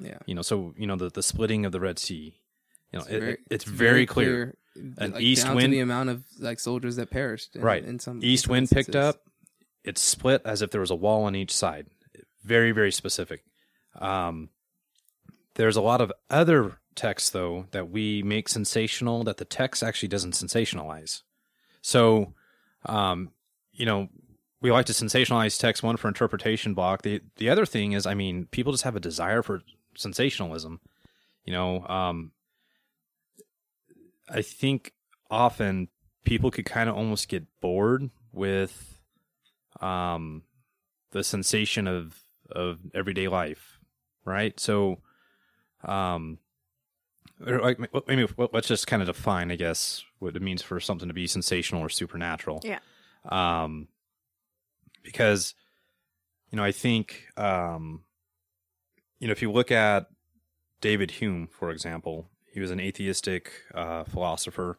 Yeah, 0.00 0.18
You 0.26 0.34
know, 0.34 0.42
so, 0.42 0.74
you 0.76 0.86
know, 0.86 0.96
the, 0.96 1.10
the 1.10 1.22
splitting 1.22 1.64
of 1.64 1.72
the 1.72 1.78
Red 1.80 1.98
Sea, 1.98 2.34
you 2.92 2.98
know, 2.98 3.04
it's 3.04 3.10
it- 3.14 3.20
very, 3.20 3.32
it- 3.32 3.38
it's, 3.50 3.64
very, 3.64 4.06
clear. 4.06 4.56
An 4.96 5.12
like, 5.12 5.22
east 5.22 5.46
wind- 5.46 5.60
to 5.72 5.76
the 5.76 5.80
amount 5.80 6.08
of 6.08 6.24
like 6.40 6.58
soldiers 6.58 6.96
that 6.96 7.10
perished. 7.10 7.54
In, 7.56 7.62
Right. 7.62 7.84
In 7.84 7.98
some 7.98 8.20
East 8.22 8.46
in 8.46 8.52
wind 8.52 8.70
picked 8.70 8.96
up. 8.96 9.16
It's 9.84 10.00
split 10.00 10.40
as 10.44 10.62
if 10.62 10.70
there 10.70 10.80
was 10.80 10.90
a 10.90 10.94
wall 10.96 11.24
on 11.24 11.34
each 11.36 11.52
side. 11.54 11.86
Very, 12.42 12.72
very 12.72 12.90
specific. 12.92 13.44
Um, 14.00 14.48
there's 15.56 15.76
a 15.76 15.82
lot 15.82 16.00
of 16.00 16.10
other 16.30 16.78
texts 16.94 17.30
though 17.30 17.66
that 17.72 17.90
we 17.90 18.22
make 18.22 18.48
sensational 18.48 19.24
that 19.24 19.36
the 19.36 19.44
text 19.44 19.82
actually 19.82 20.08
doesn't 20.08 20.32
sensationalize. 20.32 21.22
So, 21.82 22.32
um, 22.86 23.30
you 23.72 23.84
know, 23.86 24.08
we 24.60 24.70
like 24.70 24.86
to 24.86 24.92
sensationalize 24.92 25.58
text 25.58 25.82
one 25.82 25.96
for 25.96 26.08
interpretation 26.08 26.72
block. 26.72 27.02
The 27.02 27.20
the 27.36 27.50
other 27.50 27.66
thing 27.66 27.92
is, 27.92 28.06
I 28.06 28.14
mean, 28.14 28.46
people 28.46 28.72
just 28.72 28.84
have 28.84 28.96
a 28.96 29.00
desire 29.00 29.42
for 29.42 29.60
sensationalism. 29.96 30.80
You 31.44 31.52
know, 31.52 31.86
um, 31.88 32.30
I 34.30 34.42
think 34.42 34.92
often 35.30 35.88
people 36.24 36.50
could 36.50 36.64
kind 36.64 36.88
of 36.88 36.96
almost 36.96 37.28
get 37.28 37.44
bored 37.60 38.08
with 38.32 38.98
um, 39.80 40.44
the 41.10 41.24
sensation 41.24 41.88
of 41.88 42.18
of 42.50 42.78
everyday 42.94 43.28
life, 43.28 43.78
right? 44.24 44.58
So, 44.60 44.98
um, 45.84 46.38
like 47.44 47.78
maybe 48.06 48.26
let's 48.52 48.68
just 48.68 48.86
kind 48.86 49.02
of 49.02 49.06
define, 49.06 49.50
I 49.50 49.56
guess, 49.56 50.04
what 50.18 50.36
it 50.36 50.42
means 50.42 50.62
for 50.62 50.80
something 50.80 51.08
to 51.08 51.14
be 51.14 51.26
sensational 51.26 51.82
or 51.82 51.88
supernatural. 51.88 52.60
Yeah. 52.64 52.78
Um, 53.24 53.88
because, 55.02 55.54
you 56.50 56.56
know, 56.56 56.64
I 56.64 56.72
think, 56.72 57.26
um, 57.36 58.04
you 59.18 59.26
know, 59.26 59.32
if 59.32 59.42
you 59.42 59.50
look 59.50 59.70
at 59.70 60.06
David 60.80 61.12
Hume, 61.12 61.48
for 61.48 61.70
example, 61.70 62.28
he 62.52 62.60
was 62.60 62.70
an 62.70 62.80
atheistic 62.80 63.52
uh, 63.74 64.04
philosopher, 64.04 64.78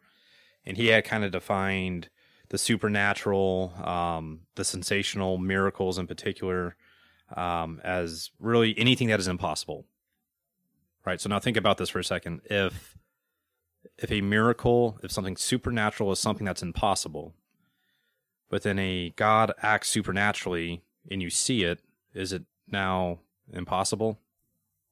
and 0.65 0.77
he 0.77 0.87
had 0.87 1.05
kind 1.05 1.23
of 1.23 1.31
defined 1.31 2.09
the 2.49 2.57
supernatural, 2.57 3.73
um, 3.83 4.41
the 4.55 4.63
sensational, 4.63 5.37
miracles 5.37 5.97
in 5.97 6.07
particular, 6.07 6.75
um, 7.35 7.81
as 7.83 8.31
really 8.39 8.77
anything 8.77 9.07
that 9.07 9.19
is 9.19 9.27
impossible. 9.27 9.85
Right. 11.05 11.19
So 11.19 11.29
now 11.29 11.39
think 11.39 11.57
about 11.57 11.77
this 11.77 11.89
for 11.89 11.99
a 11.99 12.03
second. 12.03 12.41
If 12.45 12.97
if 13.97 14.11
a 14.11 14.21
miracle, 14.21 14.97
if 15.03 15.11
something 15.11 15.35
supernatural 15.35 16.11
is 16.11 16.19
something 16.19 16.45
that's 16.45 16.63
impossible, 16.63 17.33
but 18.49 18.63
then 18.63 18.79
a 18.79 19.13
God 19.15 19.53
acts 19.61 19.89
supernaturally 19.89 20.83
and 21.11 21.21
you 21.21 21.29
see 21.29 21.63
it, 21.63 21.79
is 22.13 22.31
it 22.31 22.43
now 22.67 23.19
impossible? 23.51 24.19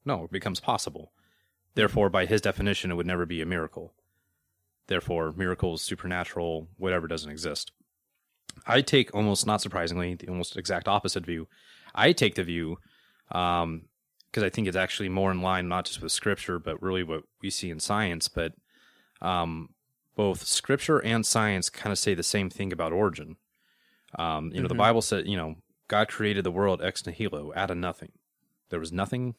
No, 0.04 0.24
it 0.24 0.32
becomes 0.32 0.60
possible. 0.60 1.12
Therefore, 1.74 2.10
by 2.10 2.26
his 2.26 2.40
definition, 2.40 2.90
it 2.90 2.94
would 2.94 3.06
never 3.06 3.24
be 3.24 3.40
a 3.40 3.46
miracle. 3.46 3.94
Therefore, 4.88 5.32
miracles, 5.32 5.80
supernatural, 5.80 6.68
whatever 6.76 7.06
doesn't 7.06 7.30
exist. 7.30 7.72
I 8.66 8.82
take 8.82 9.14
almost 9.14 9.46
not 9.46 9.62
surprisingly 9.62 10.14
the 10.14 10.28
almost 10.28 10.56
exact 10.56 10.88
opposite 10.88 11.24
view. 11.24 11.48
I 11.94 12.12
take 12.12 12.34
the 12.34 12.44
view 12.44 12.78
um, 13.30 13.82
because 14.32 14.42
I 14.42 14.48
think 14.48 14.66
it's 14.66 14.76
actually 14.76 15.10
more 15.10 15.30
in 15.30 15.42
line 15.42 15.68
not 15.68 15.84
just 15.84 16.00
with 16.00 16.10
scripture, 16.10 16.58
but 16.58 16.82
really 16.82 17.02
what 17.02 17.24
we 17.42 17.50
see 17.50 17.68
in 17.68 17.78
science. 17.78 18.28
But 18.28 18.54
um, 19.20 19.68
both 20.16 20.44
scripture 20.46 20.98
and 20.98 21.26
science 21.26 21.68
kind 21.68 21.92
of 21.92 21.98
say 21.98 22.14
the 22.14 22.22
same 22.22 22.48
thing 22.48 22.72
about 22.72 22.92
origin. 22.92 23.36
Um, 24.18 24.50
you 24.54 24.62
know, 24.62 24.68
the 24.68 24.74
Bible 24.74 25.02
said, 25.02 25.26
you 25.26 25.36
know, 25.36 25.56
God 25.88 26.08
created 26.08 26.44
the 26.44 26.50
world 26.50 26.80
ex 26.82 27.06
nihilo, 27.06 27.52
out 27.54 27.70
of 27.70 27.76
nothing. 27.76 28.12
There 28.70 28.80
was 28.80 28.90
nothing. 28.90 29.34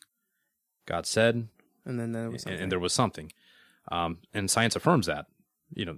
God 0.85 1.07
said, 1.07 1.47
And 1.85 1.99
then 1.99 2.11
there 2.11 2.29
was 2.29 2.33
and, 2.33 2.41
something. 2.41 2.61
and 2.61 2.71
there 2.71 2.79
was 2.79 2.93
something. 2.93 3.31
Um, 3.91 4.19
and 4.31 4.49
science 4.49 4.75
affirms 4.75 5.07
that. 5.07 5.25
You 5.73 5.85
know, 5.85 5.97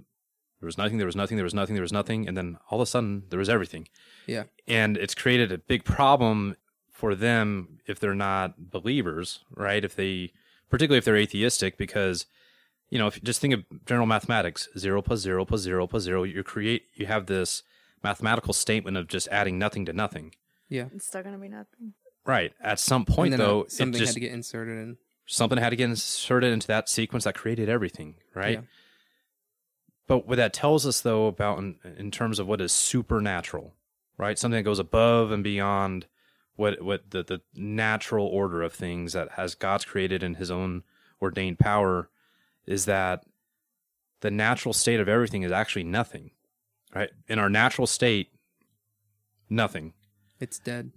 there 0.60 0.66
was 0.66 0.78
nothing, 0.78 0.96
there 0.96 1.06
was 1.06 1.16
nothing, 1.16 1.36
there 1.36 1.44
was 1.44 1.54
nothing, 1.54 1.74
there 1.74 1.82
was 1.82 1.92
nothing, 1.92 2.26
and 2.26 2.36
then 2.36 2.56
all 2.70 2.80
of 2.80 2.82
a 2.82 2.90
sudden 2.90 3.24
there 3.28 3.38
was 3.38 3.50
everything. 3.50 3.88
yeah. 4.26 4.44
And 4.66 4.96
it's 4.96 5.14
created 5.14 5.52
a 5.52 5.58
big 5.58 5.84
problem 5.84 6.56
for 6.96 7.14
them 7.14 7.78
if 7.86 8.00
they're 8.00 8.14
not 8.14 8.70
believers, 8.70 9.40
right? 9.54 9.84
If 9.84 9.94
they, 9.94 10.32
particularly 10.70 10.98
if 10.98 11.04
they're 11.04 11.16
atheistic, 11.16 11.76
because 11.76 12.26
you 12.88 12.98
know, 12.98 13.06
if 13.06 13.16
you 13.16 13.22
just 13.22 13.40
think 13.40 13.52
of 13.52 13.64
general 13.84 14.06
mathematics, 14.06 14.68
zero 14.78 15.02
plus 15.02 15.20
zero 15.20 15.44
plus 15.44 15.60
zero 15.60 15.86
plus 15.86 16.04
zero, 16.04 16.22
you 16.22 16.42
create, 16.42 16.84
you 16.94 17.06
have 17.06 17.26
this 17.26 17.62
mathematical 18.02 18.52
statement 18.52 18.96
of 18.96 19.08
just 19.08 19.28
adding 19.28 19.58
nothing 19.58 19.84
to 19.86 19.92
nothing. 19.92 20.34
Yeah. 20.68 20.86
It's 20.94 21.06
still 21.06 21.22
gonna 21.22 21.38
be 21.38 21.48
nothing. 21.48 21.92
Right. 22.24 22.52
At 22.60 22.80
some 22.80 23.04
point, 23.04 23.34
uh, 23.34 23.36
though, 23.36 23.60
it 23.62 23.72
something 23.72 23.98
just 23.98 24.10
had 24.10 24.14
to 24.14 24.20
get 24.20 24.32
inserted 24.32 24.78
in. 24.78 24.96
something 25.26 25.58
had 25.58 25.70
to 25.70 25.76
get 25.76 25.90
inserted 25.90 26.52
into 26.52 26.66
that 26.68 26.88
sequence 26.88 27.24
that 27.24 27.34
created 27.34 27.68
everything, 27.68 28.14
right? 28.34 28.58
Yeah. 28.58 28.66
But 30.06 30.26
what 30.26 30.36
that 30.36 30.52
tells 30.52 30.86
us, 30.86 31.00
though, 31.00 31.26
about 31.26 31.58
in, 31.58 31.76
in 31.98 32.10
terms 32.10 32.38
of 32.38 32.46
what 32.46 32.60
is 32.60 32.72
supernatural, 32.72 33.74
right? 34.16 34.38
Something 34.38 34.58
that 34.58 34.62
goes 34.62 34.78
above 34.78 35.32
and 35.32 35.42
beyond 35.42 36.06
what 36.56 36.82
what 36.82 37.10
the, 37.10 37.22
the 37.22 37.40
natural 37.54 38.26
order 38.26 38.62
of 38.62 38.72
things 38.72 39.12
that 39.12 39.32
has 39.32 39.54
God's 39.54 39.84
created 39.84 40.22
in 40.22 40.34
His 40.34 40.50
own 40.50 40.82
ordained 41.22 41.58
power, 41.58 42.10
is 42.66 42.84
that 42.86 43.24
the 44.20 44.30
natural 44.30 44.72
state 44.74 44.98
of 45.00 45.08
everything 45.08 45.42
is 45.42 45.52
actually 45.52 45.84
nothing, 45.84 46.30
right? 46.94 47.10
In 47.28 47.38
our 47.38 47.48
natural 47.50 47.86
state, 47.86 48.30
nothing, 49.48 49.92
It's 50.40 50.58
dead. 50.58 50.90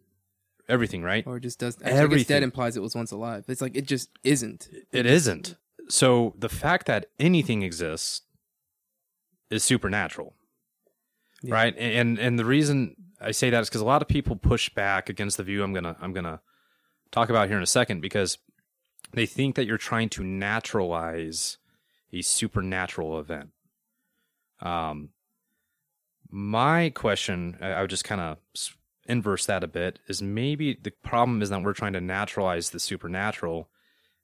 everything, 0.68 1.04
right? 1.04 1.26
Or 1.28 1.38
it 1.38 1.42
just 1.42 1.60
does. 1.60 1.78
I 1.84 1.90
Everything. 1.90 2.26
dead 2.28 2.44
implies 2.44 2.76
it 2.78 2.82
was 2.82 2.96
once 2.96 3.12
alive. 3.12 3.46
It's 3.48 3.62
like 3.62 3.76
it 3.76 3.86
just 3.86 4.10
isn't. 4.24 4.70
It 4.92 5.06
isn't. 5.06 5.56
So 5.90 6.34
the 6.38 6.50
fact 6.50 6.86
that 6.88 7.08
anything 7.20 7.64
exists 7.64 8.22
is 9.50 9.64
supernatural. 9.64 10.34
Yeah. 11.42 11.54
Right? 11.56 11.76
And 11.78 12.20
and 12.20 12.38
the 12.38 12.46
reason 12.46 12.96
I 13.22 13.32
say 13.32 13.50
that 13.50 13.62
is 13.62 13.70
cuz 13.70 13.82
a 13.82 13.86
lot 13.86 14.02
of 14.02 14.08
people 14.08 14.36
push 14.36 14.70
back 14.70 15.10
against 15.10 15.38
the 15.38 15.44
view 15.44 15.64
I'm 15.64 15.74
to 15.74 15.96
I'm 16.00 16.14
to 16.14 16.40
talk 17.12 17.30
about 17.30 17.48
here 17.48 17.58
in 17.58 17.64
a 17.64 17.68
second 17.68 18.02
because 18.02 18.38
they 19.12 19.26
think 19.26 19.56
that 19.56 19.66
you're 19.66 19.78
trying 19.78 20.10
to 20.10 20.24
naturalize 20.24 21.58
a 22.14 22.22
supernatural 22.22 23.20
event. 23.20 23.52
Um 24.62 25.10
my 26.30 26.90
question 26.90 27.58
I 27.62 27.72
I 27.72 27.82
would 27.82 27.90
just 27.90 28.04
kind 28.04 28.22
of 28.22 28.38
inverse 29.06 29.46
that 29.48 29.64
a 29.64 29.68
bit 29.68 30.00
is 30.08 30.22
maybe 30.22 30.76
the 30.76 30.92
problem 30.92 31.42
is 31.42 31.50
that 31.50 31.64
we're 31.64 31.74
trying 31.74 31.94
to 31.94 32.02
naturalize 32.02 32.70
the 32.70 32.80
supernatural 32.80 33.70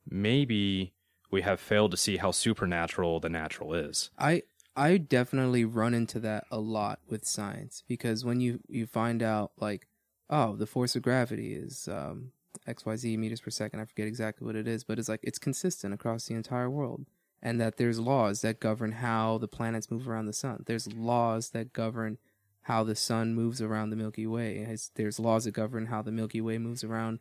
maybe 0.10 0.94
we 1.32 1.42
have 1.42 1.60
failed 1.60 1.92
to 1.92 1.98
see 1.98 2.18
how 2.18 2.32
supernatural 2.32 3.20
the 3.20 3.30
natural 3.30 3.74
is. 3.74 4.10
I 4.18 4.44
I 4.76 4.98
definitely 4.98 5.66
run 5.66 5.94
into 5.94 6.20
that 6.22 6.46
a 6.52 6.60
lot 6.60 7.00
with 7.08 7.26
science 7.26 7.84
because 7.88 8.26
when 8.26 8.40
you 8.42 8.60
you 8.68 8.86
find 8.86 9.24
out 9.24 9.52
like 9.58 9.88
oh 10.30 10.56
the 10.56 10.68
force 10.68 10.96
of 10.96 11.02
gravity 11.04 11.54
is 11.54 11.88
um, 11.92 12.32
x 12.68 12.86
y 12.86 12.96
z 12.96 13.16
meters 13.18 13.42
per 13.42 13.52
second 13.52 13.80
I 13.80 13.86
forget 13.86 14.08
exactly 14.08 14.46
what 14.46 14.56
it 14.56 14.68
is 14.68 14.84
but 14.84 15.00
it's 15.00 15.10
like 15.10 15.22
it's 15.24 15.40
consistent 15.40 15.94
across 15.94 16.26
the 16.26 16.36
entire 16.36 16.70
world 16.70 17.06
and 17.42 17.60
that 17.62 17.78
there's 17.78 18.00
laws 18.00 18.42
that 18.42 18.60
govern 18.60 18.94
how 18.94 19.38
the 19.38 19.48
planets 19.48 19.92
move 19.92 20.10
around 20.10 20.26
the 20.26 20.34
sun. 20.34 20.64
There's 20.66 20.92
laws 20.92 21.50
that 21.52 21.74
govern 21.74 22.18
how 22.64 22.84
the 22.84 22.96
sun 22.96 23.36
moves 23.36 23.62
around 23.62 23.92
the 23.92 23.96
Milky 23.96 24.26
Way. 24.26 24.58
It's- 24.58 24.90
There's 24.96 25.20
laws 25.20 25.44
that 25.44 25.52
govern 25.52 25.86
how 25.88 26.02
the 26.02 26.12
Milky 26.12 26.42
Way 26.42 26.58
moves 26.58 26.84
around 26.84 27.20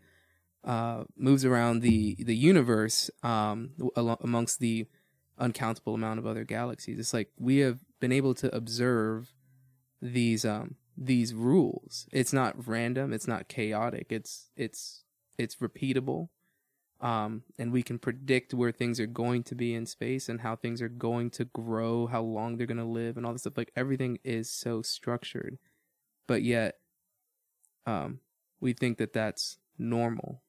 uh, 0.65 1.05
moves 1.17 1.45
around 1.45 1.81
the 1.81 2.17
the 2.19 2.35
universe 2.35 3.11
um, 3.23 3.73
amongst 4.23 4.61
the 4.61 4.87
uncountable 5.39 5.95
amount 5.95 6.19
of 6.19 6.27
other 6.27 6.45
galaxies. 6.45 6.99
It's 6.99 7.15
like 7.15 7.31
we 7.39 7.59
have 7.59 7.81
been 8.01 8.13
able 8.13 8.35
to 8.35 8.55
observe 8.55 9.33
these 10.01 10.45
um 10.45 10.77
these 10.97 11.35
rules. 11.35 12.07
It's 12.13 12.33
not 12.33 12.69
random, 12.69 13.13
it's 13.13 13.27
not 13.27 13.49
chaotic. 13.49 14.09
It's 14.11 14.51
it's 14.57 15.05
it's 15.39 15.57
repeatable. 15.57 16.29
Um 17.01 17.43
and 17.59 17.73
we 17.73 17.83
can 17.83 17.99
predict 17.99 18.55
where 18.55 18.73
things 18.73 19.01
are 19.01 19.07
going 19.07 19.43
to 19.45 19.55
be 19.55 19.75
in 19.75 19.87
space 19.87 20.29
and 20.29 20.43
how 20.43 20.57
things 20.57 20.81
are 20.81 20.89
going 20.89 21.31
to 21.31 21.47
grow, 21.47 22.07
how 22.07 22.23
long 22.23 22.57
they're 22.57 22.67
going 22.67 22.79
to 22.79 22.85
live 22.85 23.17
and 23.17 23.27
all 23.27 23.33
this 23.33 23.43
stuff. 23.43 23.57
Like 23.57 23.73
everything 23.75 24.19
is 24.23 24.51
so 24.51 24.83
structured. 24.83 25.59
But 26.27 26.43
yet 26.43 26.79
um 27.87 28.21
we 28.61 28.73
think 28.73 28.99
that 28.99 29.13
that's 29.13 29.59
normal 29.79 30.43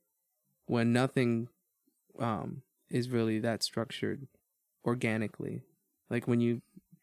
when 0.68 0.94
nothing 0.94 1.48
um 2.20 2.62
is 2.90 3.10
really 3.10 3.40
that 3.40 3.64
structured 3.64 4.28
organically. 4.86 5.64
Like 6.10 6.28
when 6.28 6.42
you 6.42 6.62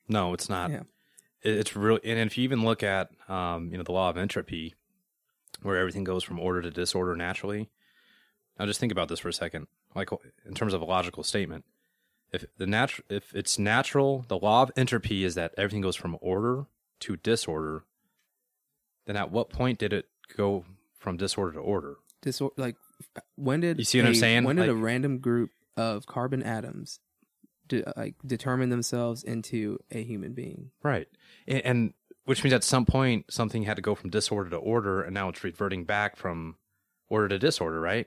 No, 0.09 0.33
it's 0.35 0.49
not. 0.49 0.71
Yeah. 0.71 0.83
It's 1.43 1.75
really, 1.75 2.01
and 2.05 2.21
if 2.21 2.39
you 2.39 2.45
even 2.45 2.65
look 2.65 2.85
at, 2.85 3.11
um, 3.29 3.71
you 3.73 3.77
know, 3.77 3.83
the 3.83 3.93
law 3.93 4.09
of 4.09 4.17
entropy, 4.17 4.75
where 5.63 5.77
everything 5.77 6.05
goes 6.05 6.23
from 6.23 6.39
order 6.39 6.63
to 6.63 6.71
disorder 6.71 7.17
naturally. 7.17 7.69
Now, 8.59 8.67
just 8.67 8.81
think 8.81 8.93
about 8.93 9.09
this 9.09 9.19
for 9.21 9.29
a 9.29 9.33
second, 9.33 9.67
like 9.95 10.11
in 10.47 10.55
terms 10.55 10.75
of 10.75 10.81
a 10.81 10.85
logical 10.85 11.23
statement. 11.23 11.65
If 12.33 12.47
the 12.57 12.67
natural, 12.67 13.05
if 13.11 13.35
it's 13.35 13.59
natural, 13.59 14.25
the 14.29 14.39
law 14.39 14.63
of 14.63 14.71
entropy 14.77 15.25
is 15.25 15.35
that 15.35 15.53
everything 15.59 15.83
goes 15.83 15.97
from 15.97 16.17
order 16.21 16.67
to 17.01 17.17
disorder. 17.17 17.85
Then, 19.07 19.17
at 19.17 19.31
what 19.31 19.51
point 19.51 19.79
did 19.79 19.93
it 19.93 20.07
go 20.37 20.65
from 20.99 21.17
disorder 21.17 21.53
to 21.53 21.59
order? 21.59 21.97
disor- 22.23 22.53
like 22.57 22.77
when 23.37 23.61
did 23.61 23.79
You 23.79 23.85
see 23.85 24.01
what 24.01 24.07
I'm 24.09 24.15
saying? 24.15 24.45
When 24.45 24.57
did 24.57 24.69
a 24.69 24.75
random 24.75 25.19
group 25.19 25.51
of 25.77 26.07
carbon 26.07 26.43
atoms 26.43 27.01
de- 27.69 27.85
like 27.97 28.15
determine 28.27 28.71
themselves 28.71 29.23
into 29.25 29.79
a 29.91 30.03
human 30.03 30.33
being? 30.33 30.71
Right. 30.83 31.09
And, 31.47 31.61
and 31.65 31.95
which 32.25 32.45
means 32.45 32.55
at 32.55 32.65
some 32.65 32.87
point 32.87 33.27
something 33.31 33.65
had 33.65 33.77
to 33.77 33.83
go 33.83 33.95
from 33.95 34.11
disorder 34.11 34.51
to 34.51 34.57
order, 34.57 35.03
and 35.03 35.13
now 35.15 35.29
it's 35.29 35.43
reverting 35.43 35.85
back 35.85 36.17
from 36.17 36.57
order 37.09 37.29
to 37.29 37.39
disorder, 37.39 37.81
right? 37.81 38.07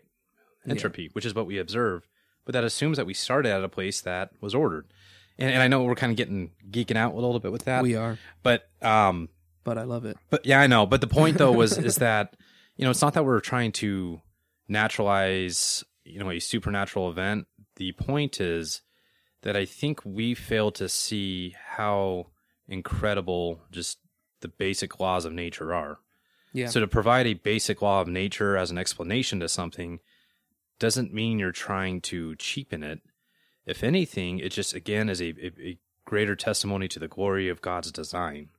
Yeah. 0.66 0.72
Entropy, 0.72 1.10
which 1.14 1.26
is 1.26 1.36
what 1.36 1.46
we 1.48 1.58
observe. 1.58 2.08
But 2.46 2.54
that 2.54 2.64
assumes 2.64 2.98
that 2.98 3.06
we 3.06 3.14
started 3.14 3.52
at 3.52 3.64
a 3.64 3.70
place 3.70 4.02
that 4.02 4.30
was 4.40 4.54
ordered. 4.56 4.86
And, 5.38 5.52
and 5.52 5.62
I 5.62 5.68
know 5.68 5.84
we're 5.84 5.96
kind 5.96 6.12
of 6.12 6.16
getting 6.18 6.52
geeking 6.70 6.96
out 6.96 7.12
a 7.14 7.16
little 7.16 7.40
bit 7.40 7.52
with 7.52 7.66
that. 7.66 7.84
we 7.84 7.96
are, 7.96 8.18
But 8.44 8.70
um, 8.82 9.30
but 9.64 9.78
I 9.78 9.84
love 9.84 10.06
it. 10.06 10.16
but 10.30 10.46
yeah, 10.46 10.62
I 10.62 10.68
know. 10.68 10.86
But 10.86 11.02
the 11.02 11.08
point 11.08 11.38
though 11.38 11.52
was 11.52 11.78
is 11.90 11.96
that 11.98 12.36
you 12.78 12.86
know 12.86 12.92
it's 12.92 13.02
not 13.02 13.16
that 13.16 13.26
we're 13.26 13.40
trying 13.42 13.72
to 13.74 14.22
naturalize 14.86 15.84
you 16.04 16.20
know 16.20 16.30
a 16.32 16.40
supernatural 16.40 17.10
event. 17.10 17.48
The 17.78 17.92
point 17.94 18.40
is 18.40 18.82
that 19.46 19.56
I 19.56 19.64
think 19.64 20.02
we 20.04 20.34
fail 20.34 20.72
to 20.72 20.90
see 20.90 21.56
how 21.68 22.26
incredible 22.68 23.62
just 23.72 24.00
the 24.42 24.48
basic 24.48 25.00
laws 25.00 25.24
of 25.24 25.34
nature 25.34 25.72
are. 25.72 26.00
Yeah. 26.52 26.68
So 26.68 26.80
to 26.80 26.88
provide 26.88 27.28
a 27.28 27.36
basic 27.36 27.80
law 27.80 28.02
of 28.02 28.08
nature 28.08 28.58
as 28.58 28.72
an 28.72 28.80
explanation 28.80 29.40
to 29.42 29.48
something 29.48 30.00
doesn't 30.80 31.14
mean 31.14 31.38
you're 31.38 31.52
trying 31.52 32.02
to 32.02 32.36
cheapen 32.38 32.82
it. 32.82 33.02
If 33.68 33.84
anything, 33.84 34.40
it 34.40 34.50
just 34.50 34.74
again 34.74 35.10
is 35.10 35.22
a, 35.22 35.28
a, 35.30 35.52
a 35.62 35.78
greater 36.06 36.36
testimony 36.36 36.88
to 36.88 37.00
the 37.00 37.08
glory 37.08 37.48
of 37.48 37.62
God's 37.62 37.92
design. 37.92 38.50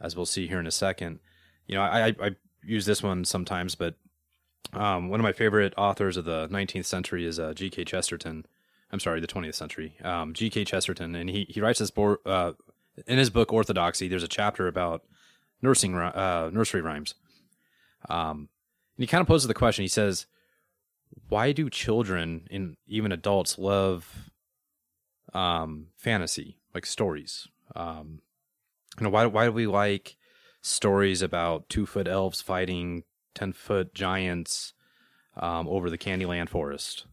as 0.00 0.16
we'll 0.16 0.24
see 0.24 0.46
here 0.46 0.60
in 0.60 0.66
a 0.66 0.70
second. 0.70 1.18
You 1.66 1.74
know, 1.74 1.82
I, 1.82 2.06
I, 2.06 2.14
I 2.22 2.30
use 2.64 2.86
this 2.86 3.02
one 3.02 3.26
sometimes, 3.26 3.74
but 3.74 3.96
um, 4.72 5.10
one 5.10 5.20
of 5.20 5.24
my 5.24 5.32
favorite 5.32 5.74
authors 5.76 6.16
of 6.16 6.24
the 6.24 6.48
19th 6.48 6.86
century 6.86 7.26
is 7.26 7.38
uh, 7.38 7.52
G.K. 7.52 7.84
Chesterton. 7.84 8.46
I'm 8.90 9.00
sorry, 9.00 9.20
the 9.20 9.26
20th 9.26 9.54
century. 9.54 9.96
Um, 10.02 10.32
G.K. 10.32 10.64
Chesterton, 10.64 11.14
and 11.14 11.28
he 11.28 11.46
he 11.48 11.60
writes 11.60 11.80
this 11.80 11.92
uh, 11.96 12.52
in 13.06 13.18
his 13.18 13.30
book 13.30 13.52
Orthodoxy. 13.52 14.08
There's 14.08 14.22
a 14.22 14.28
chapter 14.28 14.68
about 14.68 15.02
nursing 15.62 15.96
uh, 15.96 16.50
nursery 16.52 16.82
rhymes. 16.82 17.14
Um, 18.08 18.48
and 18.96 19.02
he 19.02 19.06
kind 19.06 19.20
of 19.20 19.26
poses 19.26 19.48
the 19.48 19.54
question. 19.54 19.82
He 19.82 19.88
says, 19.88 20.26
"Why 21.28 21.52
do 21.52 21.68
children 21.68 22.46
and 22.50 22.76
even 22.86 23.12
adults 23.12 23.58
love 23.58 24.30
um, 25.34 25.88
fantasy, 25.96 26.58
like 26.74 26.86
stories? 26.86 27.48
Um, 27.74 28.20
you 28.98 29.04
know, 29.04 29.10
why 29.10 29.26
why 29.26 29.46
do 29.46 29.52
we 29.52 29.66
like 29.66 30.16
stories 30.62 31.22
about 31.22 31.68
two 31.68 31.86
foot 31.86 32.06
elves 32.06 32.40
fighting 32.40 33.02
ten 33.34 33.52
foot 33.52 33.94
giants 33.94 34.72
um, 35.36 35.68
over 35.68 35.90
the 35.90 35.98
Candyland 35.98 36.48
forest? 36.48 37.06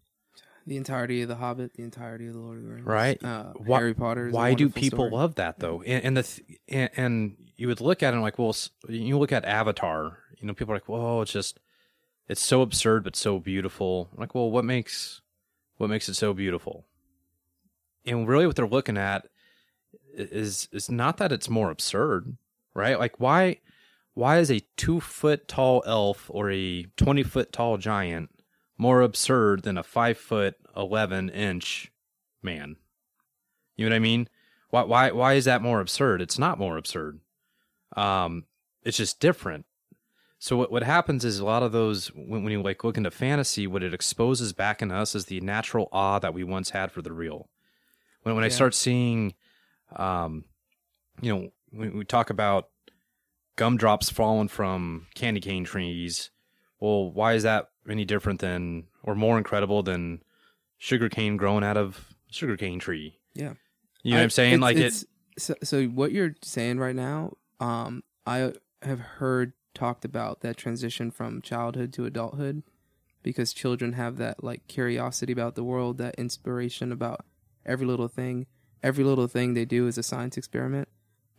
The 0.65 0.77
entirety 0.77 1.21
of 1.21 1.27
the 1.27 1.35
Hobbit, 1.35 1.73
the 1.73 1.83
entirety 1.83 2.27
of 2.27 2.33
the 2.33 2.39
Lord 2.39 2.57
of 2.59 2.63
the 2.63 2.69
Rings, 2.71 2.85
Right. 2.85 3.21
Uh, 3.23 3.51
Why- 3.57 3.79
Harry 3.79 3.93
Potter. 3.93 4.29
Why 4.29 4.53
do 4.53 4.69
people 4.69 4.99
story. 4.99 5.11
love 5.11 5.35
that 5.35 5.59
though? 5.59 5.81
And, 5.81 6.05
and 6.05 6.17
the 6.17 6.23
th- 6.23 6.59
and, 6.69 6.89
and 6.95 7.37
you 7.57 7.67
would 7.67 7.81
look 7.81 8.01
at 8.01 8.09
it 8.09 8.13
and 8.13 8.21
like, 8.21 8.39
well, 8.39 8.55
you 8.87 9.17
look 9.17 9.31
at 9.31 9.43
Avatar. 9.45 10.19
You 10.39 10.47
know, 10.47 10.53
people 10.53 10.73
are 10.73 10.77
like, 10.77 10.87
"Whoa, 10.89 11.21
it's 11.21 11.31
just, 11.31 11.59
it's 12.27 12.41
so 12.41 12.61
absurd 12.61 13.03
but 13.03 13.15
so 13.15 13.39
beautiful." 13.39 14.09
I'm 14.13 14.19
like, 14.19 14.35
well, 14.35 14.49
what 14.51 14.65
makes, 14.65 15.21
what 15.77 15.89
makes 15.89 16.07
it 16.09 16.15
so 16.15 16.33
beautiful? 16.33 16.85
And 18.05 18.27
really, 18.27 18.45
what 18.47 18.55
they're 18.55 18.67
looking 18.67 18.97
at 18.97 19.27
is 20.13 20.67
is 20.71 20.89
not 20.91 21.17
that 21.17 21.31
it's 21.31 21.49
more 21.49 21.71
absurd, 21.71 22.35
right? 22.73 22.99
Like, 22.99 23.19
why, 23.19 23.59
why 24.13 24.39
is 24.39 24.51
a 24.51 24.61
two 24.75 24.99
foot 24.99 25.47
tall 25.47 25.83
elf 25.85 26.25
or 26.29 26.51
a 26.51 26.83
twenty 26.97 27.23
foot 27.23 27.51
tall 27.53 27.77
giant 27.77 28.29
more 28.83 29.01
absurd 29.01 29.63
than 29.63 29.77
a 29.77 29.83
five 29.83 30.17
foot 30.17 30.55
eleven 30.75 31.29
inch 31.29 31.91
man? 32.41 32.75
You 33.77 33.85
know 33.85 33.93
what 33.93 33.95
I 33.95 33.99
mean? 33.99 34.27
Why 34.69 34.83
why 34.83 35.11
why 35.11 35.33
is 35.33 35.45
that 35.45 35.61
more 35.61 35.79
absurd? 35.79 36.21
It's 36.21 36.37
not 36.37 36.59
more 36.59 36.77
absurd. 36.77 37.21
Um, 37.95 38.43
it's 38.83 38.97
just 38.97 39.21
different. 39.21 39.65
So 40.37 40.57
what 40.57 40.69
what 40.69 40.83
happens 40.83 41.23
is 41.23 41.39
a 41.39 41.45
lot 41.45 41.63
of 41.63 41.71
those 41.71 42.07
when, 42.09 42.43
when 42.43 42.51
you 42.51 42.61
like 42.61 42.83
look 42.83 42.97
into 42.97 43.09
fantasy, 43.09 43.65
what 43.67 43.83
it 43.83 43.93
exposes 43.93 44.51
back 44.51 44.81
in 44.81 44.91
us 44.91 45.15
is 45.15 45.25
the 45.25 45.39
natural 45.39 45.87
awe 45.93 46.19
that 46.19 46.33
we 46.33 46.43
once 46.43 46.71
had 46.71 46.91
for 46.91 47.01
the 47.01 47.13
real. 47.13 47.49
When 48.23 48.35
when 48.35 48.43
I 48.43 48.49
start 48.49 48.75
seeing, 48.75 49.33
um, 49.95 50.43
you 51.21 51.33
know, 51.33 51.49
when 51.71 51.97
we 51.97 52.03
talk 52.03 52.29
about 52.29 52.67
gumdrops 53.55 54.09
falling 54.09 54.49
from 54.49 55.07
candy 55.15 55.39
cane 55.39 55.63
trees, 55.63 56.31
well, 56.81 57.09
why 57.09 57.33
is 57.33 57.43
that 57.43 57.69
any 57.89 58.05
different 58.05 58.39
than 58.39 58.85
or 59.03 59.15
more 59.15 59.37
incredible 59.37 59.83
than 59.83 60.21
sugarcane 60.77 61.37
growing 61.37 61.63
out 61.63 61.77
of 61.77 62.13
sugarcane 62.31 62.79
tree? 62.79 63.17
Yeah. 63.33 63.53
You 64.03 64.11
know 64.11 64.17
what 64.17 64.21
I- 64.21 64.23
I'm 64.23 64.29
saying? 64.29 64.53
it's- 64.53 64.61
like 64.61 64.77
it. 64.77 64.79
it's- 64.85 65.05
So, 65.37 65.55
so 65.63 65.85
what 65.87 66.11
you're 66.11 66.35
saying 66.43 66.77
right 66.77 66.95
now, 66.95 67.33
um, 67.59 68.03
I 68.25 68.53
have 68.83 68.99
heard 68.99 69.53
talked 69.73 70.05
about 70.05 70.41
that 70.41 70.57
transition 70.57 71.09
from 71.09 71.41
childhood 71.41 71.91
to 71.93 72.05
adulthood, 72.05 72.61
because 73.23 73.51
children 73.53 73.93
have 73.93 74.17
that 74.17 74.43
like 74.43 74.67
curiosity 74.67 75.33
about 75.33 75.55
the 75.55 75.63
world, 75.63 75.97
that 75.97 76.13
inspiration 76.15 76.91
about 76.91 77.25
every 77.65 77.87
little 77.87 78.07
thing. 78.07 78.45
Every 78.83 79.03
little 79.03 79.27
thing 79.27 79.53
they 79.53 79.65
do 79.65 79.87
is 79.87 79.97
a 79.97 80.03
science 80.03 80.37
experiment, 80.37 80.89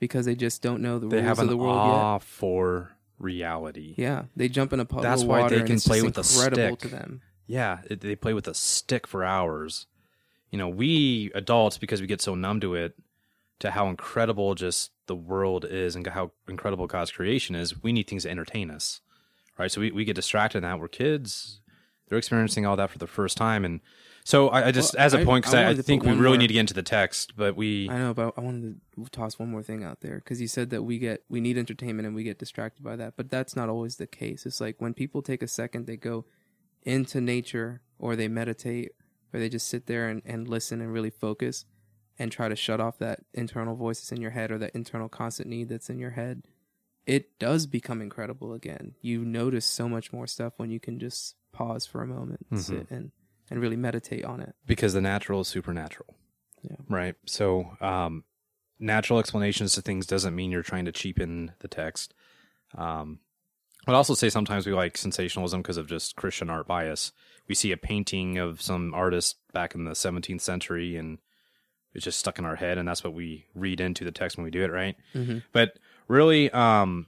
because 0.01 0.25
they 0.27 0.35
just 0.35 0.63
don't 0.63 0.81
know 0.83 0.99
the 0.99 1.07
They 1.07 1.19
rules 1.19 1.29
have 1.29 1.39
of 1.39 1.49
the 1.49 1.57
world 1.57 1.77
awe 1.77 2.19
for 2.19 2.97
reality. 3.19 3.95
Yeah, 3.97 4.25
they 4.37 4.49
jump 4.49 4.73
in 4.73 4.81
a 4.81 4.85
puddle 4.85 5.03
That's 5.03 5.23
of 5.23 5.29
why 5.29 5.41
water 5.43 5.59
they 5.59 5.67
can 5.67 5.81
play 5.81 6.03
with 6.03 6.17
a 6.17 6.21
incredible 6.21 6.77
stick. 6.77 6.79
to 6.81 6.89
them. 6.89 7.23
Yeah, 7.47 7.79
it, 7.91 8.01
they 8.01 8.17
play 8.17 8.35
with 8.35 8.49
a 8.49 8.55
stick 8.55 9.07
for 9.07 9.25
hours. 9.25 9.87
You 10.51 10.59
know, 10.59 10.69
we 10.69 11.31
adults 11.35 11.79
because 11.79 12.01
we 12.01 12.07
get 12.07 12.21
so 12.21 12.35
numb 12.35 12.61
to 12.61 12.75
it, 12.75 12.95
to 13.61 13.73
how 13.73 13.89
incredible 13.89 14.55
just 14.55 14.93
the 15.07 15.17
world 15.17 15.65
is 15.69 15.97
and 15.97 16.07
how 16.07 16.31
incredible 16.49 16.87
God's 16.87 17.11
creation 17.11 17.55
is. 17.55 17.83
We 17.83 17.93
need 17.93 18.07
things 18.07 18.23
to 18.23 18.31
entertain 18.31 18.71
us, 18.71 19.01
right? 19.59 19.71
So 19.71 19.81
we, 19.81 19.91
we 19.91 20.05
get 20.05 20.17
distracted 20.17 20.59
in 20.59 20.63
that. 20.63 20.79
We're 20.81 20.89
kids; 20.89 21.61
they're 22.09 22.19
experiencing 22.19 22.67
all 22.67 22.77
that 22.77 22.91
for 22.91 22.99
the 22.99 23.07
first 23.07 23.37
time, 23.37 23.65
and 23.65 23.81
so 24.25 24.49
I, 24.49 24.67
I 24.69 24.73
just 24.73 24.95
Well, 24.95 25.05
as 25.05 25.15
a 25.15 25.21
I- 25.21 25.25
point 25.25 25.45
because 25.45 25.55
I 25.55 25.69
I, 25.71 25.75
think 25.75 26.03
we 26.03 26.11
really 26.11 26.23
more- 26.23 26.37
need 26.39 26.47
to 26.49 26.55
get 26.55 26.61
into 26.61 26.75
the 26.75 26.83
text, 26.83 27.35
but 27.37 27.57
we 27.57 27.89
I 27.91 27.99
know, 27.99 28.15
but 28.15 28.35
I 28.37 28.41
wanted 28.41 28.81
to 28.97 29.11
toss 29.11 29.39
one 29.39 29.51
more 29.51 29.63
thing 29.63 29.85
out 29.85 30.01
there 30.01 30.17
because 30.17 30.41
you 30.41 30.49
said 30.49 30.71
that 30.71 30.83
we 30.83 30.99
get 30.99 31.23
we 31.29 31.41
need 31.41 31.57
entertainment 31.59 32.07
and 32.07 32.15
we 32.17 32.25
get 32.25 32.39
distracted 32.39 32.83
by 32.83 32.97
that, 32.97 33.15
but 33.17 33.31
that's 33.31 33.55
not 33.55 33.69
always 33.69 33.97
the 33.97 34.07
case. 34.07 34.47
It's 34.47 34.61
like 34.61 34.81
when 34.81 34.95
people 34.95 35.23
take 35.23 35.43
a 35.43 35.49
second, 35.49 35.87
they 35.87 35.97
go 35.97 36.25
into 36.83 37.21
nature 37.21 37.83
or 37.99 38.17
they 38.17 38.29
meditate 38.29 38.93
or 39.33 39.41
they 39.41 39.49
just 39.49 39.69
sit 39.69 39.87
there 39.87 40.09
and, 40.09 40.23
and 40.25 40.49
listen 40.49 40.81
and 40.81 40.93
really 40.93 41.11
focus 41.11 41.65
and 42.19 42.31
try 42.31 42.49
to 42.49 42.55
shut 42.57 42.81
off 42.81 42.99
that 42.99 43.21
internal 43.35 43.75
voices 43.75 44.13
in 44.13 44.21
your 44.21 44.31
head 44.31 44.51
or 44.51 44.59
that 44.59 44.71
internal 44.75 45.09
constant 45.09 45.49
need 45.49 45.69
that's 45.69 45.91
in 45.91 45.99
your 45.99 46.11
head. 46.13 46.43
It 47.07 47.39
does 47.39 47.67
become 47.67 48.01
incredible 48.01 48.55
again. 48.55 48.95
You 49.03 49.25
notice 49.25 49.67
so 49.67 49.89
much 49.89 50.13
more 50.13 50.27
stuff 50.27 50.53
when 50.57 50.71
you 50.71 50.79
can 50.81 50.99
just 50.99 51.35
pause 51.53 51.85
for 51.85 52.03
a 52.03 52.07
moment, 52.07 52.47
and 52.51 52.59
Mhm. 52.61 52.63
sit 52.63 52.91
and 52.91 53.11
and 53.51 53.61
really 53.61 53.77
meditate 53.77 54.25
on 54.25 54.41
it. 54.41 54.55
because 54.67 54.93
the 54.93 55.01
natural 55.01 55.41
is 55.41 55.49
supernatural. 55.49 56.15
Yeah. 56.63 56.77
Right. 56.89 57.15
So, 57.27 57.77
um, 57.81 58.25
natural 58.79 59.19
explanations 59.19 59.75
to 59.75 59.83
things 59.83 60.07
doesn't 60.07 60.35
mean 60.35 60.51
you're 60.51 60.63
trying 60.63 60.87
to 60.87 60.93
cheapen 60.93 61.53
the 61.61 61.69
text. 61.69 62.15
Um, 62.77 63.21
I'd 63.87 63.95
also 63.95 64.15
say 64.15 64.31
sometimes 64.31 64.67
we 64.67 64.73
like 64.73 64.97
sensationalism 64.97 65.61
because 65.61 65.77
of 65.77 65.87
just 65.87 66.17
Christian 66.17 66.49
art 66.49 66.67
bias. 66.67 67.13
We 67.49 67.55
see 67.55 67.71
a 67.71 67.77
painting 67.77 68.39
of 68.39 68.63
some 68.63 68.95
artist 68.95 69.37
back 69.53 69.75
in 69.75 69.85
the 69.85 69.93
17th 69.93 70.41
century 70.41 70.97
and 70.97 71.19
it's 71.95 72.05
just 72.05 72.19
stuck 72.19 72.39
in 72.39 72.45
our 72.45 72.57
head, 72.57 72.77
and 72.77 72.89
that's 72.89 73.05
what 73.05 73.15
we 73.15 73.47
read 73.55 73.81
into 73.81 74.05
the 74.05 74.11
text 74.11 74.37
when 74.37 74.45
we 74.45 74.51
do 74.51 74.65
it, 74.65 74.73
right? 74.73 74.97
Mm-hmm. 75.15 75.39
But 75.53 75.79
really, 76.09 76.51
um, 76.51 77.07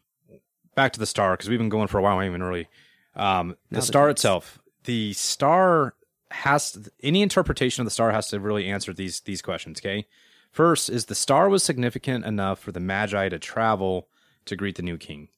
back 0.77 0.93
to 0.93 1.01
the 1.01 1.07
star 1.07 1.33
because 1.33 1.49
we've 1.49 1.59
been 1.59 1.69
going 1.69 1.89
for 1.89 1.99
a 1.99 2.03
while, 2.03 2.23
even 2.23 2.41
early. 2.41 2.69
Um, 3.17 3.57
the 3.71 3.77
the 3.77 3.83
star 3.83 4.07
text. 4.07 4.21
itself, 4.21 4.59
the 4.85 5.13
star 5.15 5.95
has 6.43 6.89
any 7.03 7.23
interpretation 7.23 7.83
of 7.83 7.87
the 7.87 7.91
star 7.91 8.13
has 8.13 8.29
to 8.29 8.41
really 8.41 8.67
answer 8.69 8.93
these 8.93 9.21
these 9.21 9.43
questions. 9.43 9.81
Okay, 9.81 10.07
first 10.51 10.89
is 10.89 11.07
the 11.07 11.15
star 11.15 11.49
was 11.49 11.63
significant 11.63 12.25
enough 12.25 12.59
for 12.59 12.73
the 12.73 12.81
Magi 12.81 13.29
to 13.29 13.39
travel 13.39 14.09
to 14.45 14.57
greet 14.57 14.77
the 14.77 14.83
new 14.83 14.99
king. 14.99 15.29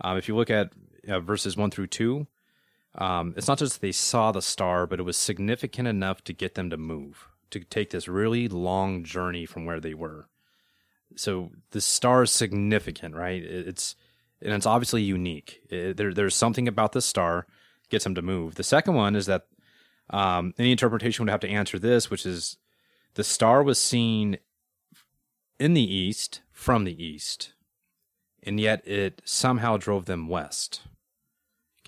Um, 0.00 0.16
if 0.18 0.28
you 0.28 0.36
look 0.36 0.50
at 0.50 0.72
uh, 1.08 1.20
verses 1.20 1.56
one 1.56 1.70
through 1.70 1.86
two, 1.88 2.26
um, 2.94 3.34
it's 3.36 3.48
not 3.48 3.58
just 3.58 3.80
they 3.80 3.92
saw 3.92 4.32
the 4.32 4.42
star, 4.42 4.86
but 4.86 5.00
it 5.00 5.04
was 5.04 5.16
significant 5.16 5.88
enough 5.88 6.22
to 6.24 6.32
get 6.32 6.54
them 6.54 6.70
to 6.70 6.76
move, 6.76 7.28
to 7.50 7.60
take 7.60 7.90
this 7.90 8.08
really 8.08 8.48
long 8.48 9.04
journey 9.04 9.46
from 9.46 9.64
where 9.64 9.80
they 9.80 9.94
were. 9.94 10.28
So 11.16 11.50
the 11.70 11.80
star 11.80 12.24
is 12.24 12.32
significant, 12.32 13.14
right? 13.14 13.42
It's 13.42 13.96
and 14.42 14.52
it's 14.52 14.66
obviously 14.66 15.02
unique. 15.02 15.60
It- 15.70 15.96
there, 15.96 16.12
there's 16.12 16.34
something 16.34 16.68
about 16.68 16.92
this 16.92 17.06
star 17.06 17.46
gets 17.88 18.04
them 18.04 18.14
to 18.14 18.22
move. 18.22 18.56
The 18.56 18.64
second 18.64 18.94
one 18.94 19.16
is 19.16 19.26
that 19.26 19.46
um, 20.10 20.54
any 20.58 20.70
interpretation 20.70 21.24
would 21.24 21.30
have 21.30 21.40
to 21.40 21.48
answer 21.48 21.78
this, 21.78 22.10
which 22.10 22.24
is 22.26 22.56
the 23.14 23.24
star 23.24 23.62
was 23.62 23.78
seen 23.78 24.38
in 25.58 25.74
the 25.74 25.94
east 25.94 26.42
from 26.52 26.84
the 26.84 27.02
east, 27.02 27.54
and 28.42 28.60
yet 28.60 28.86
it 28.86 29.22
somehow 29.24 29.76
drove 29.76 30.06
them 30.06 30.28
west. 30.28 30.82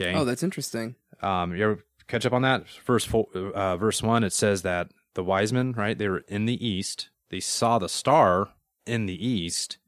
Okay. 0.00 0.14
Oh, 0.14 0.24
that's 0.24 0.42
interesting. 0.42 0.94
Um, 1.22 1.54
you 1.54 1.64
ever 1.64 1.84
catch 2.06 2.24
up 2.24 2.32
on 2.32 2.42
that? 2.42 2.68
Verse 2.86 3.04
four, 3.04 3.26
uh, 3.34 3.76
verse 3.76 4.02
one, 4.02 4.24
it 4.24 4.32
says 4.32 4.62
that 4.62 4.90
the 5.14 5.24
wise 5.24 5.52
men, 5.52 5.72
right? 5.72 5.98
They 5.98 6.08
were 6.08 6.24
in 6.28 6.46
the 6.46 6.66
east. 6.66 7.10
They 7.30 7.40
saw 7.40 7.78
the 7.78 7.88
star 7.88 8.50
in 8.86 9.06
the 9.06 9.26
east, 9.26 9.78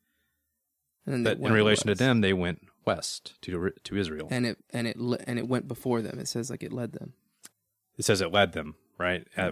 but 1.06 1.38
in 1.38 1.52
relation 1.52 1.88
west. 1.88 1.98
to 1.98 2.04
them, 2.04 2.20
they 2.20 2.32
went 2.32 2.60
west 2.84 3.34
to 3.42 3.72
to 3.84 3.96
Israel. 3.96 4.28
and 4.30 4.46
it 4.46 4.58
and 4.70 4.86
it 4.86 4.96
and 4.96 5.38
it 5.38 5.48
went 5.48 5.68
before 5.68 6.02
them. 6.02 6.18
It 6.18 6.28
says 6.28 6.50
like 6.50 6.62
it 6.62 6.72
led 6.72 6.92
them. 6.92 7.14
It 8.00 8.04
says 8.06 8.20
it 8.20 8.32
led 8.32 8.52
them, 8.54 8.74
right? 8.98 9.26
Uh, 9.36 9.50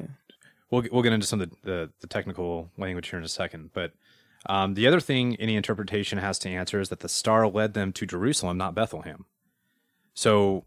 we'll 0.70 0.84
we'll 0.90 1.02
get 1.02 1.12
into 1.12 1.26
some 1.26 1.40
of 1.40 1.50
the, 1.50 1.56
the, 1.62 1.90
the 2.00 2.06
technical 2.06 2.70
language 2.78 3.08
here 3.11 3.18
in 3.18 3.24
a 3.24 3.28
second, 3.28 3.70
but 3.74 3.92
um, 4.46 4.72
the 4.74 4.87
other 4.87 5.00
thing 5.00 5.37
any 5.37 5.54
interpretation 5.54 6.16
has 6.18 6.38
to 6.40 6.48
answer 6.48 6.80
is 6.80 6.88
that 6.88 7.00
the 7.00 7.08
star 7.08 7.46
led 7.46 7.74
them 7.74 7.92
to 7.92 8.06
Jerusalem, 8.06 8.56
not 8.56 8.74
Bethlehem. 8.74 9.26
So, 10.14 10.64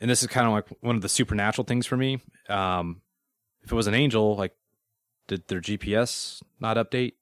and 0.00 0.10
this 0.10 0.22
is 0.22 0.28
kind 0.28 0.46
of 0.46 0.52
like 0.52 0.66
one 0.82 0.96
of 0.96 1.02
the 1.02 1.08
supernatural 1.08 1.64
things 1.64 1.86
for 1.86 1.96
me. 1.96 2.20
Um, 2.48 3.00
if 3.62 3.72
it 3.72 3.74
was 3.74 3.86
an 3.86 3.94
angel, 3.94 4.36
like, 4.36 4.54
did 5.28 5.48
their 5.48 5.60
GPS 5.60 6.42
not 6.60 6.76
update? 6.76 7.14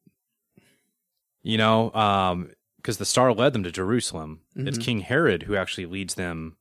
You 1.43 1.59
know, 1.59 1.93
um, 1.95 2.51
because 2.77 2.97
the 2.99 3.05
star 3.05 3.33
led 3.33 3.53
them 3.53 3.63
to 3.63 3.71
Jerusalem. 3.71 4.41
It's 4.57 4.79
Mhm. 4.79 4.83
King 4.83 5.01
Herod 5.01 5.45
who 5.45 5.55
actually 5.55 5.87
leads 5.87 6.15
them, 6.17 6.57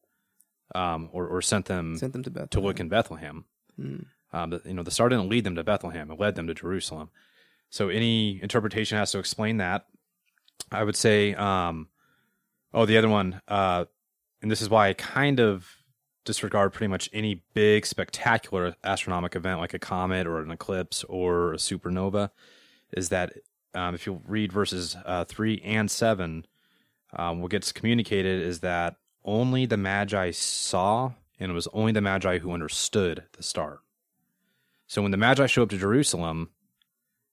um, 0.75 1.09
or 1.11 1.27
or 1.27 1.41
sent 1.41 1.65
them 1.65 1.97
Sent 1.97 2.13
them 2.13 2.23
to 2.23 2.29
Bethlehem. 2.29 2.49
to 2.49 2.59
look 2.59 2.79
in 2.79 2.89
Bethlehem. 2.89 3.45
Mm. 3.79 4.05
Um, 4.33 4.61
you 4.65 4.73
know, 4.73 4.83
the 4.83 4.91
star 4.91 5.09
didn't 5.09 5.29
lead 5.29 5.43
them 5.43 5.55
to 5.55 5.63
Bethlehem; 5.63 6.11
it 6.11 6.19
led 6.19 6.35
them 6.35 6.47
to 6.47 6.53
Jerusalem. 6.53 7.09
So 7.69 7.89
any 7.89 8.41
interpretation 8.41 8.97
has 8.97 9.11
to 9.11 9.19
explain 9.19 9.57
that. 9.57 9.85
I 10.71 10.83
would 10.83 10.95
say, 10.95 11.33
um, 11.35 11.87
oh, 12.73 12.85
the 12.85 12.97
other 12.97 13.09
one, 13.09 13.41
uh, 13.47 13.85
and 14.41 14.51
this 14.51 14.61
is 14.61 14.69
why 14.69 14.89
I 14.89 14.93
kind 14.93 15.39
of 15.39 15.67
disregard 16.23 16.73
pretty 16.73 16.89
much 16.89 17.09
any 17.13 17.43
big 17.53 17.85
spectacular 17.85 18.75
astronomical 18.83 19.39
event 19.39 19.59
like 19.59 19.73
a 19.73 19.79
comet 19.79 20.27
or 20.27 20.39
an 20.41 20.51
eclipse 20.51 21.03
or 21.05 21.53
a 21.53 21.57
supernova, 21.57 22.29
is 22.95 23.09
that 23.09 23.33
um, 23.73 23.95
if 23.95 24.05
you 24.05 24.21
read 24.27 24.51
verses 24.51 24.95
uh, 25.05 25.25
three 25.25 25.61
and 25.63 25.89
seven, 25.89 26.45
um, 27.13 27.41
what 27.41 27.51
gets 27.51 27.71
communicated 27.71 28.41
is 28.41 28.59
that 28.59 28.97
only 29.23 29.65
the 29.65 29.77
Magi 29.77 30.31
saw, 30.31 31.13
and 31.39 31.51
it 31.51 31.53
was 31.53 31.67
only 31.73 31.91
the 31.91 32.01
Magi 32.01 32.39
who 32.39 32.51
understood 32.51 33.23
the 33.33 33.43
star. 33.43 33.79
So 34.87 35.01
when 35.01 35.11
the 35.11 35.17
Magi 35.17 35.45
show 35.47 35.63
up 35.63 35.69
to 35.69 35.77
Jerusalem, 35.77 36.49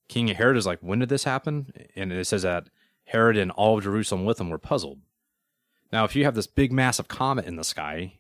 King 0.09 0.29
Herod 0.29 0.57
is 0.57 0.67
like, 0.67 0.79
"When 0.81 0.99
did 1.01 1.09
this 1.09 1.25
happen?" 1.25 1.73
And 1.97 2.13
it 2.13 2.27
says 2.27 2.43
that 2.43 2.69
Herod 3.05 3.37
and 3.37 3.51
all 3.51 3.77
of 3.79 3.85
Jerusalem 3.85 4.25
with 4.25 4.41
him 4.41 4.49
were 4.51 4.59
puzzled. 4.59 5.01
Now, 5.93 6.05
if 6.05 6.15
you 6.15 6.25
have 6.25 6.35
this 6.35 6.47
big, 6.47 6.71
massive 6.73 7.09
comet 7.09 7.47
in 7.47 7.57
the 7.57 7.65
sky, 7.65 8.19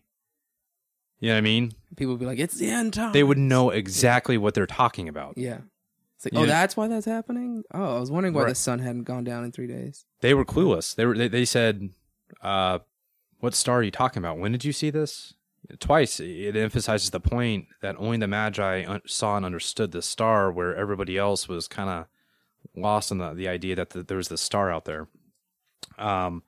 you 1.20 1.28
know 1.28 1.34
what 1.34 1.38
I 1.38 1.42
mean? 1.42 1.72
People 1.96 2.14
would 2.14 2.20
be 2.20 2.26
like, 2.26 2.38
"It's 2.38 2.56
the 2.58 2.68
end 2.70 2.94
time." 2.94 3.12
They 3.12 3.22
would 3.24 3.38
know 3.38 3.70
exactly 3.70 4.38
what 4.38 4.54
they're 4.54 4.66
talking 4.66 5.08
about. 5.08 5.36
Yeah. 5.36 5.58
It's 6.16 6.24
like, 6.24 6.34
oh, 6.34 6.40
know- 6.40 6.46
that's 6.46 6.76
why 6.76 6.88
that's 6.88 7.06
happening. 7.06 7.62
Oh, 7.72 7.96
I 7.96 8.00
was 8.00 8.10
wondering 8.10 8.34
why 8.34 8.42
Right. 8.42 8.48
the 8.48 8.54
sun 8.56 8.80
hadn't 8.80 9.04
gone 9.04 9.22
down 9.24 9.44
in 9.44 9.52
three 9.52 9.68
days. 9.68 10.04
They 10.20 10.34
were 10.34 10.44
clueless. 10.44 10.94
They 10.96 11.06
were. 11.06 11.16
They, 11.16 11.28
they 11.28 11.44
said, 11.44 11.90
uh, 12.42 12.80
"What 13.40 13.54
star 13.54 13.78
are 13.78 13.82
you 13.82 13.90
talking 13.90 14.22
about? 14.22 14.38
When 14.38 14.52
did 14.52 14.64
you 14.64 14.72
see 14.72 14.90
this?" 14.90 15.34
Twice. 15.80 16.20
It 16.20 16.56
emphasizes 16.56 17.10
the 17.10 17.20
point 17.20 17.66
that 17.82 17.96
only 17.98 18.16
the 18.16 18.28
Magi 18.28 18.84
un- 18.86 19.02
saw 19.06 19.36
and 19.36 19.44
understood 19.44 19.92
the 19.92 20.02
star, 20.02 20.50
where 20.50 20.74
everybody 20.74 21.18
else 21.18 21.48
was 21.48 21.68
kind 21.68 21.90
of 21.90 22.06
lost 22.74 23.10
in 23.10 23.18
the 23.18 23.34
the 23.34 23.48
idea 23.48 23.74
that 23.76 23.90
the, 23.90 24.02
there 24.02 24.16
was 24.16 24.28
this 24.28 24.40
star 24.40 24.70
out 24.70 24.84
there. 24.84 25.08
Um, 25.98 26.42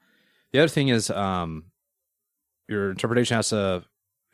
the 0.52 0.60
other 0.60 0.68
thing 0.68 0.88
is, 0.88 1.10
um, 1.10 1.66
your 2.68 2.90
interpretation 2.90 3.36
has 3.36 3.50
to 3.50 3.84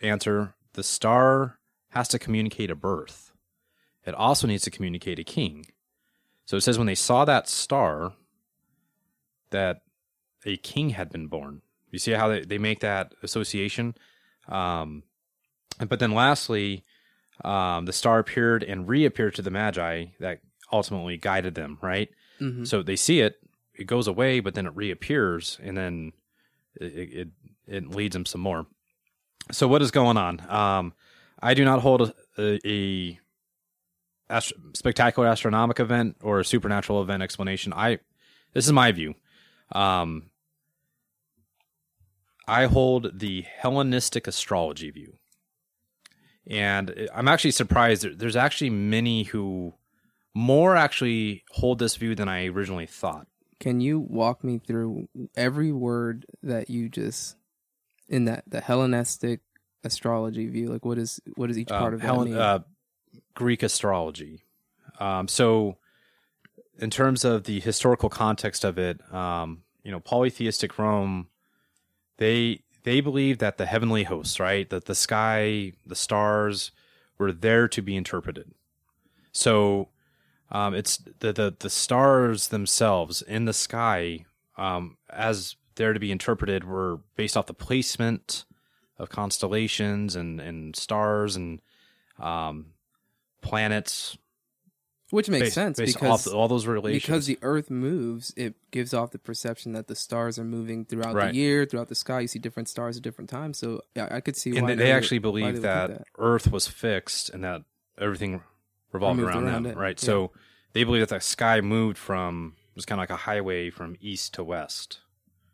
answer 0.01 0.55
the 0.75 0.83
star 0.83 1.59
has 1.91 2.09
to 2.09 2.19
communicate 2.19 2.71
a 2.71 2.77
birth. 2.77 3.33
It 4.05 4.15
also 4.15 4.47
needs 4.47 4.63
to 4.65 4.71
communicate 4.71 5.19
a 5.19 5.25
king. 5.25 5.67
So 6.45 6.57
it 6.57 6.61
says 6.61 6.79
when 6.79 6.87
they 6.87 6.95
saw 6.95 7.25
that 7.25 7.49
star, 7.49 8.13
that 9.51 9.81
a 10.45 10.59
king 10.59 10.91
had 10.91 11.11
been 11.11 11.27
born. 11.27 11.63
You 11.97 12.01
see 12.01 12.13
how 12.13 12.29
they, 12.29 12.41
they 12.45 12.59
make 12.59 12.81
that 12.81 13.15
association? 13.23 13.95
Um, 14.49 15.03
but 15.89 15.99
then 15.99 16.13
lastly, 16.13 16.85
um, 17.43 17.87
the 17.87 17.93
star 17.93 18.19
appeared 18.19 18.63
and 18.63 18.87
reappeared 18.87 19.35
to 19.37 19.43
the 19.43 19.51
Magi 19.51 20.07
that 20.21 20.41
ultimately 20.71 21.17
guided 21.17 21.55
them, 21.55 21.79
right? 21.81 22.11
hmm 22.39 22.65
So 22.65 22.83
they 22.83 22.97
see 22.97 23.21
it, 23.21 23.37
it 23.75 23.87
goes 23.87 24.07
away, 24.07 24.41
but 24.41 24.55
then 24.55 24.67
it 24.67 24.77
reappears, 24.77 25.59
and 25.63 25.75
then 25.77 26.13
it 26.81 26.93
it, 27.21 27.29
it 27.67 27.89
leads 27.89 28.13
them 28.15 28.27
some 28.27 28.43
more. 28.43 28.67
So 29.53 29.67
what 29.69 29.81
is 29.81 29.91
going 29.91 30.17
on? 30.19 30.41
Um, 30.51 30.93
I 31.43 31.55
do 31.55 31.65
not 31.65 31.81
hold 31.81 32.13
a, 32.39 32.59
a, 32.67 33.19
a 34.31 34.43
spectacular 34.75 35.29
astronomic 35.29 35.81
event 35.81 36.17
or 36.23 36.41
a 36.41 36.45
supernatural 36.45 37.01
event 37.03 37.23
explanation. 37.23 37.73
I 37.73 37.99
this 38.53 38.67
is 38.67 38.73
my 38.73 38.93
view. 38.93 39.15
Um, 39.73 40.31
I 42.49 42.67
hold 42.67 43.19
the 43.19 43.45
Hellenistic 43.59 44.27
astrology 44.27 44.91
view, 44.91 45.19
and 46.47 47.09
I'm 47.15 47.29
actually 47.29 47.51
surprised. 47.53 48.19
There's 48.19 48.37
actually 48.37 48.71
many 48.71 49.25
who 49.25 49.75
more 50.35 50.77
actually 50.77 51.45
hold 51.53 51.79
this 51.79 51.97
view 51.97 52.15
than 52.15 52.29
I 52.29 52.47
originally 52.47 52.87
thought. 52.87 53.27
Can 53.59 53.81
you 53.81 53.99
walk 53.99 54.45
me 54.45 54.59
through 54.59 55.09
every 55.35 55.73
word 55.73 56.27
that 56.43 56.69
you 56.71 56.89
just 56.89 57.37
in 58.09 58.27
that 58.27 58.45
the 58.47 58.61
Hellenistic 58.61 59.41
astrology 59.83 60.47
view? 60.47 60.69
Like, 60.69 60.85
what 60.85 60.99
is 60.99 61.21
what 61.37 61.51
is 61.51 61.59
each 61.59 61.69
part 61.69 61.89
Um, 61.89 61.95
of 61.95 62.01
that 62.01 62.07
Hellen- 62.07 62.29
mean? 62.31 62.37
uh, 62.39 62.59
Greek 63.35 63.63
astrology. 63.63 64.43
Um, 65.01 65.27
so, 65.29 65.79
in 66.79 66.91
terms 66.91 67.25
of 67.25 67.45
the 67.45 67.61
historical 67.61 68.09
context 68.11 68.65
of 68.65 68.79
it, 68.79 69.01
um, 69.13 69.63
you 69.83 69.91
know, 69.91 70.01
polytheistic 70.01 70.79
Rome, 70.79 71.29
they 72.19 72.61
they 72.83 73.01
believed 73.01 73.41
that 73.41 73.59
the 73.59 73.67
heavenly 73.67 74.05
hosts, 74.05 74.39
right, 74.39 74.71
that 74.71 74.85
the 74.85 74.95
sky, 74.95 75.73
the 75.85 75.97
stars, 75.97 76.71
were 77.19 77.33
there 77.33 77.67
to 77.69 77.83
be 77.83 77.97
interpreted. 77.97 78.53
So, 79.33 79.89
um, 80.51 80.75
it's 80.75 80.99
the, 81.19 81.33
the 81.33 81.57
the 81.59 81.71
stars 81.71 82.49
themselves 82.49 83.23
in 83.23 83.45
the 83.45 83.53
sky, 83.53 84.25
um, 84.57 84.97
as 85.11 85.57
they're 85.75 85.93
to 85.93 86.01
be 86.01 86.13
interpreted, 86.13 86.65
were 86.65 87.01
based 87.17 87.37
off 87.37 87.47
the 87.47 87.55
placement 87.55 88.45
of 88.99 89.11
constellations 89.11 90.17
and 90.17 90.41
and 90.41 90.77
stars 90.77 91.37
and 91.37 91.61
um, 92.19 92.67
planets. 93.43 94.17
Which 95.11 95.29
makes 95.29 95.45
based, 95.47 95.55
sense 95.55 95.79
based 95.79 95.95
because 95.95 96.27
all 96.27 96.49
those 96.49 96.67
relations. 96.67 97.03
because 97.03 97.27
the 97.27 97.39
Earth 97.43 97.71
moves, 97.71 98.33
it 98.37 98.55
gives 98.73 98.93
off 98.93 99.13
the 99.13 99.19
perception 99.21 99.73
that 99.73 99.87
the 99.87 99.95
stars 99.95 100.37
are 100.39 100.45
moving 100.45 100.85
throughout 100.85 101.15
Right. 101.15 101.33
the 101.33 101.39
year, 101.39 101.65
throughout 101.65 101.89
the 101.89 101.95
sky. 101.95 102.21
You 102.21 102.29
see 102.29 102.41
different 102.41 102.69
stars 102.69 102.97
at 102.97 103.03
different 103.05 103.31
times. 103.31 103.59
So 103.59 103.83
yeah, 103.95 104.09
I 104.11 104.21
could 104.21 104.37
see 104.37 104.51
and 104.57 104.63
why 104.63 104.69
they, 104.75 104.75
they 104.75 104.85
would- 104.87 104.97
actually 104.97 105.19
why 105.21 105.23
believe 105.23 105.45
they 105.47 105.53
would 105.53 105.63
that, 105.63 106.05
Earth 106.19 106.51
was 106.51 106.67
fixed 106.67 107.31
and 107.31 107.45
that 107.45 107.63
everything 107.99 108.43
revolved 108.93 109.21
around, 109.21 109.45
around 109.45 109.63
them, 109.63 109.73
it, 109.73 109.77
right? 109.77 110.03
yeah. 110.03 110.07
So 110.07 110.33
they 110.73 110.83
believe 110.83 111.03
that 111.09 111.15
the 111.15 111.21
sky 111.21 111.61
moved 111.61 111.99
from 111.99 112.55
it 112.71 112.75
was 112.77 112.85
kind 112.85 112.99
of 112.99 113.03
like 113.03 113.11
a 113.11 113.17
highway 113.17 113.71
from 113.71 113.97
east 114.01 114.35
to 114.35 114.45
west. 114.45 114.99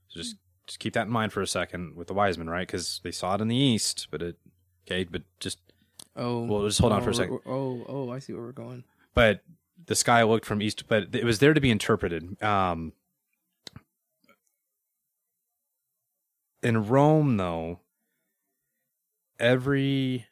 So 0.08 0.18
just 0.20 0.36
just 0.66 0.78
keep 0.78 0.94
that 0.94 1.06
in 1.08 1.12
mind 1.12 1.32
for 1.32 1.42
a 1.42 1.46
second 1.46 1.94
with 1.96 2.06
the 2.08 2.14
wise 2.14 2.38
men, 2.38 2.48
right? 2.48 2.66
Because 2.66 3.00
they 3.04 3.10
saw 3.10 3.34
it 3.34 3.40
in 3.42 3.48
the 3.48 3.56
east, 3.56 4.06
but 4.10 4.22
it 4.22 4.36
okay, 4.86 5.04
but 5.04 5.22
just 5.40 5.58
Oh, 6.16 6.44
Well, 6.44 6.66
just 6.66 6.78
hold 6.78 6.92
on 6.92 7.00
oh, 7.00 7.04
for 7.04 7.10
a 7.10 7.12
oh, 7.12 7.16
second. 7.16 7.40
Oh, 7.46 7.84
oh, 7.88 8.10
I 8.10 8.18
see 8.18 8.32
where 8.34 8.42
we're 8.42 8.52
going. 8.52 8.84
But 9.14 9.42
the 9.86 9.94
sky 9.94 10.22
looked 10.22 10.46
from 10.46 10.62
east, 10.62 10.84
but 10.88 11.14
it 11.14 11.24
was 11.24 11.38
there 11.38 11.54
to 11.54 11.60
be 11.60 11.70
interpreted. 11.70 12.40
Um, 12.42 12.92
in 16.62 16.86
Rome, 16.86 17.36
though, 17.36 17.80
every 19.38 20.26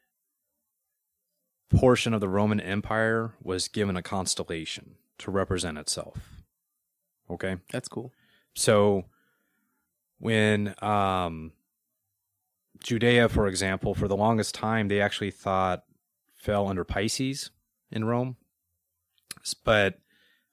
portion 1.69 2.14
of 2.14 2.21
the 2.21 2.29
Roman 2.29 2.61
Empire 2.61 3.33
was 3.43 3.69
given 3.69 3.97
a 3.97 4.03
constellation 4.03 4.97
to 5.19 5.31
represent 5.31 5.79
itself. 5.79 6.43
Okay, 7.29 7.57
That's 7.71 7.88
cool. 7.88 8.12
so 8.55 9.05
when 10.19 10.75
um, 10.83 11.53
Judea, 12.83 13.29
for 13.29 13.47
example, 13.47 13.95
for 13.95 14.09
the 14.09 14.16
longest 14.16 14.55
time, 14.55 14.88
they 14.88 15.01
actually 15.01 15.31
thought 15.31 15.85
fell 16.35 16.66
under 16.69 16.85
Pisces 16.85 17.51
in 17.90 18.05
Rome. 18.05 18.37
But 19.54 19.98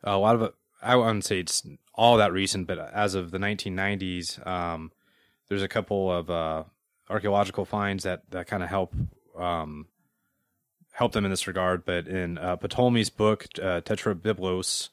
a 0.03 0.17
lot 0.17 0.36
of 0.36 0.41
it, 0.41 0.53
I 0.81 0.95
wouldn't 0.95 1.25
say 1.25 1.39
it's 1.39 1.65
all 1.93 2.17
that 2.17 2.31
recent, 2.31 2.67
but 2.67 2.77
as 2.77 3.15
of 3.15 3.31
the 3.31 3.39
1990s, 3.39 4.45
um, 4.45 4.91
there's 5.49 5.63
a 5.63 5.67
couple 5.67 6.12
of 6.12 6.29
uh, 6.29 6.63
archaeological 7.10 7.65
finds 7.65 8.03
that, 8.03 8.29
that 8.31 8.47
kind 8.47 8.63
of 8.63 8.69
help 8.69 8.93
um, 9.38 9.88
help 10.91 11.12
them 11.12 11.25
in 11.25 11.31
this 11.31 11.47
regard. 11.47 11.86
But 11.86 12.07
in 12.07 12.38
uh, 12.38 12.57
Ptolemy's 12.57 13.10
book, 13.10 13.45
uh, 13.60 13.81
Tetrabiblos, 13.81 14.89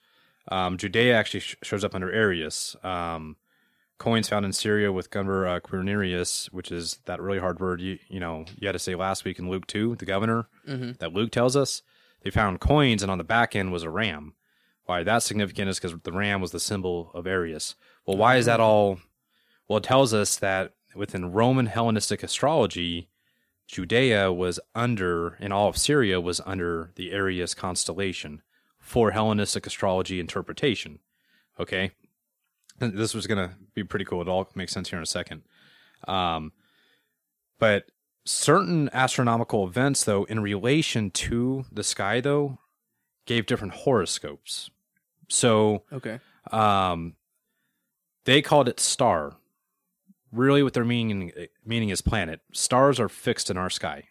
um, 0.49 0.77
Judea 0.77 1.17
actually 1.17 1.41
sh- 1.41 1.57
shows 1.63 1.85
up 1.85 1.95
under 1.95 2.13
Aries. 2.13 2.77
Um, 2.83 3.37
coins 3.99 4.29
found 4.29 4.45
in 4.45 4.53
Syria 4.53 4.93
with 4.93 5.11
governor 5.11 5.47
uh, 5.47 5.61
Quirinius, 5.61 6.47
which 6.53 6.71
is 6.71 6.99
that 7.07 7.21
really 7.21 7.39
hard 7.39 7.61
word 7.61 7.81
you 7.81 7.99
you 8.09 8.21
know 8.21 8.45
you 8.59 8.67
had 8.69 8.73
to 8.73 8.79
say 8.79 8.95
last 8.95 9.25
week 9.25 9.39
in 9.39 9.49
Luke 9.49 9.67
two, 9.67 9.97
the 9.97 10.05
governor 10.05 10.47
hmm 10.67 10.93
that 10.99 11.13
Luke 11.13 11.31
tells 11.31 11.57
us. 11.57 11.83
They 12.25 12.31
found 12.31 12.61
coins, 12.61 13.03
and 13.03 13.13
on 13.13 13.19
the 13.19 13.25
back 13.25 13.55
end 13.55 13.71
was 13.71 13.83
a 13.83 13.91
ram. 13.91 14.35
Why 14.87 15.03
that's 15.03 15.27
significant 15.27 15.69
is 15.69 15.79
because 15.79 15.97
the 16.03 16.13
ram 16.13 16.41
was 16.41 16.51
the 16.51 16.61
symbol 16.61 17.11
of 17.15 17.27
Aries. 17.27 17.75
Well, 18.07 18.17
why 18.17 18.37
is 18.37 18.47
that 18.47 18.61
all? 18.61 18.99
Well, 19.69 19.79
it 19.79 19.85
tells 19.85 20.13
us 20.13 20.37
that 20.37 20.73
within 20.95 21.33
Roman 21.33 21.67
Hellenistic 21.67 22.23
astrology, 22.23 23.09
Judea 23.67 24.33
was 24.33 24.61
under, 24.75 25.37
and 25.41 25.53
all 25.53 25.69
of 25.69 25.77
Syria 25.77 26.21
was 26.21 26.41
under 26.45 26.93
the 26.97 27.13
Aries 27.13 27.55
constellation 27.55 28.43
for 28.79 29.13
Hellenistic 29.13 29.67
astrology 29.67 30.21
interpretation. 30.21 30.99
Okay, 31.59 31.93
this 32.79 33.15
was 33.15 33.27
going 33.27 33.49
to 33.49 33.55
be 33.75 33.85
pretty 33.85 34.05
cool. 34.05 34.21
It 34.23 34.29
all 34.29 34.51
makes 34.55 34.73
sense 34.73 34.91
here 34.91 34.99
in 34.99 35.03
a 35.03 35.07
second. 35.07 35.43
Um, 36.07 36.53
but 37.59 37.91
certain 38.25 38.89
astronomical 38.93 39.67
events, 39.67 40.05
though, 40.05 40.25
in 40.25 40.41
relation 40.41 41.11
to 41.11 41.65
the 41.73 41.85
sky, 41.85 42.21
though, 42.21 42.59
gave 43.27 43.47
different 43.47 43.75
horoscopes. 43.75 44.71
So, 45.29 45.85
Okay. 45.93 46.21
um, 46.51 47.17
they 48.25 48.43
called 48.43 48.69
it 48.69 48.81
star. 48.81 49.37
Really, 50.33 50.63
what 50.63 50.73
they're 50.75 50.85
meaning 50.85 51.33
meaning 51.65 51.91
is 51.91 52.01
planet. 52.01 52.41
Stars 52.53 52.99
are 52.99 53.09
fixed 53.09 53.51
in 53.51 53.57
our 53.57 53.71
sky, 53.71 54.09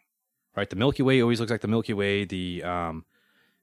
right? 0.55 0.69
The 0.69 0.75
Milky 0.77 1.03
Way 1.03 1.21
always 1.21 1.39
looks 1.39 1.51
like 1.51 1.61
the 1.61 1.67
Milky 1.67 1.93
Way. 1.93 2.23
The 2.23 2.63
um, 2.63 3.05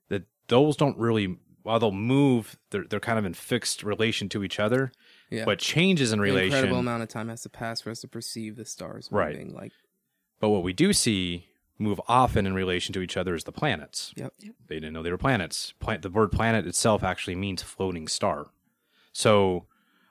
that 0.08 0.24
those 0.48 0.76
don't 0.76 0.98
really 0.98 1.38
while 1.62 1.78
they'll 1.78 1.90
move, 1.90 2.58
they're 2.70 2.84
they're 2.84 3.00
kind 3.00 3.18
of 3.18 3.24
in 3.24 3.32
fixed 3.32 3.82
relation 3.82 4.28
to 4.30 4.44
each 4.44 4.60
other. 4.60 4.92
Yeah. 5.30 5.46
What 5.46 5.58
changes 5.58 6.12
in 6.12 6.18
An 6.18 6.22
relation? 6.22 6.44
incredible 6.52 6.80
amount 6.80 7.02
of 7.02 7.08
time 7.08 7.28
has 7.30 7.40
to 7.42 7.48
pass 7.48 7.80
for 7.80 7.90
us 7.90 8.00
to 8.02 8.08
perceive 8.08 8.56
the 8.56 8.64
stars 8.66 9.08
Right. 9.10 9.32
moving. 9.38 9.54
Like, 9.54 9.72
But 10.40 10.48
what 10.48 10.62
we 10.62 10.72
do 10.72 10.92
see 10.92 11.46
move 11.78 12.00
often 12.08 12.46
in 12.46 12.54
relation 12.54 12.92
to 12.92 13.00
each 13.00 13.16
other 13.16 13.34
is 13.34 13.44
the 13.44 13.52
planets. 13.52 14.12
yep. 14.16 14.34
They 14.68 14.76
didn't 14.76 14.92
know 14.92 15.02
they 15.02 15.10
were 15.10 15.18
planets. 15.18 15.72
Plant, 15.80 16.02
the 16.02 16.10
word 16.10 16.30
planet 16.30 16.66
itself 16.66 17.02
actually 17.02 17.36
means 17.36 17.62
floating 17.62 18.06
star. 18.06 18.48
So 19.12 19.66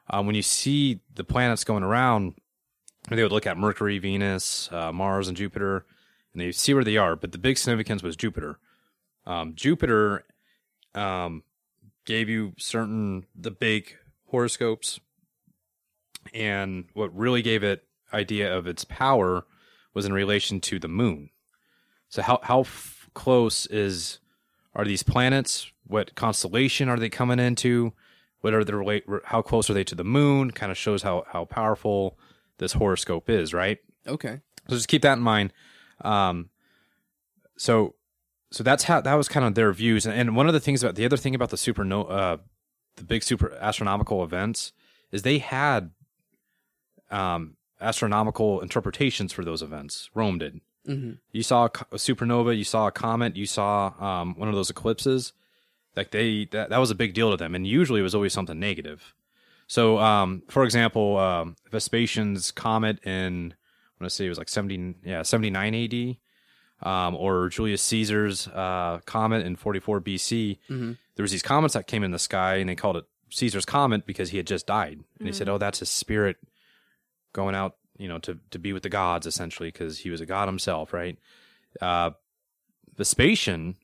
um, 0.10 0.26
when 0.26 0.36
you 0.36 0.42
see 0.42 1.02
the 1.14 1.24
planets 1.24 1.64
going 1.64 1.84
around, 1.84 2.36
they 3.10 3.22
would 3.22 3.32
look 3.32 3.48
at 3.48 3.58
Mercury, 3.58 4.00
Venus, 4.00 4.70
uh, 4.72 4.92
Mars, 4.92 5.28
and 5.28 5.38
Jupiter, 5.38 5.86
and 6.34 6.42
they 6.42 6.52
see 6.52 6.74
where 6.74 6.84
they 6.84 6.98
are. 6.98 7.16
But 7.16 7.32
the 7.32 7.38
big 7.38 7.58
significance 7.58 8.04
was 8.04 8.16
Jupiter. 8.16 8.60
Um, 9.26 9.54
Jupiter 9.56 10.26
um, 10.96 11.44
gave 12.06 12.30
you 12.30 12.54
certain 12.58 13.26
the 13.36 13.52
big 13.52 13.96
horoscopes, 14.26 15.00
and 16.34 16.86
what 16.94 17.16
really 17.16 17.42
gave 17.42 17.64
it 17.64 17.84
idea 18.12 18.56
of 18.56 18.68
its 18.68 18.84
power 18.86 19.46
was 19.94 20.06
in 20.06 20.14
relation 20.14 20.60
to 20.62 20.80
the 20.80 20.88
moon. 20.88 21.30
So 22.10 22.22
how 22.22 22.40
how 22.44 22.62
f- 22.62 23.10
close 23.14 23.66
is 23.68 24.20
are 24.74 24.86
these 24.86 25.04
planets? 25.04 25.72
What 25.86 26.16
constellation 26.16 26.90
are 26.90 26.98
they 26.98 27.10
coming 27.10 27.40
into? 27.40 27.94
What 28.42 28.54
are 28.54 28.64
the 28.64 28.76
relate? 28.76 29.04
How 29.26 29.42
close 29.42 29.70
are 29.70 29.74
they 29.74 29.84
to 29.86 29.96
the 29.96 30.04
moon? 30.04 30.52
Kind 30.52 30.72
of 30.72 30.78
shows 30.78 31.04
how 31.04 31.26
how 31.28 31.46
powerful 31.46 32.18
this 32.58 32.74
horoscope 32.74 33.30
is, 33.30 33.54
right? 33.54 33.80
Okay. 34.08 34.40
So 34.68 34.76
just 34.76 34.88
keep 34.88 35.02
that 35.02 35.18
in 35.18 35.24
mind. 35.24 35.54
Um, 36.02 36.50
so 37.58 37.96
so 38.52 38.64
that's 38.64 38.84
how 38.84 39.02
that 39.02 39.14
was 39.16 39.28
kind 39.28 39.46
of 39.46 39.56
their 39.56 39.72
views. 39.74 40.06
And, 40.06 40.16
and 40.16 40.36
one 40.36 40.48
of 40.48 40.54
the 40.54 40.60
things 40.60 40.84
about 40.84 40.96
the 40.96 41.06
other 41.06 41.18
thing 41.18 41.36
about 41.36 41.50
the 41.50 41.58
supernova, 41.58 42.12
uh, 42.12 42.38
the 42.96 43.04
big 43.04 43.24
super 43.24 43.54
astronomical 43.60 44.24
events, 44.24 44.72
is 45.12 45.22
they 45.22 45.40
had 45.40 45.92
um, 47.12 47.56
astronomical 47.82 48.62
interpretations 48.62 49.34
for 49.34 49.44
those 49.46 49.62
events. 49.62 50.10
Rome 50.14 50.38
did. 50.40 50.62
hmm 50.86 51.12
You 51.32 51.44
saw 51.44 51.66
a 51.66 51.70
supernova, 51.96 52.58
you 52.58 52.64
saw 52.64 52.88
a 52.88 52.92
comet, 52.92 53.36
you 53.36 53.46
saw 53.46 53.94
um, 54.00 54.36
one 54.36 54.50
of 54.50 54.56
those 54.56 54.70
eclipses. 54.70 55.34
Like 55.96 56.12
they 56.12 56.46
that, 56.52 56.70
that 56.70 56.78
was 56.78 56.92
a 56.92 56.96
big 56.96 57.14
deal 57.14 57.32
to 57.32 57.38
them, 57.38 57.56
and 57.56 57.66
usually 57.66 58.00
it 58.00 58.04
was 58.04 58.16
always 58.16 58.32
something 58.34 58.60
negative. 58.60 59.14
So, 59.68 60.00
um, 60.00 60.44
for 60.48 60.64
example, 60.64 61.18
um, 61.18 61.56
Vespasian's 61.72 62.52
comet 62.52 63.04
in 63.06 63.54
I 63.54 64.04
want 64.04 64.10
to 64.10 64.16
say 64.16 64.26
it 64.26 64.30
was 64.30 64.38
like 64.38 64.50
seventy 64.50 64.96
yeah 65.04 65.24
seventy 65.24 65.50
nine 65.50 65.74
A.D. 65.74 66.20
Um, 66.82 67.16
or 67.16 67.50
Julius 67.50 67.82
Caesar's 67.84 68.48
uh, 68.48 69.02
comet 69.06 69.46
in 69.46 69.56
forty 69.58 69.80
four 69.80 70.00
B.C. 70.00 70.60
hmm 70.68 70.94
There 71.16 71.24
was 71.24 71.32
these 71.32 71.42
comets 71.44 71.74
that 71.74 71.88
came 71.88 72.04
in 72.04 72.12
the 72.12 72.20
sky, 72.20 72.56
and 72.58 72.70
they 72.70 72.76
called 72.76 72.96
it 72.98 73.06
Caesar's 73.32 73.66
comet 73.66 74.06
because 74.06 74.30
he 74.30 74.38
had 74.38 74.48
just 74.48 74.66
died, 74.68 75.00
and 75.18 75.28
they 75.28 75.32
said, 75.34 75.50
"Oh, 75.50 75.58
that's 75.58 75.80
his 75.80 75.90
spirit 75.90 76.38
going 77.34 77.56
out, 77.56 77.78
you 77.98 78.08
know, 78.08 78.20
to 78.20 78.40
to 78.52 78.60
be 78.60 78.74
with 78.74 78.84
the 78.84 78.90
gods, 78.90 79.26
essentially, 79.28 79.70
because 79.70 80.00
he 80.00 80.10
was 80.10 80.22
a 80.22 80.26
god 80.26 80.48
himself, 80.48 80.94
right?" 80.94 81.18
Uh, 81.82 82.12
Vespasian 82.98 83.76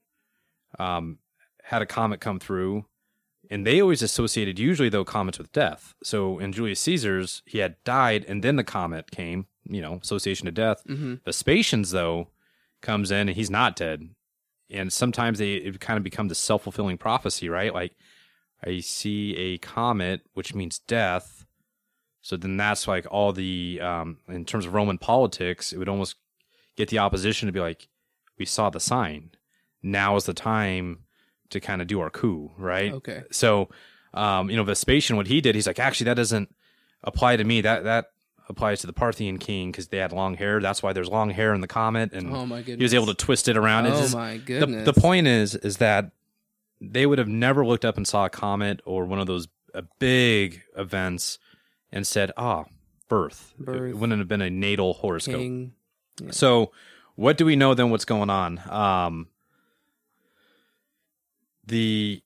um, 0.79 1.19
had 1.63 1.81
a 1.81 1.85
comet 1.85 2.19
come 2.19 2.39
through, 2.39 2.85
and 3.49 3.65
they 3.65 3.81
always 3.81 4.01
associated, 4.01 4.59
usually 4.59 4.89
though, 4.89 5.05
comets 5.05 5.37
with 5.37 5.51
death. 5.51 5.93
So 6.03 6.39
in 6.39 6.51
Julius 6.51 6.79
Caesar's, 6.81 7.41
he 7.45 7.59
had 7.59 7.75
died, 7.83 8.25
and 8.27 8.43
then 8.43 8.55
the 8.55 8.63
comet 8.63 9.11
came, 9.11 9.47
you 9.63 9.81
know, 9.81 9.99
association 10.01 10.45
to 10.45 10.51
death. 10.51 10.83
hmm 10.85 11.15
Vespasian's 11.25 11.91
though 11.91 12.29
comes 12.81 13.09
in 13.11 13.29
and 13.29 13.35
he's 13.35 13.49
not 13.49 13.75
dead, 13.75 14.09
and 14.69 14.91
sometimes 14.91 15.39
they 15.39 15.53
it 15.55 15.79
kind 15.79 15.97
of 15.97 16.03
become 16.03 16.27
the 16.27 16.35
self 16.35 16.63
fulfilling 16.63 16.97
prophecy, 16.97 17.49
right? 17.49 17.73
Like 17.73 17.95
I 18.63 18.79
see 18.79 19.35
a 19.37 19.57
comet, 19.59 20.21
which 20.33 20.53
means 20.53 20.79
death. 20.79 21.44
So 22.26 22.36
then 22.38 22.57
that's 22.57 22.88
like 22.88 23.05
all 23.11 23.34
the 23.34 23.80
um, 23.84 24.17
in 24.28 24.45
terms 24.45 24.65
of 24.65 24.73
Roman 24.73 24.97
politics, 24.97 25.71
it 25.71 25.78
would 25.78 25.88
almost 25.88 26.15
get 26.76 26.89
the 26.89 26.97
opposition 26.97 27.45
to 27.45 27.51
be 27.53 27.59
like, 27.59 27.88
we 28.39 28.45
saw 28.45 28.71
the 28.71 28.80
sign. 28.80 29.30
Now 29.84 30.15
is 30.15 30.23
the 30.26 30.34
time 30.34 31.01
to 31.51 31.59
kind 31.59 31.84
of 31.84 31.88
do 31.88 31.99
our 31.99 32.09
coup, 32.09 32.49
right? 32.57 32.91
Okay. 32.93 33.21
So, 33.32 33.69
um, 34.15 34.49
you 34.49 34.55
know, 34.57 34.63
Vespasian, 34.63 35.17
what 35.17 35.28
he 35.28 35.39
did, 35.39 35.53
he's 35.53 35.67
like, 35.67 35.78
actually, 35.78 36.05
that 36.05 36.15
doesn't 36.15 36.49
apply 37.03 37.36
to 37.38 37.43
me. 37.43 37.61
That 37.61 37.84
that 37.84 38.05
applies 38.49 38.82
to 38.82 38.88
the 38.88 38.93
Parthian 38.93 39.38
king 39.38 39.69
because 39.71 39.89
they 39.89 39.97
had 39.99 40.11
long 40.11 40.34
hair. 40.36 40.59
That's 40.59 40.82
why 40.82 40.93
there's 40.93 41.09
long 41.09 41.30
hair 41.30 41.53
in 41.53 41.61
the 41.61 41.67
comet, 41.67 42.11
and 42.11 42.36
Oh 42.36 42.47
my 42.47 42.63
goodness. 42.63 42.78
he 42.80 42.84
was 42.86 42.93
able 42.95 43.05
to 43.05 43.13
twist 43.13 43.47
it 43.47 43.55
around. 43.55 43.86
It's 43.86 43.97
Oh 43.97 44.01
just- 44.01 44.15
my 44.15 44.38
the, 44.38 44.39
goodness. 44.39 44.86
the 44.86 44.99
point 44.99 45.28
is, 45.28 45.53
is 45.53 45.78
that 45.78 46.09
they 46.82 47.05
would 47.05 47.19
have 47.19 47.28
never 47.28 47.63
looked 47.63 47.86
up 47.86 47.97
and 47.97 48.07
saw 48.07 48.26
a 48.26 48.30
comet 48.32 48.82
or 48.84 49.05
one 49.05 49.19
of 49.19 49.28
those 49.28 49.47
uh, 49.76 49.84
big 49.99 50.63
events 50.76 51.38
and 51.95 52.05
said, 52.05 52.31
"Ah, 52.37 52.65
birth." 53.09 53.53
Birth. 53.57 53.89
It 53.89 53.97
wouldn't 53.97 54.19
have 54.19 54.27
been 54.27 54.41
a 54.41 54.49
natal 54.51 54.93
horoscope. 54.93 55.41
Yeah. 56.21 56.31
So, 56.31 56.71
what 57.15 57.37
do 57.37 57.45
we 57.45 57.55
know 57.55 57.73
then? 57.73 57.89
What's 57.89 58.05
going 58.05 58.29
on? 58.29 58.61
Um, 58.69 59.27
the 61.65 62.21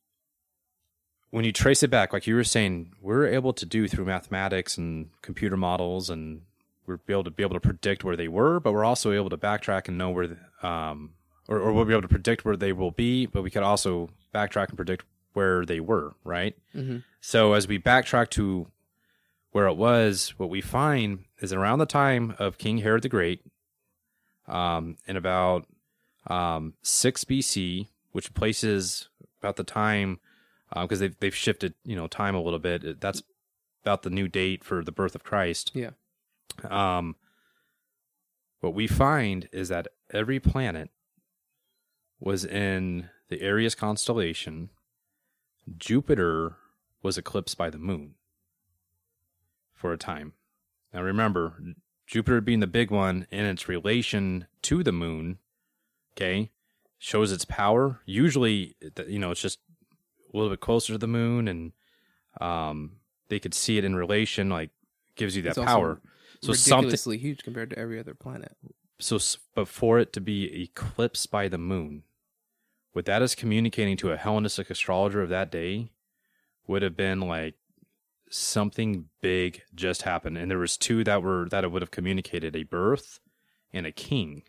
when 1.32 1.46
you 1.46 1.52
trace 1.52 1.84
it 1.84 1.92
back, 1.92 2.12
like 2.12 2.26
you 2.26 2.34
were 2.34 2.44
saying, 2.44 2.92
we're 3.02 3.28
able 3.28 3.54
to 3.54 3.66
do 3.66 3.88
through 3.88 4.06
mathematics 4.06 4.78
and 4.80 5.10
computer 5.22 5.56
models, 5.56 6.10
and 6.10 6.42
we're 6.88 7.00
able 7.08 7.24
to 7.24 7.30
be 7.30 7.44
able 7.44 7.54
to 7.54 7.60
predict 7.60 8.04
where 8.04 8.16
they 8.16 8.28
were, 8.28 8.60
but 8.60 8.72
we're 8.74 8.84
also 8.84 9.12
able 9.12 9.30
to 9.30 9.38
backtrack 9.38 9.88
and 9.88 9.96
know 9.96 10.10
where, 10.10 10.26
the, 10.28 10.68
um, 10.68 11.12
or, 11.48 11.60
or 11.60 11.72
we'll 11.72 11.86
be 11.86 11.92
able 11.94 12.02
to 12.02 12.08
predict 12.08 12.46
where 12.46 12.58
they 12.58 12.74
will 12.74 12.90
be, 12.90 13.28
but 13.28 13.44
we 13.44 13.52
could 13.52 13.62
also 13.62 14.10
backtrack 14.34 14.70
and 14.70 14.76
predict 14.76 15.06
where 15.34 15.64
they 15.66 15.80
were, 15.80 16.16
right? 16.24 16.56
Mhm. 16.76 17.04
So 17.22 17.54
as 17.54 17.68
we 17.68 17.78
backtrack 17.78 18.32
to 18.32 18.66
where 19.52 19.68
it 19.68 19.78
was, 19.78 20.34
what 20.38 20.50
we 20.50 20.62
find 20.62 21.26
is 21.40 21.54
around 21.54 21.80
the 21.80 21.86
time 21.86 22.36
of 22.38 22.58
King 22.58 22.80
Herod 22.80 23.04
the 23.04 23.10
Great, 23.10 23.42
um, 24.48 24.98
in 25.08 25.18
about 25.18 25.66
um, 26.28 26.74
6 26.82 27.24
BC, 27.24 27.88
which 28.12 28.34
places 28.34 29.10
about 29.42 29.56
the 29.56 29.64
time 29.64 30.20
because 30.74 31.00
they've 31.00 31.18
they've 31.20 31.36
shifted 31.36 31.74
you 31.84 31.96
know 31.96 32.08
time 32.08 32.36
a 32.36 32.42
little 32.42 32.60
bit. 32.60 33.02
That's 33.02 33.24
about 33.84 34.04
the 34.04 34.10
new 34.10 34.28
date 34.28 34.64
for 34.64 34.84
the 34.84 34.92
birth 34.92 35.16
of 35.16 35.24
Christ. 35.24 35.72
Yeah. 35.74 35.92
Um, 36.70 37.16
what 38.60 38.74
we 38.74 38.88
find 38.88 39.48
is 39.52 39.70
that 39.70 39.88
every 40.12 40.40
planet 40.40 40.90
was 42.20 42.44
in 42.44 43.10
the 43.30 43.42
Aries 43.42 43.76
constellation. 43.76 44.70
Jupiter 45.78 46.58
was 47.02 47.18
eclipsed 47.18 47.58
by 47.58 47.70
the 47.70 47.78
moon 47.78 48.16
for 49.80 49.94
a 49.94 49.98
time. 49.98 50.34
Now 50.94 51.02
remember, 51.02 51.54
Jupiter 52.06 52.42
being 52.42 52.60
the 52.60 52.68
big 52.68 52.92
one 52.92 53.26
in 53.32 53.46
its 53.46 53.70
relation 53.70 54.48
to 54.64 54.84
the 54.84 54.92
moon, 54.92 55.40
okay, 56.14 56.52
shows 56.98 57.32
its 57.32 57.46
power. 57.46 58.02
Usually, 58.06 58.76
you 59.08 59.20
know, 59.20 59.32
it's 59.32 59.42
just 59.42 59.60
a 60.32 60.38
little 60.38 60.52
bit 60.52 60.60
closer 60.60 60.94
to 60.94 61.00
the 61.00 61.08
moon, 61.08 61.48
and 61.48 61.72
um, 62.42 62.98
they 63.30 63.40
could 63.40 63.54
see 63.54 63.78
it 63.78 63.86
in 63.86 63.96
relation, 63.96 64.50
like 64.50 64.72
gives 65.16 65.36
you 65.36 65.44
that 65.44 65.58
It's 65.58 65.60
power. 65.60 66.02
So 66.42 66.54
something, 66.54 66.88
ridiculously 66.88 67.18
huge 67.18 67.44
compared 67.44 67.70
to 67.72 67.80
every 67.80 68.00
other 68.00 68.14
planet. 68.14 68.56
so 69.00 69.20
but 69.56 69.68
for 69.68 70.00
it 70.00 70.14
to 70.14 70.22
be 70.22 70.64
eclipsed 70.64 71.32
by 71.32 71.48
the 71.48 71.58
moon, 71.58 72.04
what 72.92 73.06
that 73.06 73.22
is 73.22 73.34
communicating 73.34 73.96
to 73.98 74.12
a 74.12 74.18
Hellenistic 74.18 74.70
astrologer 74.70 75.22
of 75.22 75.30
that 75.30 75.52
day 75.52 75.92
would 76.68 76.82
have 76.82 76.98
been 76.98 77.22
like 77.22 77.56
something 78.30 79.06
big 79.22 79.64
just 79.74 80.04
happened, 80.04 80.38
and 80.38 80.50
there 80.50 80.58
was 80.58 80.78
two 80.78 81.04
that 81.04 81.22
were 81.24 81.48
that 81.50 81.64
it 81.64 81.72
would 81.72 81.82
have 81.82 81.92
communicated 81.92 82.56
a 82.56 82.64
birth 82.64 83.20
and 83.74 83.86
a 83.86 83.92
king. 83.92 84.44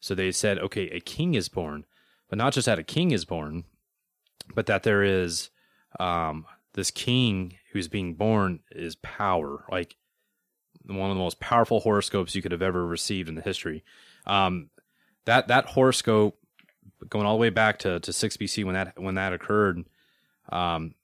So 0.00 0.14
they 0.14 0.30
said, 0.32 0.58
okay, 0.58 0.88
a 0.90 1.00
king 1.00 1.34
is 1.34 1.48
born, 1.48 1.84
but 2.28 2.38
not 2.38 2.52
just 2.52 2.66
that 2.66 2.78
a 2.78 2.84
king 2.84 3.10
is 3.10 3.24
born, 3.24 3.64
but 4.54 4.66
that 4.66 4.82
there 4.82 5.02
is 5.02 5.50
um, 5.98 6.46
this 6.74 6.90
king 6.90 7.54
who's 7.72 7.88
being 7.88 8.14
born 8.14 8.60
is 8.70 8.96
power, 8.96 9.64
like 9.70 9.96
one 10.84 11.10
of 11.10 11.16
the 11.16 11.22
most 11.22 11.40
powerful 11.40 11.80
horoscopes 11.80 12.34
you 12.34 12.42
could 12.42 12.52
have 12.52 12.62
ever 12.62 12.86
received 12.86 13.28
in 13.28 13.34
the 13.34 13.42
history. 13.42 13.82
Um, 14.26 14.70
that 15.24 15.48
that 15.48 15.66
horoscope, 15.66 16.38
going 17.08 17.26
all 17.26 17.36
the 17.36 17.40
way 17.40 17.50
back 17.50 17.78
to, 17.80 17.98
to 18.00 18.12
six 18.12 18.36
BC 18.36 18.64
when 18.64 18.74
that 18.74 18.98
when 18.98 19.16
that 19.16 19.32
occurred, 19.32 19.84
um, 20.50 20.94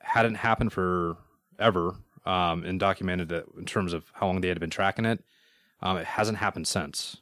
hadn't 0.00 0.36
happened 0.36 0.72
for 0.72 1.16
ever, 1.58 1.96
um, 2.24 2.64
and 2.64 2.78
documented 2.78 3.28
that 3.30 3.46
in 3.56 3.64
terms 3.64 3.92
of 3.92 4.10
how 4.14 4.26
long 4.26 4.40
they 4.40 4.48
had 4.48 4.60
been 4.60 4.70
tracking 4.70 5.04
it. 5.04 5.22
Um, 5.80 5.96
it 5.96 6.06
hasn't 6.06 6.38
happened 6.38 6.66
since, 6.66 7.18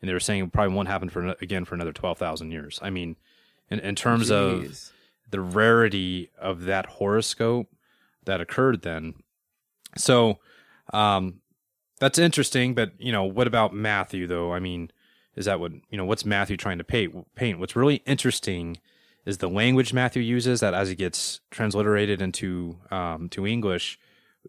and 0.00 0.08
they 0.08 0.12
were 0.12 0.20
saying 0.20 0.44
it 0.44 0.52
probably 0.52 0.74
won't 0.74 0.88
happen 0.88 1.08
for 1.08 1.34
again 1.40 1.64
for 1.64 1.74
another 1.74 1.92
twelve 1.92 2.18
thousand 2.18 2.50
years. 2.50 2.78
I 2.82 2.90
mean, 2.90 3.16
in 3.70 3.80
in 3.80 3.94
terms 3.94 4.30
of 4.30 4.92
the 5.30 5.40
rarity 5.40 6.30
of 6.38 6.64
that 6.64 6.86
horoscope 6.86 7.68
that 8.24 8.40
occurred 8.40 8.82
then. 8.82 9.14
So, 9.96 10.38
um, 10.92 11.40
that's 11.98 12.18
interesting, 12.18 12.74
but 12.74 12.92
you 12.98 13.12
know, 13.12 13.24
what 13.24 13.46
about 13.46 13.74
Matthew 13.74 14.26
though? 14.26 14.52
I 14.52 14.60
mean, 14.60 14.90
is 15.34 15.46
that 15.46 15.58
what 15.58 15.72
you 15.90 15.96
know? 15.96 16.04
What's 16.04 16.24
Matthew 16.24 16.56
trying 16.56 16.78
to 16.78 16.84
paint? 16.84 17.34
Paint. 17.34 17.58
What's 17.58 17.74
really 17.76 18.02
interesting 18.06 18.78
is 19.26 19.38
the 19.38 19.48
language 19.48 19.92
Matthew 19.92 20.22
uses. 20.22 20.60
That 20.60 20.72
as 20.72 20.88
it 20.88 20.96
gets 20.96 21.40
transliterated 21.50 22.22
into 22.22 22.78
um, 22.90 23.28
to 23.30 23.46
English, 23.46 23.98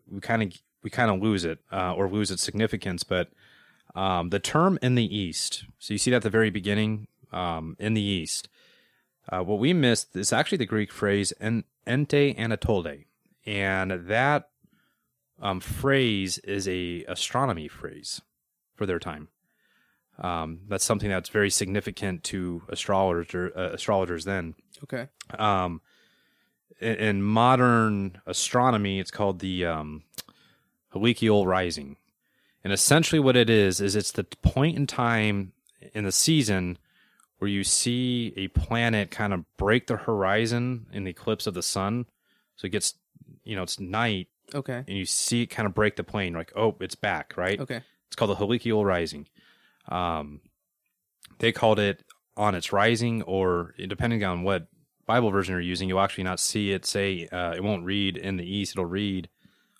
we 0.09 0.21
kind 0.21 0.43
of 0.43 0.53
we 0.83 0.89
kind 0.89 1.11
of 1.11 1.21
lose 1.21 1.43
it 1.43 1.59
uh, 1.71 1.93
or 1.93 2.07
lose 2.07 2.31
its 2.31 2.43
significance. 2.43 3.03
But 3.03 3.29
um, 3.95 4.29
the 4.29 4.39
term 4.39 4.79
"in 4.81 4.95
the 4.95 5.17
East," 5.17 5.65
so 5.79 5.93
you 5.93 5.97
see 5.97 6.11
that 6.11 6.17
at 6.17 6.23
the 6.23 6.29
very 6.29 6.51
beginning, 6.51 7.07
um, 7.33 7.75
"in 7.79 7.95
the 7.95 8.01
East." 8.01 8.47
Uh, 9.29 9.43
what 9.43 9.59
we 9.59 9.73
missed 9.73 10.15
is 10.15 10.31
actually 10.31 10.59
the 10.59 10.65
Greek 10.65 10.93
phrase 10.93 11.33
"en- 11.41 11.65
"ente 11.85 12.37
anatole," 12.37 13.05
and 13.45 13.91
that 13.91 14.49
um, 15.41 15.59
phrase 15.59 16.37
is 16.39 16.67
a 16.67 17.03
astronomy 17.05 17.67
phrase 17.67 18.21
for 18.75 18.85
their 18.85 18.99
time. 18.99 19.29
Um, 20.19 20.61
that's 20.67 20.83
something 20.85 21.09
that's 21.09 21.29
very 21.29 21.49
significant 21.49 22.23
to 22.25 22.63
astrologer, 22.69 23.51
uh, 23.55 23.69
astrologers 23.73 24.25
then. 24.25 24.55
Okay. 24.83 25.07
Um, 25.37 25.81
in, 26.79 26.95
in 26.95 27.23
modern 27.23 28.19
astronomy, 28.25 28.99
it's 28.99 29.11
called 29.11 29.39
the 29.39 29.65
um, 29.65 30.03
rising, 30.93 31.97
and 32.63 32.73
essentially 32.73 33.19
what 33.19 33.35
it 33.35 33.49
is 33.49 33.79
is 33.79 33.95
it's 33.95 34.11
the 34.11 34.23
point 34.23 34.75
in 34.77 34.87
time 34.87 35.53
in 35.93 36.03
the 36.03 36.11
season 36.11 36.77
where 37.39 37.49
you 37.49 37.63
see 37.63 38.33
a 38.35 38.47
planet 38.47 39.11
kind 39.11 39.31
of 39.33 39.45
break 39.57 39.85
the 39.87 39.95
horizon 39.97 40.87
in 40.91 41.03
the 41.03 41.11
eclipse 41.11 41.45
of 41.45 41.53
the 41.53 41.61
sun. 41.61 42.07
So 42.55 42.65
it 42.65 42.71
gets, 42.71 42.95
you 43.43 43.55
know, 43.55 43.61
it's 43.61 43.79
night, 43.79 44.27
Okay. 44.55 44.83
and 44.87 44.97
you 44.97 45.05
see 45.05 45.43
it 45.43 45.47
kind 45.47 45.67
of 45.67 45.75
break 45.75 45.97
the 45.97 46.03
plane, 46.03 46.33
like, 46.33 46.51
oh, 46.55 46.75
it's 46.79 46.95
back, 46.95 47.35
right? 47.37 47.59
Okay. 47.59 47.81
It's 48.07 48.15
called 48.15 48.31
the 48.31 48.35
heliacal 48.35 48.83
rising. 48.83 49.27
Um, 49.87 50.41
they 51.39 51.51
called 51.51 51.79
it 51.79 52.03
on 52.35 52.55
its 52.55 52.71
rising, 52.71 53.21
or 53.23 53.73
depending 53.87 54.23
on 54.23 54.43
what 54.43 54.67
Bible 55.05 55.31
version 55.31 55.53
you're 55.53 55.61
using, 55.61 55.87
you'll 55.89 55.99
actually 55.99 56.25
not 56.25 56.39
see 56.39 56.71
it 56.71 56.85
say 56.85 57.27
uh, 57.31 57.53
it 57.55 57.63
won't 57.63 57.85
read 57.85 58.17
in 58.17 58.37
the 58.37 58.45
east. 58.45 58.73
It'll 58.73 58.85
read 58.85 59.29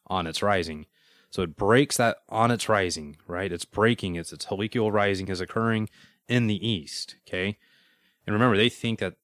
on 0.07 0.25
its 0.25 0.41
rising. 0.41 0.85
So 1.29 1.41
it 1.41 1.55
breaks 1.55 1.97
that 1.97 2.17
on 2.29 2.51
its 2.51 2.69
rising, 2.69 3.17
right? 3.27 3.51
It's 3.51 3.65
breaking. 3.65 4.15
It's 4.15 4.31
its 4.31 4.45
heliacal 4.45 4.91
rising 4.91 5.27
is 5.27 5.41
occurring 5.41 5.89
in 6.27 6.47
the 6.47 6.67
east. 6.67 7.15
Okay, 7.27 7.57
and 8.25 8.33
remember 8.33 8.57
they 8.57 8.69
think 8.69 8.99
that 8.99 9.15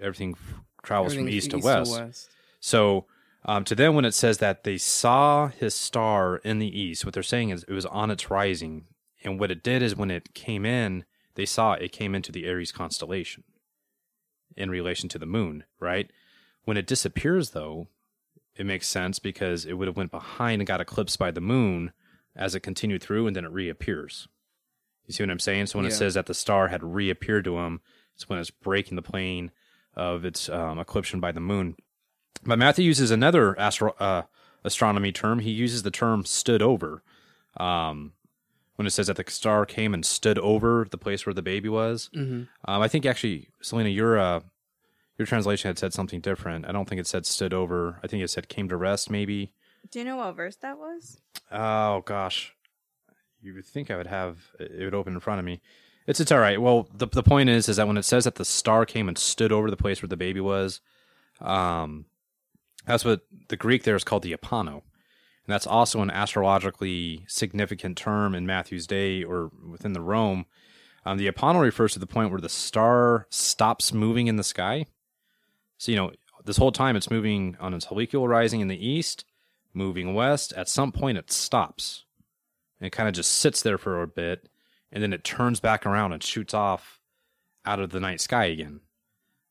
everything 0.00 0.36
travels 0.82 1.14
from 1.14 1.28
east, 1.28 1.50
to, 1.50 1.58
west. 1.58 1.90
west. 1.90 2.30
So 2.60 3.06
um, 3.44 3.64
to 3.64 3.74
them, 3.74 3.94
when 3.94 4.04
it 4.04 4.14
says 4.14 4.38
that 4.38 4.64
they 4.64 4.76
saw 4.76 5.48
his 5.48 5.74
star 5.74 6.36
in 6.38 6.58
the 6.58 6.80
east, 6.80 7.04
what 7.04 7.14
they're 7.14 7.22
saying 7.22 7.50
is 7.50 7.64
it 7.64 7.72
was 7.72 7.86
on 7.86 8.10
its 8.10 8.30
rising. 8.30 8.84
And 9.24 9.40
what 9.40 9.50
it 9.50 9.62
did 9.62 9.82
is 9.82 9.96
when 9.96 10.10
it 10.10 10.34
came 10.34 10.64
in, 10.64 11.04
they 11.34 11.46
saw 11.46 11.72
it 11.72 11.92
came 11.92 12.14
into 12.14 12.32
the 12.32 12.46
Aries 12.46 12.72
constellation 12.72 13.44
in 14.56 14.70
relation 14.70 15.08
to 15.10 15.18
the 15.18 15.26
moon, 15.26 15.64
right? 15.80 16.10
When 16.64 16.76
it 16.76 16.86
disappears, 16.86 17.50
though, 17.50 17.88
it 18.56 18.66
makes 18.66 18.88
sense 18.88 19.18
because 19.18 19.64
it 19.64 19.74
would 19.74 19.88
have 19.88 19.96
went 19.96 20.10
behind 20.10 20.60
and 20.60 20.66
got 20.66 20.80
eclipsed 20.80 21.18
by 21.18 21.30
the 21.30 21.40
moon 21.40 21.92
as 22.36 22.54
it 22.54 22.60
continued 22.60 23.02
through, 23.02 23.26
and 23.26 23.34
then 23.34 23.44
it 23.44 23.52
reappears. 23.52 24.28
You 25.06 25.14
see 25.14 25.22
what 25.22 25.30
I'm 25.30 25.38
saying? 25.38 25.66
So 25.66 25.78
when 25.78 25.86
it 25.86 25.90
says 25.96 26.14
that 26.14 26.26
the 26.26 26.34
star 26.34 26.68
had 26.68 26.82
reappeared 26.82 27.44
to 27.44 27.58
him, 27.58 27.80
it's 28.14 28.28
when 28.28 28.38
it's 28.38 28.50
breaking 28.50 28.96
the 28.96 29.02
plane 29.02 29.50
of 29.94 30.24
its 30.24 30.48
um, 30.48 30.78
eclipsion 30.78 31.18
by 31.18 31.32
the 31.32 31.40
moon. 31.40 31.76
But 32.44 32.58
Matthew 32.58 32.84
uses 32.84 33.10
another 33.10 33.58
astro- 33.58 33.96
uh, 33.98 34.22
astronomy 34.64 35.12
term. 35.12 35.38
He 35.38 35.50
uses 35.50 35.82
the 35.82 35.90
term 35.90 36.24
"stood 36.24 36.62
over." 36.62 37.02
Um, 37.56 38.12
when 38.78 38.86
it 38.86 38.90
says 38.90 39.08
that 39.08 39.16
the 39.16 39.24
star 39.28 39.66
came 39.66 39.92
and 39.92 40.06
stood 40.06 40.38
over 40.38 40.86
the 40.88 40.96
place 40.96 41.26
where 41.26 41.34
the 41.34 41.42
baby 41.42 41.68
was, 41.68 42.08
hmm 42.14 42.44
um, 42.64 42.80
I 42.82 42.86
think 42.86 43.04
actually, 43.04 43.48
Selena, 43.60 43.88
your 43.88 44.18
uh, 44.18 44.40
your 45.18 45.26
translation 45.26 45.68
had 45.68 45.78
said 45.78 45.92
something 45.92 46.20
different. 46.20 46.64
I 46.64 46.70
don't 46.72 46.88
think 46.88 47.00
it 47.00 47.06
said 47.08 47.26
"stood 47.26 47.52
over." 47.52 47.98
I 48.04 48.06
think 48.06 48.22
it 48.22 48.30
said 48.30 48.48
"came 48.48 48.68
to 48.68 48.76
rest." 48.76 49.10
Maybe. 49.10 49.52
Do 49.90 49.98
you 49.98 50.04
know 50.04 50.16
what 50.16 50.36
verse 50.36 50.56
that 50.56 50.78
was? 50.78 51.20
Oh 51.50 52.02
gosh, 52.06 52.54
you 53.42 53.52
would 53.54 53.66
think 53.66 53.90
I 53.90 53.96
would 53.96 54.06
have 54.06 54.52
it 54.60 54.84
would 54.84 54.94
open 54.94 55.14
in 55.14 55.20
front 55.20 55.40
of 55.40 55.44
me. 55.44 55.60
It's 56.06 56.20
it's 56.20 56.30
all 56.30 56.38
right. 56.38 56.60
Well, 56.60 56.88
the 56.94 57.06
the 57.08 57.22
point 57.22 57.48
is 57.48 57.68
is 57.68 57.76
that 57.76 57.88
when 57.88 57.96
it 57.96 58.04
says 58.04 58.24
that 58.24 58.36
the 58.36 58.44
star 58.44 58.86
came 58.86 59.08
and 59.08 59.18
stood 59.18 59.50
over 59.52 59.70
the 59.70 59.76
place 59.76 60.00
where 60.02 60.08
the 60.08 60.16
baby 60.16 60.40
was, 60.40 60.80
um, 61.40 62.04
that's 62.86 63.04
what 63.04 63.22
the 63.48 63.56
Greek 63.56 63.82
there 63.82 63.96
is 63.96 64.04
called 64.04 64.22
the 64.22 64.36
apano, 64.36 64.82
and 65.48 65.54
that's 65.54 65.66
also 65.66 66.02
an 66.02 66.10
astrologically 66.10 67.24
significant 67.26 67.96
term 67.96 68.34
in 68.34 68.44
Matthew's 68.44 68.86
day 68.86 69.24
or 69.24 69.50
within 69.66 69.94
the 69.94 70.00
Rome. 70.02 70.44
Um, 71.06 71.16
the 71.16 71.26
apano 71.26 71.62
refers 71.62 71.94
to 71.94 71.98
the 71.98 72.06
point 72.06 72.30
where 72.30 72.40
the 72.40 72.50
star 72.50 73.26
stops 73.30 73.94
moving 73.94 74.26
in 74.26 74.36
the 74.36 74.44
sky. 74.44 74.84
So 75.78 75.90
you 75.90 75.96
know 75.96 76.12
this 76.44 76.58
whole 76.58 76.70
time 76.70 76.96
it's 76.96 77.10
moving 77.10 77.56
on 77.60 77.72
its 77.72 77.86
heliacal 77.86 78.28
rising 78.28 78.60
in 78.60 78.68
the 78.68 78.86
east, 78.86 79.24
moving 79.72 80.12
west. 80.12 80.52
At 80.52 80.68
some 80.68 80.92
point 80.92 81.16
it 81.16 81.32
stops, 81.32 82.04
and 82.78 82.86
it 82.86 82.90
kind 82.90 83.08
of 83.08 83.14
just 83.14 83.32
sits 83.32 83.62
there 83.62 83.78
for 83.78 84.02
a 84.02 84.06
bit, 84.06 84.50
and 84.92 85.02
then 85.02 85.14
it 85.14 85.24
turns 85.24 85.60
back 85.60 85.86
around 85.86 86.12
and 86.12 86.22
shoots 86.22 86.52
off 86.52 87.00
out 87.64 87.80
of 87.80 87.88
the 87.88 88.00
night 88.00 88.20
sky 88.20 88.44
again. 88.46 88.80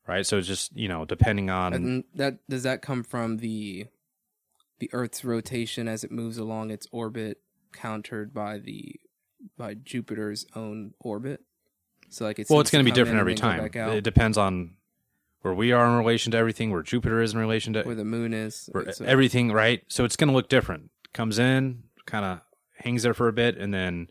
Right, 0.06 0.24
so 0.24 0.38
it's 0.38 0.46
just 0.46 0.76
you 0.76 0.86
know 0.86 1.04
depending 1.04 1.50
on 1.50 1.72
And 1.74 2.04
that 2.14 2.38
does 2.48 2.62
that 2.62 2.82
come 2.82 3.02
from 3.02 3.38
the 3.38 3.88
the 4.78 4.90
Earth's 4.92 5.24
rotation 5.24 5.88
as 5.88 6.04
it 6.04 6.10
moves 6.10 6.38
along 6.38 6.70
its 6.70 6.86
orbit, 6.92 7.40
countered 7.72 8.32
by 8.32 8.58
the 8.58 8.96
by 9.56 9.74
Jupiter's 9.74 10.46
own 10.54 10.94
orbit. 11.00 11.40
So 12.10 12.24
like 12.24 12.38
it's 12.38 12.50
well, 12.50 12.60
it's 12.60 12.70
going 12.70 12.84
to 12.84 12.90
be 12.90 12.94
different 12.94 13.20
every 13.20 13.34
time. 13.34 13.64
It 13.74 14.02
depends 14.04 14.38
on 14.38 14.76
where 15.42 15.54
we 15.54 15.72
are 15.72 15.86
in 15.86 15.96
relation 15.96 16.32
to 16.32 16.38
everything, 16.38 16.70
where 16.70 16.82
Jupiter 16.82 17.20
is 17.22 17.32
in 17.34 17.38
relation 17.38 17.72
to 17.74 17.82
where 17.82 17.94
the 17.94 18.04
moon 18.04 18.34
is. 18.34 18.68
where 18.72 18.90
So- 18.92 19.04
everything, 19.04 19.52
right? 19.52 19.82
So 19.88 20.04
it's 20.04 20.16
going 20.16 20.28
to 20.28 20.34
look 20.34 20.48
different. 20.48 20.90
Comes 21.12 21.38
in, 21.38 21.84
kind 22.06 22.24
of 22.24 22.40
hangs 22.78 23.02
there 23.02 23.14
for 23.14 23.28
a 23.28 23.32
bit, 23.32 23.56
and 23.56 23.72
then 23.72 24.08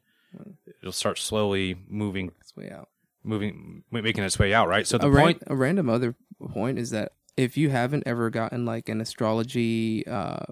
it'll 0.81 0.91
start 0.91 1.17
slowly 1.17 1.75
moving, 1.87 2.31
it's 2.39 2.55
way 2.55 2.69
out. 2.71 2.89
moving, 3.23 3.83
making 3.91 4.23
its 4.23 4.37
way 4.39 4.53
out, 4.53 4.67
right? 4.67 4.85
So 4.87 4.97
the 4.97 5.07
a, 5.07 5.11
ran- 5.11 5.23
point, 5.25 5.43
a 5.47 5.55
random 5.55 5.89
other 5.89 6.15
point 6.51 6.77
is 6.79 6.91
that 6.91 7.13
if 7.37 7.55
you 7.55 7.69
haven't 7.69 8.03
ever 8.05 8.29
gotten 8.29 8.65
like 8.65 8.89
an 8.89 8.99
astrology 8.99 10.05
uh, 10.07 10.45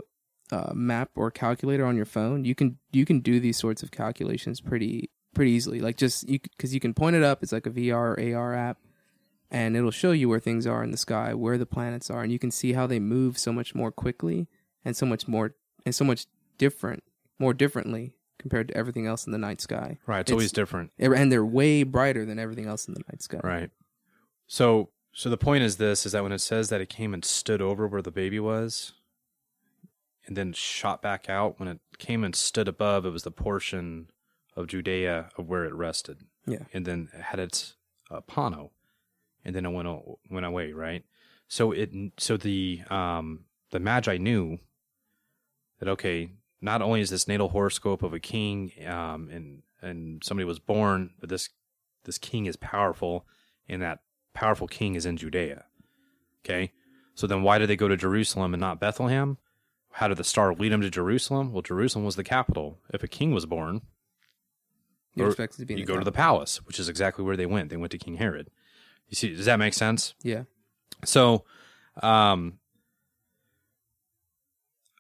uh, 0.51 0.71
map 0.73 1.09
or 1.15 1.31
calculator 1.31 1.85
on 1.85 1.95
your 1.95 2.05
phone, 2.05 2.45
you 2.45 2.55
can 2.55 2.77
you 2.91 3.05
can 3.05 3.19
do 3.19 3.39
these 3.39 3.57
sorts 3.57 3.83
of 3.83 3.91
calculations 3.91 4.61
pretty 4.61 5.09
pretty 5.33 5.51
easily. 5.51 5.79
Like 5.81 5.97
just 5.97 6.29
you 6.29 6.39
because 6.39 6.73
you 6.73 6.79
can 6.79 6.93
point 6.93 7.15
it 7.15 7.23
up. 7.23 7.43
It's 7.43 7.51
like 7.51 7.65
a 7.65 7.71
VR 7.71 8.17
or 8.17 8.35
AR 8.37 8.53
app, 8.53 8.77
and 9.51 9.75
it'll 9.75 9.91
show 9.91 10.11
you 10.11 10.29
where 10.29 10.39
things 10.39 10.65
are 10.67 10.83
in 10.83 10.91
the 10.91 10.97
sky, 10.97 11.33
where 11.33 11.57
the 11.57 11.65
planets 11.65 12.09
are, 12.09 12.21
and 12.23 12.31
you 12.31 12.39
can 12.39 12.51
see 12.51 12.73
how 12.73 12.85
they 12.87 12.99
move 12.99 13.37
so 13.37 13.51
much 13.51 13.73
more 13.75 13.91
quickly 13.91 14.47
and 14.83 14.95
so 14.95 15.05
much 15.05 15.27
more 15.27 15.55
and 15.85 15.93
so 15.95 16.05
much 16.05 16.27
different, 16.57 17.03
more 17.39 17.53
differently 17.53 18.13
compared 18.37 18.67
to 18.67 18.77
everything 18.77 19.07
else 19.07 19.25
in 19.25 19.31
the 19.31 19.37
night 19.39 19.59
sky. 19.59 19.97
right? 20.05 20.19
It's, 20.19 20.29
it's- 20.29 20.33
always 20.33 20.51
different, 20.51 20.91
And 20.99 21.31
they're 21.31 21.43
way 21.45 21.81
brighter 21.83 22.25
than 22.25 22.37
everything 22.37 22.67
else 22.67 22.87
in 22.87 22.93
the 22.93 23.01
night 23.09 23.21
sky. 23.23 23.39
right? 23.43 23.69
So, 24.47 24.89
so 25.17 25.29
the 25.29 25.37
point 25.37 25.63
is 25.63 25.77
this: 25.77 26.05
is 26.05 26.11
that 26.11 26.23
when 26.23 26.33
it 26.33 26.41
says 26.41 26.67
that 26.69 26.81
it 26.81 26.89
came 26.89 27.13
and 27.13 27.23
stood 27.23 27.61
over 27.61 27.87
where 27.87 28.01
the 28.01 28.11
baby 28.11 28.37
was, 28.37 28.91
and 30.27 30.35
then 30.35 30.51
shot 30.51 31.01
back 31.01 31.29
out, 31.29 31.57
when 31.57 31.69
it 31.69 31.79
came 31.97 32.25
and 32.25 32.35
stood 32.35 32.67
above, 32.67 33.05
it 33.05 33.11
was 33.11 33.23
the 33.23 33.31
portion 33.31 34.09
of 34.57 34.67
Judea 34.67 35.29
of 35.37 35.47
where 35.47 35.63
it 35.63 35.73
rested. 35.73 36.17
Yeah. 36.45 36.59
and 36.73 36.85
then 36.85 37.09
it 37.13 37.21
had 37.21 37.39
its 37.39 37.75
uh, 38.11 38.19
pano, 38.29 38.71
and 39.45 39.55
then 39.55 39.65
it 39.65 39.69
went 39.69 39.87
went 40.29 40.45
away, 40.45 40.73
right? 40.73 41.05
So 41.47 41.71
it 41.71 41.91
so 42.17 42.35
the 42.35 42.81
um 42.89 43.45
the 43.71 43.79
magi 43.79 44.17
knew 44.17 44.59
that 45.79 45.87
okay, 45.87 46.31
not 46.59 46.81
only 46.81 46.99
is 46.99 47.09
this 47.09 47.25
natal 47.27 47.49
horoscope 47.49 48.03
of 48.03 48.13
a 48.13 48.19
king 48.19 48.73
um 48.85 49.29
and 49.31 49.63
and 49.81 50.21
somebody 50.25 50.45
was 50.45 50.59
born, 50.59 51.11
but 51.21 51.29
this 51.29 51.49
this 52.03 52.17
king 52.17 52.47
is 52.47 52.57
powerful, 52.57 53.25
and 53.69 53.81
that 53.81 54.01
powerful 54.35 54.67
king 54.67 54.93
is 54.93 55.05
in 55.05 55.17
Judea. 55.17 55.65
Okay, 56.43 56.71
so 57.15 57.25
then 57.25 57.41
why 57.41 57.57
did 57.57 57.69
they 57.69 57.75
go 57.75 57.87
to 57.87 57.97
Jerusalem 57.97 58.53
and 58.53 58.61
not 58.61 58.79
Bethlehem? 58.79 59.37
How 59.93 60.07
did 60.09 60.17
the 60.17 60.23
star 60.23 60.53
lead 60.53 60.71
them 60.71 60.81
to 60.81 60.89
Jerusalem? 60.89 61.51
Well, 61.53 61.61
Jerusalem 61.61 62.05
was 62.05 62.17
the 62.17 62.23
capital. 62.23 62.77
If 62.93 63.01
a 63.01 63.07
king 63.07 63.31
was 63.31 63.45
born, 63.45 63.81
You're 65.15 65.27
expected 65.27 65.59
to 65.59 65.65
be. 65.65 65.73
in 65.73 65.79
you 65.79 65.85
go 65.85 65.97
to 65.97 66.03
the 66.03 66.11
palace, 66.11 66.57
which 66.67 66.79
is 66.79 66.89
exactly 66.89 67.23
where 67.23 67.37
they 67.37 67.45
went. 67.45 67.69
They 67.69 67.77
went 67.77 67.91
to 67.93 67.97
King 67.97 68.17
Herod. 68.17 68.49
You 69.07 69.15
see, 69.15 69.33
does 69.33 69.45
that 69.45 69.57
make 69.57 69.73
sense? 69.73 70.13
Yeah. 70.21 70.43
So, 71.05 71.45
um, 72.03 72.59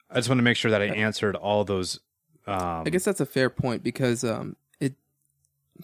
I 0.09 0.15
just 0.15 0.29
want 0.29 0.39
to 0.39 0.43
make 0.43 0.57
sure 0.57 0.71
that 0.71 0.81
I 0.81 0.85
answered 0.85 1.35
all 1.35 1.65
those. 1.65 1.99
Um, 2.47 2.83
I 2.85 2.89
guess 2.89 3.03
that's 3.03 3.19
a 3.19 3.25
fair 3.25 3.49
point 3.49 3.83
because 3.83 4.23
um, 4.23 4.55
it 4.79 4.93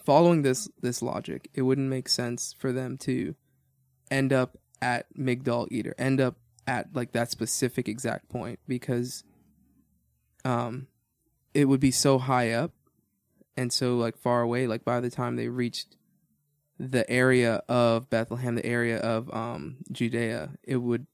following 0.02 0.40
this 0.42 0.70
this 0.80 1.02
logic, 1.02 1.50
it 1.52 1.62
wouldn't 1.62 1.88
make 1.90 2.08
sense 2.08 2.54
for 2.58 2.72
them 2.72 2.96
to 2.98 3.34
end 4.10 4.32
up 4.32 4.58
at 4.80 5.06
Migdal 5.16 5.68
either, 5.70 5.94
end 5.98 6.20
up 6.20 6.36
at 6.66 6.94
like 6.94 7.12
that 7.12 7.30
specific 7.30 7.88
exact 7.88 8.28
point 8.28 8.58
because 8.68 9.24
um, 10.44 10.86
it 11.54 11.66
would 11.66 11.80
be 11.80 11.90
so 11.90 12.18
high 12.18 12.50
up 12.52 12.72
and 13.56 13.72
so 13.72 13.96
like 13.96 14.16
far 14.16 14.42
away. 14.42 14.66
Like 14.66 14.84
by 14.84 15.00
the 15.00 15.10
time 15.10 15.36
they 15.36 15.48
reached 15.48 15.96
the 16.78 17.08
area 17.10 17.62
of 17.68 18.10
Bethlehem, 18.10 18.54
the 18.54 18.66
area 18.66 18.98
of 18.98 19.32
um, 19.34 19.78
Judea, 19.90 20.50
it 20.62 20.76
would 20.76 21.06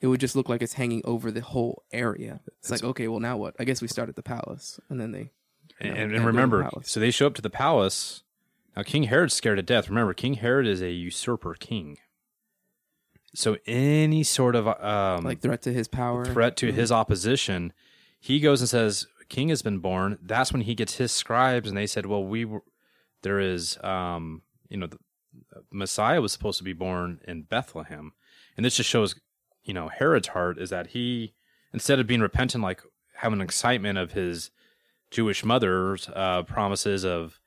it 0.00 0.06
would 0.06 0.20
just 0.20 0.34
look 0.34 0.48
like 0.48 0.62
it's 0.62 0.74
hanging 0.74 1.02
over 1.04 1.30
the 1.30 1.42
whole 1.42 1.84
area. 1.92 2.40
It's 2.58 2.70
like, 2.70 2.82
okay, 2.82 3.08
well 3.08 3.20
now 3.20 3.36
what? 3.36 3.54
I 3.58 3.64
guess 3.64 3.82
we 3.82 3.88
start 3.88 4.08
at 4.08 4.16
the 4.16 4.22
palace, 4.22 4.80
and 4.88 5.00
then 5.00 5.12
they. 5.12 5.18
you 5.18 5.30
And, 5.80 5.88
know, 5.88 5.90
and, 5.90 5.98
end 5.98 6.12
in 6.12 6.20
the 6.22 6.26
remember, 6.26 6.70
so 6.82 7.00
they 7.00 7.10
show 7.10 7.26
up 7.26 7.34
to 7.34 7.42
the 7.42 7.50
palace. 7.50 8.22
Now, 8.76 8.82
King 8.82 9.04
Herod's 9.04 9.34
scared 9.34 9.58
to 9.58 9.62
death. 9.62 9.88
Remember, 9.88 10.14
King 10.14 10.34
Herod 10.34 10.66
is 10.66 10.80
a 10.80 10.90
usurper 10.90 11.54
king. 11.54 11.98
So 13.34 13.56
any 13.66 14.22
sort 14.24 14.56
of 14.56 14.66
um, 14.66 15.24
like 15.24 15.40
threat 15.40 15.62
to 15.62 15.72
his 15.72 15.86
power. 15.88 16.24
threat 16.24 16.56
to 16.58 16.72
his 16.72 16.90
opposition, 16.90 17.72
he 18.18 18.40
goes 18.40 18.60
and 18.60 18.68
says, 18.68 19.06
"King 19.28 19.48
has 19.50 19.62
been 19.62 19.78
born." 19.78 20.18
That's 20.22 20.52
when 20.52 20.62
he 20.62 20.74
gets 20.74 20.96
his 20.96 21.12
scribes, 21.12 21.68
and 21.68 21.76
they 21.78 21.86
said, 21.86 22.06
"Well, 22.06 22.24
we 22.24 22.44
were 22.44 22.62
there 23.22 23.38
is, 23.38 23.78
um, 23.84 24.42
you 24.68 24.76
know, 24.78 24.86
the 24.86 24.98
Messiah 25.70 26.20
was 26.20 26.32
supposed 26.32 26.58
to 26.58 26.64
be 26.64 26.72
born 26.72 27.20
in 27.28 27.42
Bethlehem," 27.42 28.12
and 28.56 28.64
this 28.66 28.76
just 28.76 28.90
shows, 28.90 29.14
you 29.62 29.74
know, 29.74 29.88
Herod's 29.88 30.28
heart 30.28 30.58
is 30.58 30.70
that 30.70 30.88
he 30.88 31.34
instead 31.72 32.00
of 32.00 32.06
being 32.08 32.20
repentant, 32.20 32.64
like 32.64 32.82
having 33.18 33.40
excitement 33.40 33.96
of 33.98 34.12
his 34.12 34.50
Jewish 35.12 35.44
mother's 35.44 36.08
uh, 36.14 36.42
promises 36.42 37.04
of 37.04 37.38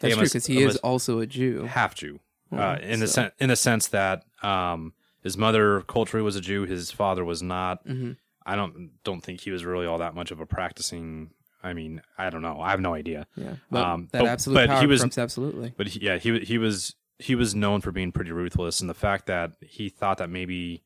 That's 0.00 0.12
hey, 0.14 0.18
true 0.18 0.26
because 0.28 0.46
he 0.46 0.62
is 0.62 0.76
also 0.78 1.20
a 1.20 1.26
Jew. 1.26 1.62
half 1.64 1.94
Jew, 1.94 2.20
uh, 2.52 2.76
Oh, 2.78 2.82
in 2.82 3.00
the 3.00 3.06
so- 3.08 3.22
sen- 3.22 3.32
in 3.38 3.48
the 3.48 3.56
sense 3.56 3.88
that 3.88 4.24
um, 4.42 4.92
his 5.22 5.36
mother 5.36 5.82
culturally 5.82 6.24
was 6.24 6.36
a 6.36 6.40
Jew, 6.40 6.64
his 6.64 6.90
father 6.90 7.24
was 7.24 7.42
not. 7.42 7.86
Mhm. 7.86 8.16
I 8.46 8.56
don't 8.56 8.90
don't 9.04 9.20
think 9.22 9.40
he 9.40 9.50
was 9.50 9.64
really 9.64 9.86
all 9.86 9.98
that 9.98 10.14
much 10.14 10.30
of 10.30 10.40
a 10.40 10.46
practicing. 10.46 11.30
I 11.62 11.74
mean, 11.74 12.00
I 12.16 12.30
don't 12.30 12.40
know. 12.42 12.60
I 12.60 12.70
have 12.70 12.80
no 12.80 12.94
idea. 12.94 13.26
Yeah, 13.36 13.56
but 13.70 13.84
Um, 13.84 14.08
that 14.12 14.20
but- 14.20 14.28
absolute 14.28 14.54
but 14.54 14.68
power 14.68 14.80
he 14.80 14.86
was- 14.86 15.18
absolutely. 15.18 15.74
But 15.76 15.88
he, 15.88 16.00
yeah, 16.00 16.16
he 16.18 16.40
he 16.40 16.56
was 16.58 16.94
he 17.18 17.34
was 17.34 17.54
known 17.54 17.82
for 17.82 17.92
being 17.92 18.12
pretty 18.12 18.32
ruthless, 18.32 18.80
and 18.80 18.88
the 18.88 18.94
fact 18.94 19.26
that 19.26 19.52
he 19.60 19.90
thought 19.90 20.16
that 20.18 20.30
maybe 20.30 20.82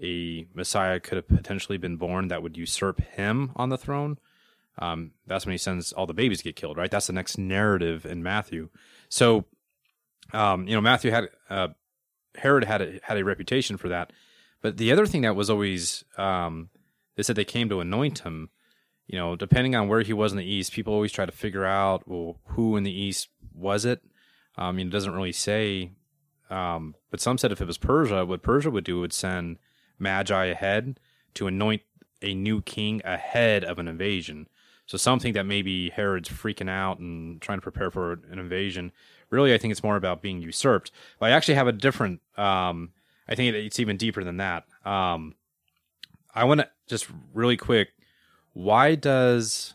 a 0.00 0.46
Messiah 0.54 0.98
could 1.00 1.16
have 1.16 1.28
potentially 1.28 1.76
been 1.76 1.96
born 1.96 2.28
that 2.28 2.42
would 2.42 2.56
usurp 2.56 3.00
him 3.00 3.50
on 3.56 3.68
the 3.68 3.76
throne. 3.76 4.16
Um, 4.78 5.10
that's 5.26 5.44
when 5.44 5.52
he 5.52 5.58
sends 5.58 5.92
all 5.92 6.06
the 6.06 6.14
babies 6.14 6.40
get 6.40 6.54
killed. 6.56 6.76
Right. 6.78 6.90
That's 6.90 7.08
the 7.08 7.12
next 7.12 7.36
narrative 7.36 8.06
in 8.06 8.22
Matthew. 8.22 8.68
So, 9.08 9.44
um, 10.32 10.68
you 10.68 10.74
know, 10.74 10.80
Matthew 10.80 11.10
had 11.10 11.28
uh, 11.50 11.68
Herod 12.38 12.64
had 12.64 12.82
a, 12.82 13.00
had 13.02 13.18
a 13.18 13.24
reputation 13.24 13.76
for 13.76 13.88
that. 13.88 14.12
But 14.60 14.76
the 14.76 14.90
other 14.92 15.06
thing 15.06 15.22
that 15.22 15.36
was 15.36 15.50
always 15.50 16.04
um, 16.16 16.70
they 17.16 17.22
said 17.22 17.36
they 17.36 17.44
came 17.44 17.68
to 17.68 17.80
anoint 17.80 18.20
him. 18.20 18.50
You 19.06 19.18
know, 19.18 19.36
depending 19.36 19.74
on 19.74 19.88
where 19.88 20.02
he 20.02 20.12
was 20.12 20.32
in 20.32 20.38
the 20.38 20.44
east, 20.44 20.72
people 20.72 20.92
always 20.92 21.12
try 21.12 21.24
to 21.24 21.32
figure 21.32 21.64
out 21.64 22.06
well 22.06 22.38
who 22.48 22.76
in 22.76 22.84
the 22.84 22.92
east 22.92 23.28
was 23.54 23.84
it. 23.84 24.02
Um, 24.56 24.66
I 24.66 24.72
mean, 24.72 24.88
it 24.88 24.90
doesn't 24.90 25.14
really 25.14 25.32
say. 25.32 25.92
Um, 26.50 26.94
but 27.10 27.20
some 27.20 27.38
said 27.38 27.52
if 27.52 27.60
it 27.60 27.66
was 27.66 27.78
Persia, 27.78 28.24
what 28.24 28.42
Persia 28.42 28.70
would 28.70 28.84
do 28.84 29.00
would 29.00 29.12
send 29.12 29.58
magi 29.98 30.46
ahead 30.46 30.98
to 31.34 31.46
anoint 31.46 31.82
a 32.22 32.34
new 32.34 32.62
king 32.62 33.00
ahead 33.04 33.64
of 33.64 33.78
an 33.78 33.88
invasion. 33.88 34.48
So 34.88 34.96
something 34.96 35.34
that 35.34 35.44
maybe 35.44 35.90
Herod's 35.90 36.30
freaking 36.30 36.70
out 36.70 36.98
and 36.98 37.42
trying 37.42 37.58
to 37.58 37.62
prepare 37.62 37.90
for 37.90 38.14
an 38.30 38.38
invasion. 38.38 38.90
Really, 39.28 39.52
I 39.52 39.58
think 39.58 39.70
it's 39.70 39.82
more 39.82 39.96
about 39.96 40.22
being 40.22 40.40
usurped. 40.40 40.90
But 41.20 41.26
I 41.26 41.32
actually 41.32 41.54
have 41.56 41.68
a 41.68 41.72
different. 41.72 42.22
Um, 42.38 42.92
I 43.28 43.34
think 43.34 43.54
it's 43.54 43.78
even 43.78 43.98
deeper 43.98 44.24
than 44.24 44.38
that. 44.38 44.64
Um, 44.86 45.34
I 46.34 46.44
want 46.44 46.60
to 46.60 46.70
just 46.86 47.06
really 47.34 47.58
quick. 47.58 47.90
Why 48.54 48.94
does 48.94 49.74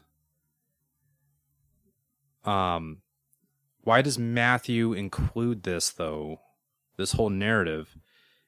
um, 2.43 3.03
why 3.83 4.01
does 4.01 4.17
Matthew 4.17 4.93
include 4.93 5.61
this 5.61 5.91
though? 5.91 6.39
This 6.97 7.11
whole 7.11 7.29
narrative 7.29 7.95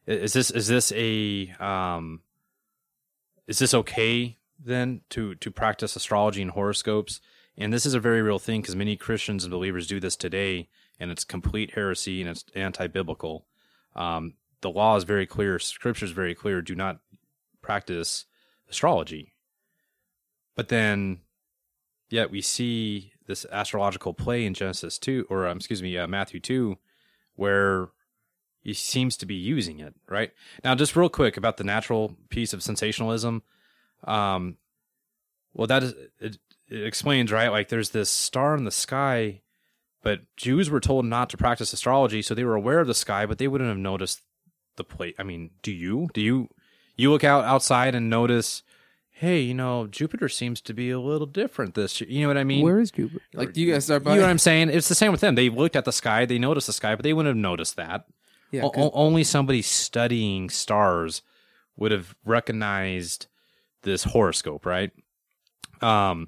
is 0.07 0.33
this 0.33 0.49
is 0.49 0.67
this 0.67 0.91
a 0.95 1.53
um, 1.59 2.21
is 3.45 3.59
this 3.59 3.75
okay 3.75 4.37
then 4.65 5.01
to 5.11 5.35
to 5.35 5.51
practice 5.51 5.95
astrology 5.95 6.41
and 6.41 6.51
horoscopes? 6.51 7.21
And 7.57 7.71
this 7.71 7.85
is 7.85 7.93
a 7.93 7.99
very 8.01 8.21
real 8.21 8.39
thing 8.39 8.61
because 8.61 8.75
many 8.75 8.97
Christians 8.97 9.45
and 9.45 9.51
believers 9.51 9.87
do 9.87 10.01
this 10.01 10.17
today, 10.17 10.67
and 10.99 11.09
it's 11.09 11.23
complete 11.23 11.75
heresy 11.75 12.19
and 12.19 12.29
it's 12.29 12.43
anti-biblical. 12.53 13.45
Um, 13.95 14.33
the 14.59 14.69
law 14.69 14.97
is 14.97 15.05
very 15.05 15.25
clear, 15.25 15.57
Scripture 15.59 16.05
is 16.05 16.11
very 16.11 16.35
clear. 16.35 16.61
Do 16.61 16.75
not 16.75 16.99
practice 17.61 18.25
astrology. 18.69 19.33
But 20.55 20.67
then, 20.67 21.21
yet 22.09 22.31
we 22.31 22.41
see 22.41 23.13
this 23.27 23.45
astrological 23.51 24.13
play 24.13 24.45
in 24.45 24.53
Genesis 24.53 24.99
two, 24.99 25.25
or 25.29 25.47
um, 25.47 25.57
excuse 25.57 25.81
me, 25.81 25.97
uh, 25.97 26.07
Matthew 26.07 26.39
two, 26.39 26.77
where 27.35 27.89
he 28.61 28.73
seems 28.73 29.15
to 29.17 29.25
be 29.25 29.35
using 29.35 29.79
it. 29.79 29.93
Right 30.09 30.31
now, 30.63 30.75
just 30.75 30.95
real 30.95 31.09
quick 31.09 31.37
about 31.37 31.57
the 31.57 31.63
natural 31.63 32.17
piece 32.29 32.51
of 32.51 32.63
sensationalism. 32.63 33.43
Um, 34.05 34.57
well, 35.53 35.67
that 35.67 35.83
is 35.83 35.93
it, 36.19 36.37
it 36.67 36.83
explains 36.85 37.31
right. 37.31 37.49
Like 37.49 37.69
there's 37.69 37.89
this 37.89 38.09
star 38.09 38.55
in 38.55 38.63
the 38.65 38.71
sky, 38.71 39.41
but 40.03 40.21
Jews 40.37 40.69
were 40.69 40.79
told 40.79 41.05
not 41.05 41.29
to 41.31 41.37
practice 41.37 41.73
astrology, 41.73 42.21
so 42.21 42.33
they 42.35 42.43
were 42.43 42.55
aware 42.55 42.79
of 42.79 42.87
the 42.87 42.93
sky, 42.93 43.25
but 43.25 43.37
they 43.37 43.47
wouldn't 43.47 43.69
have 43.69 43.77
noticed 43.77 44.21
the 44.75 44.83
plate. 44.83 45.15
I 45.17 45.23
mean, 45.23 45.51
do 45.61 45.71
you? 45.71 46.09
Do 46.13 46.21
you? 46.21 46.49
You 46.97 47.11
look 47.11 47.23
out 47.25 47.43
outside 47.43 47.93
and 47.95 48.09
notice, 48.09 48.63
hey, 49.09 49.41
you 49.41 49.53
know, 49.53 49.85
Jupiter 49.87 50.29
seems 50.29 50.61
to 50.61 50.73
be 50.73 50.91
a 50.91 50.99
little 50.99 51.27
different 51.27 51.73
this. 51.73 51.99
year. 51.99 52.09
You 52.09 52.21
know 52.21 52.27
what 52.29 52.37
I 52.37 52.43
mean? 52.45 52.63
Where 52.63 52.79
is 52.79 52.91
Jupiter? 52.91 53.21
Like, 53.33 53.51
do 53.53 53.61
you 53.61 53.71
guys 53.73 53.85
start 53.85 54.03
by? 54.03 54.11
you 54.11 54.17
know 54.17 54.23
what 54.23 54.29
I'm 54.31 54.37
saying? 54.39 54.69
It's 54.69 54.87
the 54.87 54.95
same 54.95 55.11
with 55.11 55.19
them. 55.21 55.35
They 55.35 55.49
looked 55.49 55.75
at 55.75 55.83
the 55.85 55.91
sky, 55.91 56.25
they 56.25 56.39
noticed 56.39 56.67
the 56.67 56.73
sky, 56.73 56.95
but 56.95 57.03
they 57.03 57.11
wouldn't 57.13 57.35
have 57.35 57.41
noticed 57.41 57.75
that. 57.75 58.05
yeah, 58.51 58.63
O- 58.63 58.71
o- 58.75 58.91
only 58.93 59.23
somebody 59.25 59.61
studying 59.61 60.49
stars 60.49 61.21
would 61.75 61.91
have 61.91 62.15
recognized 62.23 63.27
this 63.85 64.03
horoscope, 64.03 64.65
right? 64.65 64.91
Um, 65.81 66.27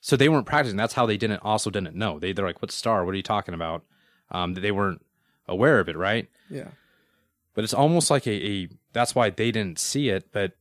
so 0.00 0.16
they 0.16 0.28
weren't 0.28 0.46
practicing. 0.46 0.76
That's 0.76 0.94
how 0.94 1.06
they 1.06 1.16
didn't 1.16 1.40
also 1.42 1.70
didn't 1.70 1.96
know. 1.96 2.18
They 2.18 2.32
they're 2.32 2.46
like, 2.46 2.62
"What 2.62 2.70
star? 2.70 3.04
What 3.04 3.12
are 3.12 3.16
you 3.16 3.22
talking 3.22 3.54
about?" 3.54 3.84
Um, 4.30 4.54
they 4.54 4.70
weren't 4.70 5.04
aware 5.46 5.80
of 5.80 5.88
it, 5.88 5.96
right? 5.96 6.28
yeah, 6.48 6.68
But 7.54 7.64
it's 7.64 7.74
almost 7.74 8.10
like 8.10 8.26
a, 8.26 8.46
a 8.46 8.68
that's 8.92 9.14
why 9.14 9.30
they 9.30 9.50
didn't 9.50 9.78
see 9.78 10.08
it. 10.08 10.32
But 10.32 10.52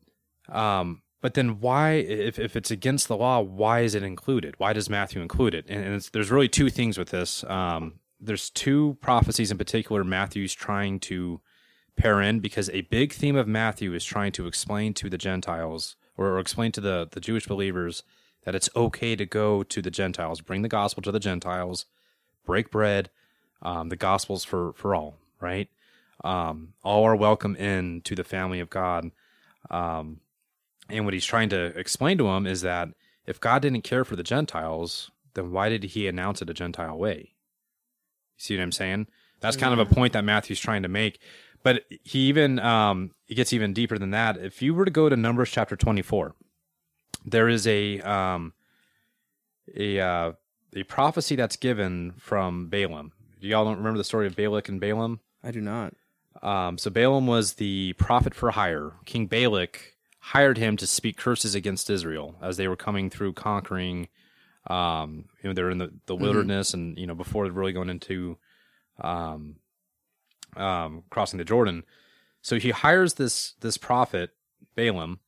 um, 0.50 1.02
but 1.22 1.36
then 1.36 1.60
why, 1.60 1.94
if 1.94 2.40
if 2.40 2.56
it's 2.56 2.72
against 2.72 3.08
the 3.08 3.18
law, 3.18 3.40
why 3.40 3.82
is 3.82 3.96
it 3.96 4.04
included? 4.04 4.56
Why 4.58 4.74
does 4.74 4.90
Matthew 4.90 5.22
include 5.22 5.54
it? 5.54 5.66
And, 5.70 5.84
and 5.84 5.96
it's, 5.96 6.10
there's 6.10 6.32
really 6.32 6.50
two 6.50 6.70
things 6.70 6.98
with 6.98 7.10
this. 7.10 7.44
Um, 7.46 8.00
there's 8.20 8.50
two 8.50 8.98
prophecies 9.02 9.52
in 9.52 9.58
particular 9.58 10.04
Matthew's 10.04 10.54
trying 10.54 11.00
to 11.00 11.42
pair 11.96 12.22
in 12.22 12.40
because 12.40 12.70
a 12.70 12.82
big 12.82 13.14
theme 13.14 13.36
of 13.36 13.48
Matthew 13.48 13.94
is 13.94 14.06
trying 14.06 14.32
to 14.34 14.46
explain 14.46 14.94
to 14.96 15.10
the 15.10 15.18
Gentiles 15.18 15.96
or, 16.18 16.39
explain 16.39 16.72
to 16.74 16.82
the, 16.82 17.07
the 17.12 17.20
Jewish 17.20 17.47
believers 17.47 18.03
that 18.43 18.55
it's 18.55 18.70
okay 18.76 19.16
to 19.16 19.26
go 19.26 19.64
to 19.64 19.82
the 19.82 19.91
Gentiles, 19.91 20.41
bring 20.41 20.62
the 20.62 20.70
gospel 20.70 21.01
to 21.03 21.12
the 21.12 21.20
Gentiles, 21.20 21.86
break 22.45 22.72
bread, 22.72 23.09
um, 23.62 23.89
the 23.89 23.95
gospel's 23.95 24.43
for, 24.43 24.74
for 24.74 24.95
all, 24.95 25.18
right? 25.39 25.70
Um, 26.24 26.74
all 26.84 27.03
are 27.05 27.16
welcome 27.16 27.55
in 27.55 28.01
to 28.01 28.16
the 28.16 28.24
family 28.24 28.59
of 28.59 28.70
God. 28.70 29.12
Um, 29.70 30.22
and 30.89 31.05
what 31.05 31.14
he's 31.14 31.26
trying 31.26 31.49
to 31.49 31.66
explain 31.78 32.18
to 32.18 32.26
them 32.26 32.45
is 32.45 32.62
that 32.62 32.89
if 33.26 33.39
God 33.39 33.62
didn't 33.62 33.84
care 33.84 34.03
for 34.03 34.16
the 34.16 34.24
Gentiles, 34.24 35.12
then 35.34 35.51
why 35.51 35.70
did 35.70 35.84
he 35.84 36.07
announce 36.07 36.41
it 36.41 36.49
a 36.49 36.53
Gentile 36.53 36.97
way? 36.97 37.34
You 38.38 38.38
see 38.38 38.57
what 38.57 38.64
I'm 38.64 38.72
saying? 38.72 39.07
That's 39.39 39.57
kind 39.57 39.74
of 39.74 39.80
a 39.80 39.91
point 39.91 40.14
that 40.14 40.24
Matthew's 40.24 40.59
trying 40.59 40.84
to 40.84 40.89
make. 40.89 41.20
But 41.64 41.84
he 42.03 42.20
even 42.22 42.59
um, 42.59 43.12
it 43.32 43.36
gets 43.36 43.54
even 43.54 43.72
deeper 43.72 43.98
than 43.98 44.12
that. 44.12 44.36
If 44.36 44.62
you 44.62 44.76
were 44.76 44.84
to 44.84 44.92
go 44.92 45.08
to 45.08 45.16
Numbers 45.16 45.50
chapter 45.50 45.78
24, 45.78 46.36
there 47.24 47.48
is 47.48 47.66
a 47.66 48.02
um, 48.02 48.52
a 49.74 50.02
uh, 50.02 50.34
a 50.76 50.84
prophecy 50.84 51.38
that's 51.38 51.56
given 51.56 52.12
from 52.18 52.68
Balaam. 52.68 53.14
Y'all 53.40 53.64
don't 53.64 53.78
remember 53.78 53.98
the 53.98 54.04
story 54.04 54.28
of 54.28 54.36
Balak 54.36 54.68
and 54.68 54.82
Balaam? 54.82 55.22
I 55.46 55.52
do 55.52 55.62
not. 55.62 55.94
Um, 56.44 56.78
so 56.78 56.90
Balaam 56.90 57.26
was 57.26 57.54
the 57.54 57.94
prophet 57.94 58.36
for 58.36 58.52
hire. 58.52 58.92
King 59.06 59.28
Balak 59.28 59.96
hired 60.20 60.58
him 60.58 60.76
to 60.76 60.86
speak 60.86 61.16
curses 61.16 61.56
against 61.56 61.90
Israel 61.90 62.36
as 62.42 62.58
they 62.58 62.68
were 62.68 62.76
coming 62.76 63.10
through 63.10 63.32
conquering. 63.34 64.10
Um, 64.68 65.30
you 65.42 65.50
know, 65.50 65.54
they're 65.54 65.70
in 65.70 65.78
the, 65.78 65.94
the 66.06 66.18
wilderness, 66.18 66.74
and 66.74 66.98
you 66.98 67.08
know, 67.08 67.16
before 67.16 67.46
really 67.46 67.72
going 67.72 67.90
into 67.90 68.38
um, 69.00 69.56
um, 70.58 71.04
crossing 71.10 71.38
the 71.38 71.46
Jordan. 71.46 71.86
So 72.42 72.58
he 72.58 72.72
hires 72.72 73.16
this 73.16 73.54
this 73.62 73.78
prophet 73.78 74.32
Balaam 74.76 75.20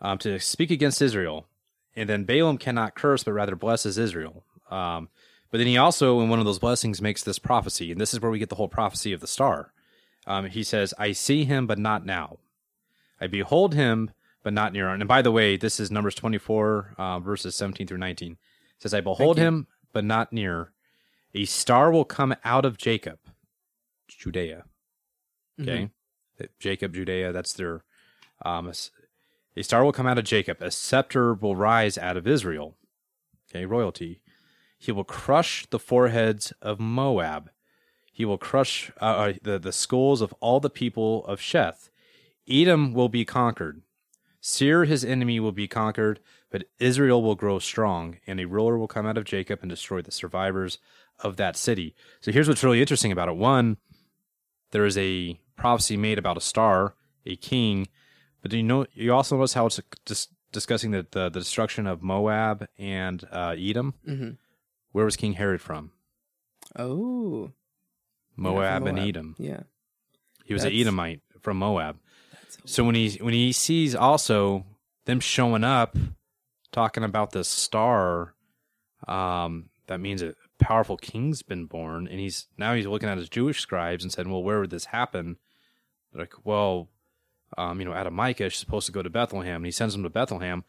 um, 0.00 0.18
to 0.18 0.38
speak 0.38 0.70
against 0.70 1.02
Israel, 1.02 1.46
and 1.94 2.08
then 2.08 2.24
Balaam 2.24 2.58
cannot 2.58 2.94
curse, 2.94 3.24
but 3.24 3.32
rather 3.32 3.56
blesses 3.56 3.98
Israel. 3.98 4.44
Um, 4.70 5.08
but 5.50 5.58
then 5.58 5.66
he 5.66 5.76
also, 5.76 6.20
in 6.20 6.28
one 6.28 6.40
of 6.40 6.46
those 6.46 6.58
blessings, 6.58 7.00
makes 7.00 7.22
this 7.22 7.38
prophecy, 7.38 7.92
and 7.92 8.00
this 8.00 8.12
is 8.12 8.20
where 8.20 8.30
we 8.30 8.38
get 8.38 8.48
the 8.48 8.56
whole 8.56 8.68
prophecy 8.68 9.12
of 9.12 9.20
the 9.20 9.26
star. 9.26 9.72
Um, 10.26 10.46
he 10.46 10.62
says, 10.62 10.94
"I 10.98 11.12
see 11.12 11.44
him, 11.44 11.66
but 11.66 11.78
not 11.78 12.04
now. 12.04 12.38
I 13.20 13.26
behold 13.26 13.74
him, 13.74 14.10
but 14.42 14.52
not 14.52 14.72
near." 14.72 14.88
And 14.88 15.06
by 15.06 15.22
the 15.22 15.30
way, 15.30 15.56
this 15.56 15.78
is 15.78 15.90
Numbers 15.90 16.14
twenty-four, 16.14 16.94
uh, 16.98 17.20
verses 17.20 17.54
seventeen 17.54 17.86
through 17.86 17.98
nineteen. 17.98 18.32
It 18.32 18.82
says, 18.82 18.94
"I 18.94 19.00
behold 19.00 19.36
him, 19.38 19.66
but 19.92 20.04
not 20.04 20.32
near. 20.32 20.72
A 21.34 21.44
star 21.44 21.92
will 21.92 22.04
come 22.04 22.34
out 22.42 22.64
of 22.64 22.78
Jacob, 22.78 23.18
Judea." 24.08 24.64
Okay, 25.60 25.90
Jacob, 26.58 26.94
Judea. 26.94 27.32
That's 27.32 27.52
their 27.52 27.84
Um, 28.44 28.68
a, 28.68 29.62
star 29.62 29.84
will 29.84 29.92
come 29.92 30.06
out 30.06 30.18
of 30.18 30.24
Jacob. 30.24 30.60
A 30.60 30.70
scepter 30.70 31.34
will 31.34 31.56
rise 31.56 31.96
out 31.96 32.16
of 32.16 32.26
Israel. 32.26 32.76
Okay, 33.48 33.64
royalty. 33.64 34.20
He 34.78 34.92
will 34.92 35.04
crush 35.04 35.66
the 35.66 35.78
foreheads 35.78 36.52
of 36.60 36.80
Moab. 36.80 37.50
He 38.12 38.24
will 38.24 38.38
crush 38.38 38.92
uh, 39.00 39.04
uh, 39.04 39.32
the, 39.42 39.58
the 39.58 39.72
skulls 39.72 40.20
of 40.20 40.34
all 40.40 40.60
the 40.60 40.70
people 40.70 41.24
of 41.26 41.40
Sheth. 41.40 41.90
Edom 42.48 42.92
will 42.92 43.08
be 43.08 43.24
conquered. 43.24 43.82
Seir, 44.40 44.84
his 44.84 45.04
enemy, 45.04 45.40
will 45.40 45.52
be 45.52 45.66
conquered, 45.66 46.20
but 46.50 46.68
Israel 46.78 47.22
will 47.22 47.34
grow 47.34 47.58
strong, 47.58 48.18
and 48.26 48.38
a 48.38 48.46
ruler 48.46 48.76
will 48.76 48.88
come 48.88 49.06
out 49.06 49.16
of 49.16 49.24
Jacob 49.24 49.60
and 49.62 49.70
destroy 49.70 50.02
the 50.02 50.10
survivors 50.10 50.78
of 51.18 51.36
that 51.36 51.56
city. 51.56 51.94
So 52.20 52.30
here's 52.30 52.46
what's 52.46 52.62
really 52.62 52.80
interesting 52.80 53.10
about 53.10 53.28
it. 53.28 53.36
One, 53.36 53.78
there 54.72 54.84
is 54.84 54.98
a 54.98 55.40
prophecy 55.56 55.96
made 55.96 56.18
about 56.18 56.36
a 56.36 56.40
star, 56.40 56.94
a 57.26 57.36
king, 57.36 57.88
but 58.42 58.50
do 58.50 58.56
you 58.56 58.62
know? 58.62 58.86
You 58.94 59.12
also 59.14 59.36
notice 59.36 59.54
how 59.54 59.66
it's 59.66 59.80
dis- 60.04 60.28
discussing 60.52 60.90
the, 60.90 61.06
the 61.10 61.28
the 61.30 61.40
destruction 61.40 61.86
of 61.86 62.02
Moab 62.02 62.66
and 62.78 63.26
uh, 63.32 63.54
Edom. 63.58 63.94
hmm 64.04 64.30
Where 64.92 65.04
was 65.04 65.16
King 65.16 65.34
Herod 65.34 65.60
from? 65.60 65.92
Oh, 66.76 67.44
yeah, 67.46 67.50
Moab, 68.36 68.86
and 68.86 68.98
Edom. 68.98 69.36
Yeah. 69.38 69.60
He 70.44 70.52
was 70.52 70.64
an 70.64 70.72
Edomite 70.80 71.20
from 71.40 71.56
Moab. 71.58 71.96
So 72.66 72.84
when 72.84 72.94
he 72.94 73.16
when 73.20 73.34
he 73.34 73.52
sees 73.52 73.94
also 73.94 74.64
them 75.06 75.20
showing 75.20 75.64
up, 75.64 75.96
talking 76.72 77.04
about 77.04 77.32
this 77.32 77.48
star, 77.48 78.34
um, 79.06 79.70
that 79.86 80.00
means 80.00 80.22
a 80.22 80.34
powerful 80.58 80.96
king's 80.96 81.42
been 81.42 81.66
born, 81.66 82.08
and 82.08 82.18
he's 82.20 82.46
now 82.56 82.74
he's 82.74 82.86
looking 82.86 83.08
at 83.08 83.18
his 83.18 83.28
Jewish 83.28 83.60
scribes 83.60 84.02
and 84.04 84.12
said, 84.12 84.26
"Well, 84.26 84.42
where 84.42 84.60
would 84.60 84.70
this 84.70 84.86
happen?" 84.86 85.36
They're 86.14 86.22
like, 86.22 86.46
"Well, 86.46 86.88
um, 87.58 87.80
you 87.80 87.84
know, 87.84 87.92
Adamicah 87.92 88.46
is 88.46 88.56
supposed 88.56 88.86
to 88.86 88.92
go 88.92 89.02
to 89.02 89.10
Bethlehem," 89.10 89.56
and 89.56 89.66
he 89.66 89.72
sends 89.72 89.94
them 89.94 90.02
to 90.04 90.10
Bethlehem. 90.10 90.64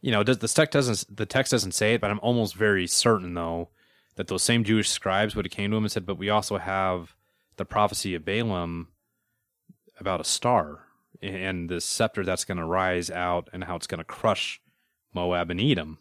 You 0.00 0.12
know, 0.12 0.22
does 0.22 0.38
the 0.38 0.48
text 0.48 0.72
doesn't 0.72 1.16
the 1.16 1.26
text 1.26 1.52
doesn't 1.52 1.72
say 1.72 1.94
it, 1.94 2.00
but 2.00 2.10
I'm 2.10 2.20
almost 2.20 2.54
very 2.54 2.86
certain 2.86 3.34
though 3.34 3.70
that 4.16 4.26
those 4.26 4.42
same 4.42 4.64
Jewish 4.64 4.90
scribes 4.90 5.34
would 5.34 5.46
have 5.46 5.52
came 5.52 5.70
to 5.70 5.76
him 5.76 5.84
and 5.84 5.92
said, 5.92 6.06
"But 6.06 6.18
we 6.18 6.28
also 6.28 6.58
have 6.58 7.14
the 7.56 7.64
prophecy 7.64 8.14
of 8.14 8.24
Balaam 8.24 8.88
about 9.98 10.20
a 10.20 10.24
star." 10.24 10.88
and 11.22 11.68
this 11.68 11.84
scepter 11.84 12.24
that's 12.24 12.44
going 12.44 12.58
to 12.58 12.64
rise 12.64 13.10
out 13.10 13.48
and 13.52 13.64
how 13.64 13.76
it's 13.76 13.86
going 13.86 13.98
to 13.98 14.04
crush 14.04 14.60
Moab 15.12 15.50
and 15.50 15.60
Edom. 15.60 15.98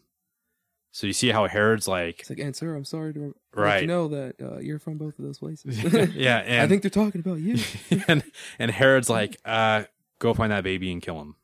So 0.98 1.06
you 1.06 1.14
see 1.14 1.30
how 1.30 1.45
Herod's 1.45 1.88
like, 1.88 2.22
It's 2.22 2.30
like, 2.32 2.39
and 2.39 2.56
sir, 2.56 2.74
I'm 2.74 2.84
sorry 2.84 3.14
to 3.14 3.20
let 3.20 3.34
Right. 3.54 3.82
you 3.82 3.88
know 3.88 4.08
that 4.08 4.36
uh, 4.41 4.58
you're 4.58 4.80
from 4.80 4.98
both 4.98 5.20
of 5.20 5.26
those 5.26 5.38
places. 5.38 5.78
yeah, 6.16 6.38
and 6.45 6.60
I 6.60 6.68
think 6.68 6.82
they're 6.82 6.89
talking 6.89 7.22
about 7.22 7.36
you. 7.36 7.60
and 8.08 8.24
and 8.58 8.72
Herod's 8.72 9.08
like, 9.08 9.38
uh, 9.45 9.84
go 10.18 10.34
find 10.34 10.52
that 10.52 10.64
baby 10.64 10.91
and 10.91 11.00
kill 11.00 11.22
him, 11.22 11.36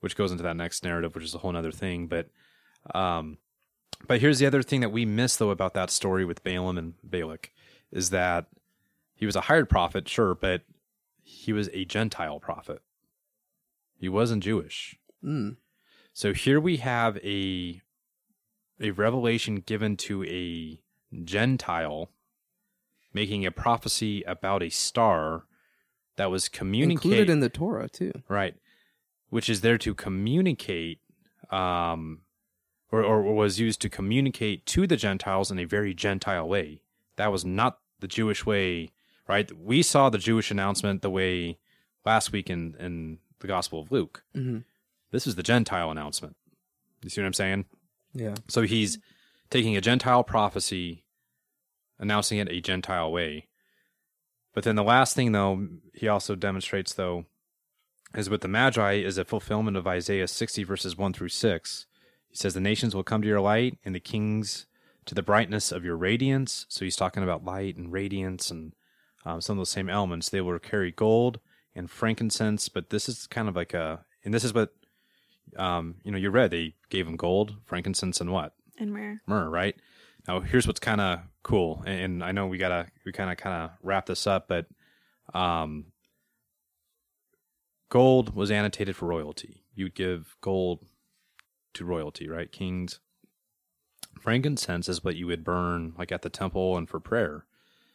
which 0.00 0.16
goes 0.16 0.32
into 0.32 0.42
that 0.42 0.56
next 0.56 0.82
narrative, 0.82 1.14
which 1.14 1.22
is 1.22 1.36
a 1.36 1.38
whole 1.38 1.56
other 1.56 1.70
thing. 1.70 2.08
But, 2.08 2.30
um, 2.96 3.38
but 4.08 4.18
here's 4.20 4.40
the 4.40 4.46
other 4.46 4.60
thing 4.60 4.80
that 4.80 4.90
we 4.90 5.04
miss 5.04 5.36
though 5.36 5.50
about 5.50 5.74
that 5.74 5.90
story 5.90 6.24
with 6.24 6.42
Balaam 6.42 6.76
and 6.76 6.94
Balak 7.04 7.52
is 7.92 8.10
that 8.10 8.46
he 9.14 9.24
was 9.24 9.36
a 9.36 9.42
hired 9.42 9.70
prophet, 9.70 10.08
sure, 10.08 10.34
but 10.34 10.62
he 11.22 11.52
was 11.52 11.70
a 11.72 11.84
Gentile 11.84 12.40
prophet. 12.40 12.82
He 14.00 14.08
wasn't 14.08 14.42
Jewish. 14.42 14.96
Mm. 15.24 15.58
So 16.12 16.32
here 16.32 16.58
we 16.58 16.78
have 16.78 17.18
a 17.18 17.80
a 18.80 18.90
revelation 18.90 19.56
given 19.56 19.96
to 19.96 20.24
a 20.24 20.80
Gentile 21.24 22.10
making 23.12 23.46
a 23.46 23.50
prophecy 23.52 24.22
about 24.22 24.62
a 24.62 24.68
star 24.70 25.44
that 26.16 26.30
was 26.30 26.48
communicated 26.48 27.04
Included 27.10 27.30
in 27.30 27.40
the 27.40 27.48
Torah 27.48 27.88
too. 27.88 28.12
right, 28.28 28.54
which 29.30 29.48
is 29.48 29.60
there 29.60 29.78
to 29.78 29.94
communicate 29.94 30.98
um 31.50 32.20
or, 32.90 33.02
or 33.02 33.22
was 33.34 33.58
used 33.58 33.80
to 33.82 33.88
communicate 33.88 34.66
to 34.66 34.86
the 34.86 34.96
Gentiles 34.96 35.50
in 35.50 35.58
a 35.58 35.64
very 35.64 35.94
Gentile 35.94 36.48
way. 36.48 36.80
That 37.16 37.32
was 37.32 37.44
not 37.44 37.78
the 38.00 38.06
Jewish 38.06 38.46
way, 38.46 38.90
right? 39.28 39.50
We 39.56 39.82
saw 39.82 40.10
the 40.10 40.18
Jewish 40.18 40.50
announcement 40.52 41.02
the 41.02 41.10
way 41.10 41.58
last 42.04 42.30
week 42.32 42.48
in, 42.50 42.76
in 42.78 43.18
the 43.40 43.48
Gospel 43.48 43.80
of 43.80 43.90
Luke. 43.90 44.22
hmm 44.34 44.58
This 45.10 45.26
is 45.26 45.34
the 45.34 45.42
Gentile 45.42 45.90
announcement. 45.90 46.36
You 47.02 47.10
see 47.10 47.20
what 47.20 47.26
I'm 47.26 47.32
saying? 47.32 47.64
Yeah. 48.14 48.34
So 48.48 48.62
he's 48.62 48.98
taking 49.50 49.76
a 49.76 49.80
Gentile 49.80 50.24
prophecy, 50.24 51.04
announcing 51.98 52.38
it 52.38 52.48
a 52.50 52.60
Gentile 52.60 53.10
way. 53.12 53.48
But 54.54 54.64
then 54.64 54.76
the 54.76 54.84
last 54.84 55.16
thing, 55.16 55.32
though, 55.32 55.66
he 55.92 56.08
also 56.08 56.36
demonstrates, 56.36 56.94
though, 56.94 57.26
is 58.14 58.30
with 58.30 58.40
the 58.40 58.48
Magi 58.48 58.94
is 58.94 59.18
a 59.18 59.24
fulfillment 59.24 59.76
of 59.76 59.86
Isaiah 59.86 60.28
60, 60.28 60.62
verses 60.62 60.96
1 60.96 61.12
through 61.12 61.30
6. 61.30 61.86
He 62.28 62.36
says, 62.36 62.54
The 62.54 62.60
nations 62.60 62.94
will 62.94 63.02
come 63.02 63.22
to 63.22 63.28
your 63.28 63.40
light, 63.40 63.78
and 63.84 63.94
the 63.94 64.00
kings 64.00 64.66
to 65.06 65.14
the 65.14 65.22
brightness 65.22 65.72
of 65.72 65.84
your 65.84 65.96
radiance. 65.96 66.66
So 66.68 66.84
he's 66.84 66.96
talking 66.96 67.22
about 67.22 67.44
light 67.44 67.76
and 67.76 67.92
radiance 67.92 68.50
and 68.50 68.72
um, 69.24 69.40
some 69.40 69.54
of 69.54 69.58
those 69.58 69.70
same 69.70 69.90
elements. 69.90 70.28
They 70.28 70.40
will 70.40 70.58
carry 70.58 70.92
gold 70.92 71.40
and 71.74 71.90
frankincense, 71.90 72.68
but 72.68 72.90
this 72.90 73.08
is 73.08 73.26
kind 73.26 73.48
of 73.48 73.56
like 73.56 73.74
a, 73.74 74.04
and 74.24 74.32
this 74.32 74.44
is 74.44 74.54
what 74.54 74.72
um, 75.56 75.96
you 76.04 76.10
know, 76.12 76.18
you 76.18 76.30
read 76.30 76.50
they 76.50 76.74
gave 76.90 77.06
him 77.06 77.16
gold, 77.16 77.56
frankincense, 77.64 78.20
and 78.20 78.30
what 78.32 78.54
And 78.78 78.92
myrrh. 78.92 79.20
myrrh, 79.26 79.48
right? 79.48 79.76
Now, 80.26 80.40
here's 80.40 80.66
what's 80.66 80.80
kind 80.80 81.00
of 81.00 81.20
cool, 81.42 81.82
and, 81.86 82.00
and 82.00 82.24
I 82.24 82.32
know 82.32 82.46
we 82.46 82.58
gotta 82.58 82.86
we 83.04 83.12
kind 83.12 83.30
of 83.30 83.36
kind 83.36 83.64
of 83.64 83.70
wrap 83.82 84.06
this 84.06 84.26
up, 84.26 84.48
but 84.48 84.66
um, 85.34 85.86
gold 87.88 88.34
was 88.34 88.50
annotated 88.50 88.96
for 88.96 89.06
royalty. 89.06 89.62
You'd 89.74 89.94
give 89.94 90.36
gold 90.40 90.84
to 91.74 91.84
royalty, 91.84 92.28
right? 92.28 92.50
Kings. 92.50 93.00
Frankincense 94.20 94.88
is 94.88 95.02
what 95.02 95.16
you 95.16 95.26
would 95.26 95.44
burn 95.44 95.92
like 95.98 96.12
at 96.12 96.22
the 96.22 96.30
temple 96.30 96.76
and 96.78 96.88
for 96.88 97.00
prayer. 97.00 97.46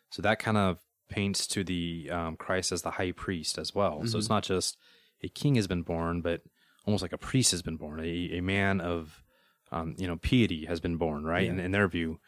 So 0.10 0.22
that 0.22 0.38
kind 0.40 0.58
of 0.58 0.80
paints 1.08 1.48
to 1.48 1.64
the 1.64 2.10
um, 2.12 2.36
Christ 2.36 2.72
as 2.72 2.82
the 2.82 2.92
high 2.92 3.14
priest 3.14 3.58
as 3.58 3.74
well. 3.74 4.06
So 4.06 4.18
it's 4.18 4.30
not 4.30 4.44
just 4.44 4.78
a 5.24 5.30
king 5.30 5.56
has 5.56 5.66
been 5.66 5.82
born, 5.82 6.22
but 6.22 6.42
almost 6.90 7.04
like 7.04 7.14
a 7.14 7.18
priest 7.20 7.52
has 7.52 7.62
been 7.62 7.78
born, 7.78 8.00
a, 8.00 8.38
a 8.38 8.42
man 8.42 8.82
of 8.82 9.24
um, 9.72 9.96
you 10.00 10.08
know 10.08 10.18
piety 10.18 10.66
has 10.66 10.80
been 10.80 10.98
born, 10.98 11.24
right? 11.24 11.46
Yeah. 11.46 11.52
In, 11.52 11.60
in 11.60 11.72
their 11.72 11.88
view. 11.88 12.20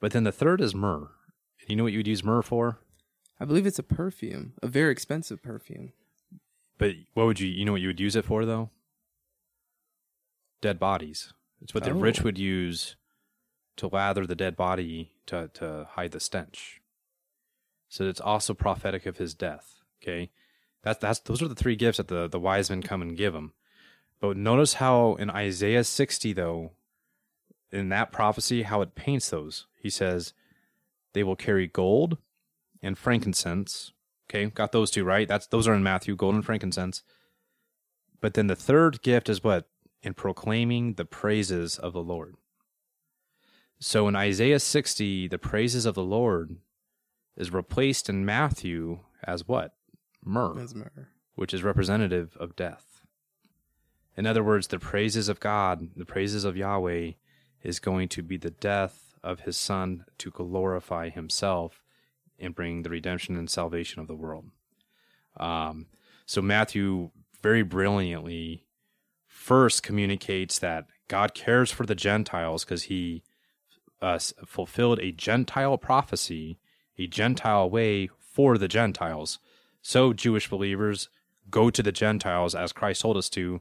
But 0.00 0.12
then 0.12 0.24
the 0.24 0.32
third 0.32 0.60
is 0.62 0.74
myrrh. 0.74 1.08
You 1.66 1.76
know 1.76 1.82
what 1.82 1.92
you 1.92 1.98
would 1.98 2.06
use 2.08 2.24
myrrh 2.24 2.40
for? 2.42 2.78
I 3.38 3.44
believe 3.44 3.66
it's 3.66 3.78
a 3.78 3.82
perfume, 3.82 4.54
a 4.62 4.66
very 4.66 4.90
expensive 4.92 5.42
perfume. 5.42 5.92
But 6.78 6.94
what 7.14 7.26
would 7.26 7.40
you 7.40 7.48
you 7.48 7.64
know 7.66 7.72
what 7.72 7.80
you 7.82 7.88
would 7.88 8.00
use 8.00 8.16
it 8.16 8.24
for 8.24 8.46
though? 8.46 8.70
Dead 10.60 10.78
bodies. 10.78 11.32
It's 11.60 11.74
what 11.74 11.84
the 11.84 11.90
Oh. 11.90 11.98
rich 12.00 12.22
would 12.22 12.38
use 12.38 12.96
to 13.76 13.88
lather 13.88 14.26
the 14.26 14.34
dead 14.34 14.56
body 14.56 15.12
to 15.26 15.50
to 15.54 15.88
hide 15.92 16.12
the 16.12 16.20
stench. 16.20 16.80
So 17.88 18.04
it's 18.08 18.20
also 18.20 18.54
prophetic 18.54 19.06
of 19.06 19.18
his 19.18 19.34
death. 19.34 19.80
Okay, 20.02 20.30
that's 20.82 20.98
that's 21.00 21.20
those 21.20 21.42
are 21.42 21.48
the 21.48 21.54
three 21.54 21.76
gifts 21.76 21.98
that 21.98 22.08
the 22.08 22.28
the 22.28 22.40
wise 22.40 22.70
men 22.70 22.82
come 22.82 23.02
and 23.02 23.16
give 23.16 23.34
him. 23.34 23.52
But 24.20 24.36
notice 24.36 24.74
how 24.74 25.14
in 25.14 25.30
Isaiah 25.30 25.84
sixty 25.84 26.32
though, 26.32 26.72
in 27.70 27.88
that 27.90 28.12
prophecy, 28.12 28.62
how 28.62 28.80
it 28.82 28.94
paints 28.94 29.30
those. 29.30 29.66
He 29.76 29.90
says, 29.90 30.32
"They 31.12 31.22
will 31.22 31.36
carry 31.36 31.66
gold 31.66 32.18
and 32.82 32.98
frankincense." 32.98 33.92
Okay, 34.28 34.46
got 34.46 34.72
those 34.72 34.90
two 34.90 35.04
right. 35.04 35.28
That's 35.28 35.46
those 35.46 35.68
are 35.68 35.74
in 35.74 35.82
Matthew, 35.82 36.16
gold 36.16 36.34
and 36.34 36.44
frankincense. 36.44 37.02
But 38.20 38.34
then 38.34 38.48
the 38.48 38.56
third 38.56 39.02
gift 39.02 39.28
is 39.28 39.44
what? 39.44 39.68
In 40.02 40.14
proclaiming 40.14 40.94
the 40.94 41.04
praises 41.04 41.78
of 41.78 41.92
the 41.92 42.02
Lord. 42.02 42.36
So 43.80 44.08
in 44.08 44.16
Isaiah 44.16 44.58
60, 44.58 45.28
the 45.28 45.38
praises 45.38 45.86
of 45.86 45.94
the 45.94 46.02
Lord 46.02 46.56
is 47.36 47.52
replaced 47.52 48.08
in 48.08 48.26
Matthew 48.26 49.00
as 49.22 49.46
what? 49.46 49.76
Myrrh, 50.24 50.54
Mesmer. 50.54 51.08
which 51.36 51.54
is 51.54 51.62
representative 51.62 52.36
of 52.40 52.56
death. 52.56 52.87
In 54.18 54.26
other 54.26 54.42
words, 54.42 54.66
the 54.66 54.80
praises 54.80 55.28
of 55.28 55.38
God, 55.38 55.90
the 55.94 56.04
praises 56.04 56.44
of 56.44 56.56
Yahweh, 56.56 57.12
is 57.62 57.78
going 57.78 58.08
to 58.08 58.22
be 58.22 58.36
the 58.36 58.50
death 58.50 59.14
of 59.22 59.42
his 59.42 59.56
son 59.56 60.06
to 60.18 60.32
glorify 60.32 61.08
himself 61.08 61.84
and 62.36 62.52
bring 62.52 62.82
the 62.82 62.90
redemption 62.90 63.36
and 63.36 63.48
salvation 63.48 64.00
of 64.00 64.08
the 64.08 64.16
world. 64.16 64.46
Um, 65.36 65.86
so 66.26 66.42
Matthew 66.42 67.10
very 67.40 67.62
brilliantly 67.62 68.64
first 69.28 69.84
communicates 69.84 70.58
that 70.58 70.86
God 71.06 71.32
cares 71.32 71.70
for 71.70 71.86
the 71.86 71.94
Gentiles 71.94 72.64
because 72.64 72.84
he 72.84 73.22
uh, 74.02 74.18
fulfilled 74.44 74.98
a 74.98 75.12
Gentile 75.12 75.78
prophecy, 75.78 76.58
a 76.98 77.06
Gentile 77.06 77.70
way 77.70 78.10
for 78.18 78.58
the 78.58 78.66
Gentiles. 78.66 79.38
So 79.80 80.12
Jewish 80.12 80.50
believers 80.50 81.08
go 81.48 81.70
to 81.70 81.84
the 81.84 81.92
Gentiles 81.92 82.56
as 82.56 82.72
Christ 82.72 83.02
told 83.02 83.16
us 83.16 83.28
to 83.30 83.60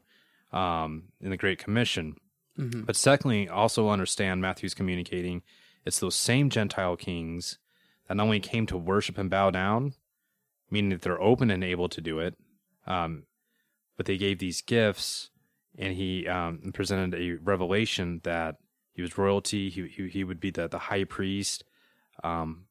um, 0.51 1.03
in 1.21 1.29
the 1.29 1.37
Great 1.37 1.59
Commission. 1.59 2.15
hmm 2.55 2.81
But 2.81 2.95
secondly, 2.95 3.47
also 3.47 3.89
understand 3.89 4.41
Matthew's 4.41 4.73
communicating 4.73 5.43
it's 5.87 5.99
those 5.99 6.15
same 6.15 6.49
Gentile 6.49 6.97
kings 6.97 7.59
that 8.07 8.15
not 8.15 8.23
only 8.23 8.41
came 8.41 8.65
to 8.67 8.77
worship 8.77 9.17
and 9.17 9.29
bow 9.29 9.51
down, 9.51 9.93
meaning 10.69 10.89
that 10.89 11.01
they're 11.01 11.21
open 11.21 11.49
and 11.49 11.63
able 11.63 11.87
to 11.87 12.01
do 12.01 12.19
it, 12.19 12.35
um, 12.85 13.23
but 13.95 14.05
they 14.05 14.17
gave 14.17 14.39
these 14.39 14.61
gifts, 14.61 15.29
and 15.77 15.95
he 15.95 16.27
um, 16.27 16.71
presented 16.73 17.17
a 17.17 17.35
revelation 17.41 18.19
that 18.23 18.57
he 18.91 19.01
was 19.01 19.17
royalty. 19.17 19.69
He 19.69 19.87
he, 19.87 20.09
he 20.09 20.23
would 20.25 20.41
be 20.41 20.51
the 20.51 20.67
the 20.67 20.77
high 20.77 21.05
priest, 21.05 21.63
um, 22.21 22.65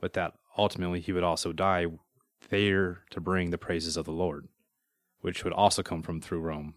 but 0.00 0.14
that 0.14 0.32
ultimately 0.56 1.00
he 1.00 1.12
would 1.12 1.22
also 1.22 1.52
die 1.52 1.86
there 2.48 3.02
to 3.10 3.20
bring 3.20 3.50
the 3.50 3.58
praises 3.58 3.98
of 3.98 4.06
the 4.06 4.12
Lord, 4.12 4.48
which 5.20 5.44
would 5.44 5.52
also 5.52 5.82
come 5.82 6.02
from 6.02 6.20
through 6.22 6.40
Rome, 6.40 6.74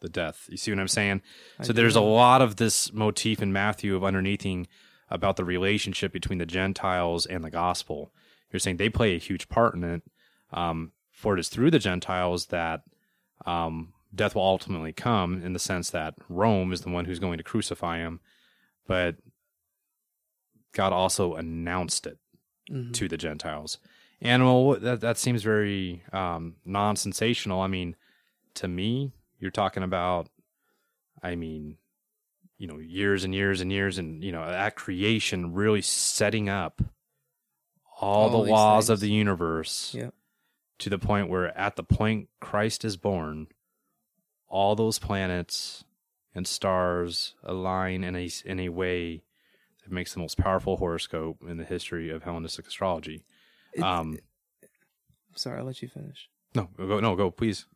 the 0.00 0.08
death. 0.08 0.46
You 0.50 0.56
see 0.56 0.70
what 0.70 0.80
I'm 0.80 0.88
saying? 0.88 1.22
I 1.58 1.64
so 1.64 1.68
do. 1.68 1.74
there's 1.74 1.96
a 1.96 2.00
lot 2.00 2.42
of 2.42 2.56
this 2.56 2.92
motif 2.92 3.40
in 3.42 3.52
Matthew 3.52 3.94
of 3.96 4.04
underneathing 4.04 4.66
about 5.10 5.36
the 5.36 5.44
relationship 5.44 6.12
between 6.12 6.38
the 6.38 6.46
Gentiles 6.46 7.26
and 7.26 7.42
the 7.44 7.50
gospel. 7.50 8.12
You're 8.52 8.60
saying 8.60 8.76
they 8.76 8.88
play 8.88 9.14
a 9.14 9.18
huge 9.18 9.48
part 9.48 9.74
in 9.74 9.84
it. 9.84 10.02
Um, 10.52 10.92
for 11.10 11.34
it 11.34 11.40
is 11.40 11.48
through 11.48 11.70
the 11.70 11.78
Gentiles 11.78 12.46
that 12.46 12.82
um, 13.46 13.92
death 14.14 14.34
will 14.34 14.42
ultimately 14.42 14.92
come, 14.92 15.42
in 15.42 15.52
the 15.54 15.58
sense 15.58 15.90
that 15.90 16.14
Rome 16.28 16.72
is 16.72 16.82
the 16.82 16.90
one 16.90 17.04
who's 17.06 17.18
going 17.18 17.38
to 17.38 17.44
crucify 17.44 17.98
him, 17.98 18.20
but 18.86 19.16
God 20.72 20.92
also 20.92 21.34
announced 21.34 22.06
it 22.06 22.18
Mhm. 22.70 22.92
to 22.94 23.08
the 23.08 23.16
Gentiles. 23.16 23.78
And 24.20 24.44
well, 24.44 24.78
that 24.80 25.00
that 25.00 25.18
seems 25.18 25.42
very 25.42 26.02
um, 26.12 26.56
non-sensational. 26.64 27.60
I 27.60 27.66
mean, 27.68 27.96
to 28.54 28.66
me, 28.68 29.12
you're 29.46 29.52
talking 29.52 29.84
about, 29.84 30.28
I 31.22 31.36
mean, 31.36 31.76
you 32.58 32.66
know, 32.66 32.78
years 32.78 33.22
and 33.22 33.32
years 33.32 33.60
and 33.60 33.70
years, 33.70 33.96
and 33.96 34.24
you 34.24 34.32
know, 34.32 34.42
at 34.42 34.74
creation, 34.74 35.54
really 35.54 35.82
setting 35.82 36.48
up 36.48 36.82
all, 38.00 38.24
All 38.24 38.30
the 38.44 38.50
laws 38.50 38.90
of 38.90 38.98
the 38.98 39.08
universe 39.10 39.94
Yep. 39.94 40.12
to 40.80 40.90
the 40.90 40.98
point 40.98 41.28
where, 41.30 41.56
at 41.56 41.76
the 41.76 41.84
point 41.84 42.28
Christ 42.40 42.84
is 42.84 42.96
born, 42.96 43.46
all 44.48 44.74
those 44.74 44.98
planets 44.98 45.84
and 46.34 46.44
stars 46.46 47.34
align 47.44 48.02
in 48.02 48.16
a 48.16 48.28
in 48.44 48.58
a 48.60 48.68
way 48.70 49.22
that 49.84 49.92
makes 49.92 50.12
the 50.12 50.18
most 50.18 50.36
powerful 50.36 50.76
horoscope 50.78 51.38
in 51.48 51.56
the 51.58 51.64
history 51.64 52.10
of 52.10 52.24
Hellenistic 52.24 52.66
astrology. 52.66 53.24
It- 53.72 53.82
Um, 53.84 54.18
Sorry, 55.36 55.58
I'll 55.60 55.64
let 55.66 55.80
you 55.82 55.88
finish. 55.88 56.28
no, 56.54 56.64
go, 56.76 56.98
no, 57.00 57.14
go, 57.14 57.30
please. 57.30 57.66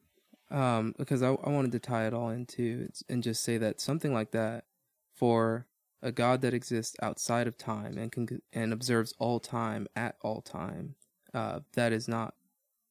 Um, 0.50 0.94
because 0.98 1.22
I, 1.22 1.28
I 1.28 1.48
wanted 1.50 1.72
to 1.72 1.78
tie 1.78 2.06
it 2.06 2.14
all 2.14 2.28
into 2.30 2.88
and 3.08 3.22
just 3.22 3.42
say 3.42 3.58
that 3.58 3.80
something 3.80 4.12
like 4.12 4.30
that 4.32 4.64
for 5.14 5.66
a 6.02 6.10
God 6.12 6.40
that 6.42 6.54
exists 6.54 6.96
outside 7.02 7.46
of 7.46 7.56
time 7.58 7.98
and 7.98 8.10
can 8.10 8.40
and 8.52 8.72
observes 8.72 9.14
all 9.18 9.38
time 9.40 9.86
at 9.94 10.16
all 10.22 10.40
time, 10.40 10.94
uh, 11.34 11.60
that 11.74 11.92
is 11.92 12.08
not 12.08 12.34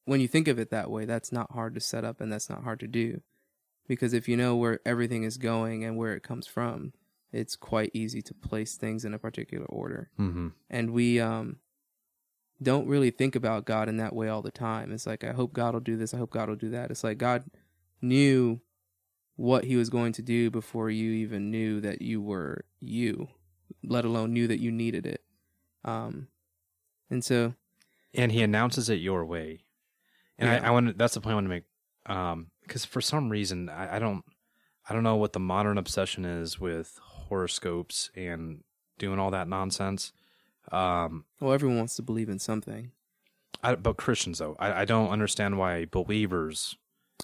when 0.06 0.22
you 0.22 0.28
think 0.28 0.48
of 0.48 0.60
it 0.60 0.70
that 0.72 0.90
way. 0.92 1.06
That's 1.06 1.32
not 1.32 1.52
hard 1.52 1.74
to 1.76 1.80
set 1.82 2.04
up 2.04 2.22
and 2.22 2.32
that's 2.32 2.50
not 2.50 2.64
hard 2.64 2.80
to 2.82 2.88
do, 2.88 3.22
because 3.88 4.14
if 4.14 4.28
you 4.30 4.38
know 4.38 4.56
where 4.56 4.80
everything 4.86 5.24
is 5.24 5.38
going 5.38 5.84
and 5.84 5.98
where 5.98 6.14
it 6.14 6.24
comes 6.24 6.46
from, 6.48 6.94
it's 7.32 7.56
quite 7.56 7.92
easy 7.94 8.22
to 8.24 8.34
place 8.34 8.76
things 8.76 9.04
in 9.06 9.14
a 9.14 9.20
particular 9.20 9.66
order 9.66 10.10
Mm-hmm. 10.20 10.48
and 10.70 10.92
we 10.92 11.20
um 11.20 11.58
don't 12.62 12.88
really 12.88 13.12
think 13.12 13.36
about 13.36 13.66
God 13.66 13.88
in 13.88 13.98
that 13.98 14.14
way 14.14 14.28
all 14.28 14.42
the 14.42 14.52
time. 14.52 14.92
It's 14.92 15.08
like 15.08 15.24
I 15.24 15.32
hope 15.32 15.54
God 15.54 15.74
will 15.74 15.82
do 15.82 15.98
this, 15.98 16.14
I 16.14 16.18
hope 16.18 16.32
God 16.32 16.50
will 16.50 16.56
do 16.56 16.70
that. 16.72 16.92
It's 16.92 17.04
like 17.04 17.18
God 17.18 17.46
knew 18.02 18.62
what 19.36 19.64
he 19.64 19.78
was 19.78 19.90
going 19.90 20.12
to 20.14 20.22
do 20.22 20.50
before 20.52 20.90
you 20.90 21.12
even 21.12 21.50
knew 21.50 21.80
that 21.82 22.02
you 22.02 22.22
were 22.22 22.66
you, 22.80 23.30
let 23.84 24.04
alone 24.04 24.34
knew 24.34 24.48
that 24.48 24.60
you 24.60 24.72
needed 24.72 25.06
it. 25.06 25.24
Um 25.86 26.28
and 27.10 27.24
so 27.24 27.54
And 28.14 28.32
he 28.32 28.42
announces 28.44 28.90
it 28.90 28.96
your 28.96 29.26
way. 29.26 29.66
And 30.38 30.50
Yeah. 30.50 30.62
I, 30.64 30.68
I 30.68 30.72
want 30.72 30.98
that's 30.98 31.14
the 31.14 31.22
point 31.22 31.32
I 31.32 31.36
want 31.36 31.46
to 31.46 31.50
make. 31.50 31.64
Um, 32.06 32.48
because 32.64 32.86
for 32.86 33.02
some 33.02 33.30
reason 33.30 33.70
I, 33.70 33.96
I 33.96 34.00
don't, 34.00 34.24
I 34.90 34.94
don't 34.94 35.04
know 35.04 35.16
what 35.16 35.34
the 35.34 35.40
modern 35.40 35.78
obsession 35.78 36.26
is 36.26 36.60
with 36.60 37.00
horoscopes 37.02 38.10
and 38.16 38.64
doing 38.98 39.20
all 39.20 39.32
that 39.32 39.48
nonsense. 39.48 40.12
Um, 40.72 41.26
well 41.40 41.54
everyone 41.54 41.78
wants 41.78 41.96
to 41.96 42.02
believe 42.02 42.30
in 42.30 42.40
something. 42.40 42.92
I, 43.64 43.76
but 43.76 43.98
Christians 43.98 44.40
though, 44.40 44.56
I, 44.60 44.82
I 44.82 44.86
don't 44.86 45.10
understand 45.10 45.58
why 45.58 45.86
believers 45.86 46.76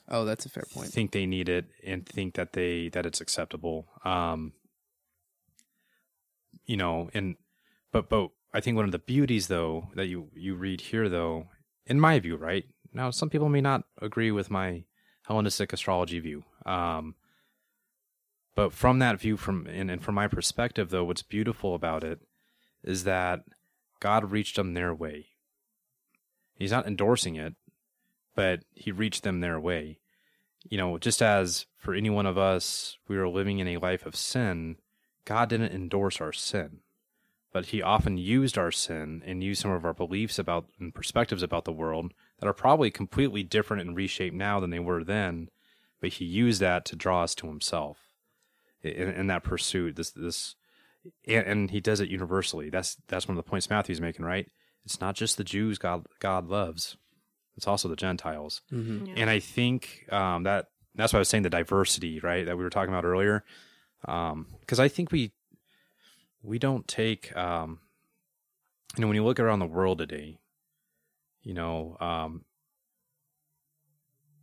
Oh, 0.10 0.26
that's 0.26 0.46
a 0.46 0.50
fair 0.50 0.66
point. 0.72 0.90
think 0.90 1.12
they 1.12 1.26
need 1.26 1.50
it 1.50 1.66
and 1.84 2.06
think 2.06 2.36
that 2.36 2.54
they 2.54 2.90
that 2.90 3.06
it's 3.06 3.22
acceptable. 3.22 3.88
Um, 4.04 4.54
you 6.66 6.78
know, 6.78 7.10
and 7.14 7.36
but 7.92 8.10
but 8.10 8.30
I 8.54 8.60
think 8.60 8.76
one 8.76 8.86
of 8.86 8.92
the 8.92 9.00
beauties 9.00 9.48
though 9.48 9.90
that 9.96 10.08
you 10.08 10.30
you 10.36 10.56
read 10.56 10.82
here 10.82 11.10
though, 11.10 11.48
in 11.86 12.00
my 12.00 12.20
view, 12.20 12.36
right 12.36 12.66
now, 12.94 13.10
some 13.10 13.30
people 13.30 13.50
may 13.50 13.62
not 13.62 13.84
agree 14.02 14.32
with 14.32 14.50
my 14.50 14.84
Hellenistic 15.28 15.74
astrology 15.74 16.20
view. 16.20 16.44
Um, 16.66 17.16
but 18.56 18.72
from 18.72 19.00
that 19.00 19.20
view, 19.20 19.38
from 19.38 19.68
and, 19.68 19.92
and 19.92 20.02
from 20.02 20.16
my 20.16 20.28
perspective, 20.28 20.90
though, 20.90 21.04
what's 21.04 21.24
beautiful 21.24 21.76
about 21.76 22.04
it 22.04 22.20
is 22.86 23.04
that 23.04 23.42
God 24.00 24.32
reached 24.32 24.56
them 24.56 24.74
their 24.74 24.94
way. 24.94 25.28
He's 26.58 26.72
not 26.72 26.88
endorsing 26.88 27.36
it, 27.36 27.56
but 28.34 28.62
He 28.74 28.92
reached 28.92 29.24
them 29.24 29.42
their 29.42 29.60
way 29.60 30.00
you 30.70 30.78
know, 30.78 30.98
just 30.98 31.22
as 31.22 31.66
for 31.78 31.94
any 31.94 32.10
one 32.10 32.26
of 32.26 32.38
us, 32.38 32.98
we 33.08 33.18
were 33.18 33.30
living 33.30 33.60
in 33.60 33.68
a 33.68 33.78
life 33.78 34.06
of 34.06 34.16
sin, 34.16 34.78
God 35.24 35.50
didn't 35.50 35.74
endorse 35.74 36.20
our 36.20 36.34
sin. 36.34 36.80
But 37.54 37.68
he 37.68 37.82
often 37.82 38.18
used 38.18 38.58
our 38.58 38.72
sin 38.72 39.24
and 39.26 39.44
used 39.44 39.62
some 39.62 39.72
of 39.72 39.86
our 39.86 39.94
beliefs 39.94 40.38
about 40.38 40.66
and 40.80 40.94
perspectives 40.94 41.42
about 41.42 41.64
the 41.64 41.72
world 41.72 42.14
that 42.40 42.48
are 42.48 42.54
probably 42.54 42.92
completely 42.92 43.44
different 43.44 43.82
and 43.82 43.96
reshaped 43.96 44.36
now 44.36 44.60
than 44.60 44.72
they 44.72 44.80
were 44.80 45.04
then. 45.04 45.50
But 46.02 46.14
he 46.14 46.26
used 46.26 46.60
that 46.62 46.84
to 46.86 46.98
draw 46.98 47.24
us 47.24 47.34
to 47.36 47.48
himself 47.48 48.10
in, 48.82 49.10
in 49.10 49.28
that 49.28 49.44
pursuit. 49.44 49.96
This, 49.96 50.12
this, 50.12 50.56
and, 51.28 51.46
and 51.48 51.72
he 51.72 51.80
does 51.80 52.00
it 52.00 52.10
universally. 52.10 52.70
That's 52.70 52.98
that's 53.08 53.28
one 53.28 53.38
of 53.38 53.44
the 53.44 53.50
points 53.50 53.70
Matthew's 53.70 54.02
making, 54.02 54.26
right? 54.26 54.48
It's 54.86 55.02
not 55.02 55.16
just 55.16 55.38
the 55.38 55.44
Jews 55.44 55.78
God 55.78 56.06
God 56.20 56.48
loves; 56.48 56.98
it's 57.56 57.68
also 57.68 57.88
the 57.88 57.96
Gentiles. 57.96 58.62
hmm 58.70 59.06
Yeah. 59.06 59.14
And 59.18 59.30
I 59.30 59.40
think 59.40 60.06
um, 60.12 60.44
that 60.44 60.68
that's 60.96 61.12
why 61.14 61.18
I 61.18 61.22
was 61.22 61.30
saying 61.30 61.44
the 61.44 61.50
diversity, 61.50 62.20
right, 62.20 62.46
that 62.46 62.58
we 62.58 62.64
were 62.64 62.70
talking 62.70 62.94
about 62.94 63.06
earlier. 63.06 63.44
Because 64.02 64.80
I 64.80 64.88
think 64.88 65.12
we 65.12 65.32
we 66.44 66.60
don't 66.60 66.88
take, 66.88 67.36
um, 67.36 67.80
you 68.96 69.02
know, 69.02 69.08
when 69.08 69.16
you 69.16 69.24
look 69.24 69.40
around 69.40 69.60
the 69.60 69.66
world 69.66 69.98
today, 69.98 70.38
you 71.42 71.54
know, 71.56 71.98
um, 72.00 72.46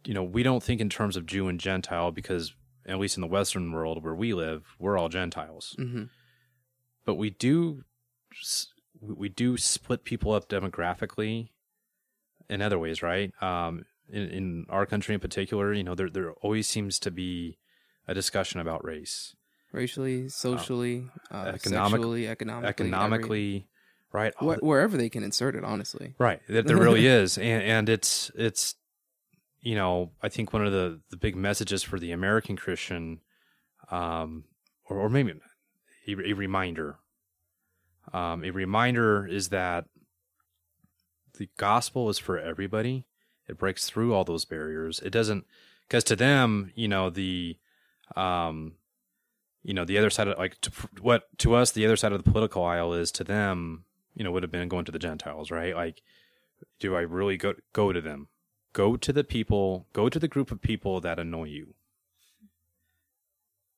you 0.04 0.14
know, 0.14 0.24
we 0.24 0.42
don't 0.42 0.62
think 0.62 0.80
in 0.80 0.88
terms 0.88 1.16
of 1.16 1.26
Jew 1.26 1.48
and 1.48 1.60
Gentile 1.60 2.10
because 2.10 2.54
at 2.86 2.98
least 2.98 3.16
in 3.16 3.20
the 3.20 3.28
Western 3.28 3.70
world 3.70 4.02
where 4.02 4.14
we 4.14 4.34
live, 4.34 4.74
we're 4.80 4.98
all 4.98 5.08
Gentiles. 5.08 5.74
hmm 5.78 6.04
But 7.04 7.14
we 7.14 7.30
do 7.30 7.84
we 9.00 9.28
do 9.28 9.56
split 9.56 10.04
people 10.04 10.32
up 10.32 10.48
demographically 10.48 11.48
in 12.48 12.62
other 12.62 12.78
ways, 12.78 13.02
right? 13.02 13.32
Um, 13.42 13.84
in, 14.08 14.28
in 14.28 14.66
our 14.68 14.86
country 14.86 15.14
in 15.14 15.20
particular, 15.20 15.72
you 15.72 15.82
know, 15.84 15.94
there 15.94 16.10
there 16.10 16.32
always 16.34 16.66
seems 16.68 16.98
to 17.00 17.10
be 17.10 17.58
a 18.06 18.14
discussion 18.14 18.60
about 18.60 18.84
race, 18.84 19.34
Racially, 19.72 20.28
socially, 20.28 21.08
uh, 21.30 21.52
economic- 21.54 21.92
sexually, 21.92 22.28
economically, 22.28 22.68
every- 22.68 22.88
economically, 22.88 23.68
right? 24.12 24.34
Wh- 24.38 24.62
wherever 24.62 24.96
they 24.96 25.08
can 25.08 25.22
insert 25.22 25.54
it. 25.56 25.64
Honestly, 25.64 26.14
Right. 26.18 26.40
That 26.48 26.66
there 26.66 26.76
really 26.76 27.06
is. 27.20 27.38
And 27.38 27.62
and 27.62 27.88
it's 27.88 28.30
it's 28.34 28.74
you 29.60 29.74
know, 29.76 30.10
I 30.22 30.28
think 30.28 30.52
one 30.52 30.66
of 30.66 30.72
the 30.72 31.00
the 31.10 31.16
big 31.16 31.36
messages 31.36 31.82
for 31.82 31.98
the 31.98 32.12
American 32.12 32.56
Christian 32.56 33.20
um 33.90 34.44
or, 34.84 34.98
or 34.98 35.08
maybe 35.08 35.34
a, 36.06 36.30
a 36.30 36.32
reminder. 36.32 36.96
Um 38.12 38.44
a 38.44 38.50
reminder 38.50 39.26
is 39.26 39.48
that 39.50 39.86
the 41.38 41.48
gospel 41.56 42.08
is 42.08 42.18
for 42.18 42.38
everybody. 42.38 43.06
It 43.48 43.58
breaks 43.58 43.86
through 43.86 44.14
all 44.14 44.24
those 44.24 44.44
barriers. 44.44 45.00
It 45.00 45.10
doesn't 45.10 45.44
cuz 45.88 46.04
to 46.04 46.16
them, 46.16 46.72
you 46.74 46.88
know, 46.88 47.10
the 47.10 47.58
um 48.16 48.74
you 49.62 49.74
know, 49.74 49.84
the 49.84 49.96
other 49.96 50.10
side 50.10 50.26
of 50.26 50.38
like 50.38 50.60
to, 50.62 50.72
what 51.00 51.26
to 51.38 51.54
us 51.54 51.70
the 51.70 51.86
other 51.86 51.96
side 51.96 52.12
of 52.12 52.22
the 52.22 52.30
political 52.30 52.64
aisle 52.64 52.92
is 52.92 53.12
to 53.12 53.24
them 53.24 53.84
you 54.14 54.24
know 54.24 54.30
would 54.30 54.42
have 54.42 54.52
been 54.52 54.68
going 54.68 54.84
to 54.84 54.92
the 54.92 54.98
gentiles 54.98 55.50
right 55.50 55.74
like 55.74 56.02
do 56.78 56.94
i 56.94 57.00
really 57.00 57.36
go 57.36 57.54
go 57.72 57.92
to 57.92 58.00
them 58.00 58.28
go 58.72 58.96
to 58.96 59.12
the 59.12 59.24
people 59.24 59.86
go 59.92 60.08
to 60.08 60.18
the 60.18 60.28
group 60.28 60.50
of 60.50 60.60
people 60.60 61.00
that 61.00 61.18
annoy 61.18 61.44
you 61.44 61.74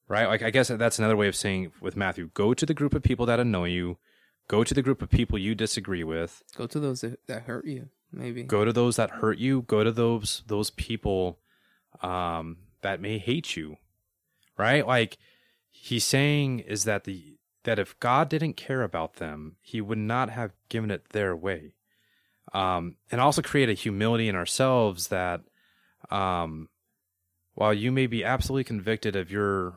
right? 0.09 0.27
Like 0.27 0.43
i 0.43 0.51
guess 0.51 0.69
that's 0.69 0.99
another 0.99 1.17
way 1.17 1.29
of 1.29 1.37
saying 1.37 1.73
with 1.81 1.97
matthew 1.97 2.31
go 2.35 2.55
to 2.55 2.67
the 2.67 2.75
group 2.75 2.95
of 2.95 3.03
people 3.03 3.27
that 3.27 3.41
annoy 3.41 3.69
you. 3.69 3.99
Go 4.47 4.63
to 4.63 4.75
the 4.75 4.83
group 4.83 5.01
of 5.01 5.09
people 5.09 5.39
you 5.39 5.55
disagree 5.55 6.05
with. 6.05 6.43
Go 6.55 6.67
to 6.67 6.79
those 6.79 7.01
that, 7.01 7.27
that 7.29 7.45
hurt 7.45 7.65
you. 7.65 7.89
Maybe. 8.13 8.43
Go 8.43 8.67
to 8.67 8.75
those 8.75 8.97
that 8.97 9.09
hurt 9.09 9.39
you. 9.39 9.63
Go 9.63 9.83
to 9.83 9.91
those 9.91 10.43
those 10.47 10.71
people 10.71 11.39
um 12.03 12.59
that 12.83 13.01
may 13.01 13.17
hate 13.19 13.57
you 13.57 13.79
right? 14.57 14.87
Like 14.87 15.19
he's 15.71 16.05
saying 16.05 16.61
is 16.61 16.85
that 16.85 17.05
the 17.05 17.37
that 17.65 17.79
if 17.79 17.99
god 17.99 18.29
didn't 18.29 18.55
care 18.55 18.83
about 18.83 19.15
them 19.15 19.57
he 19.61 19.81
would 19.81 19.99
not 19.99 20.31
have 20.31 20.53
given 20.69 20.91
it 20.91 21.11
their 21.11 21.35
way. 21.35 21.75
Um 22.53 22.97
and 23.11 23.21
also 23.21 23.43
create 23.43 23.69
a 23.69 23.75
humility 23.75 24.29
in 24.29 24.37
ourselves 24.37 25.09
that 25.09 25.43
um 26.11 26.69
while 27.55 27.73
you 27.73 27.93
may 27.93 28.07
be 28.07 28.25
absolutely 28.25 28.65
convicted 28.65 29.17
of 29.17 29.31
your 29.31 29.75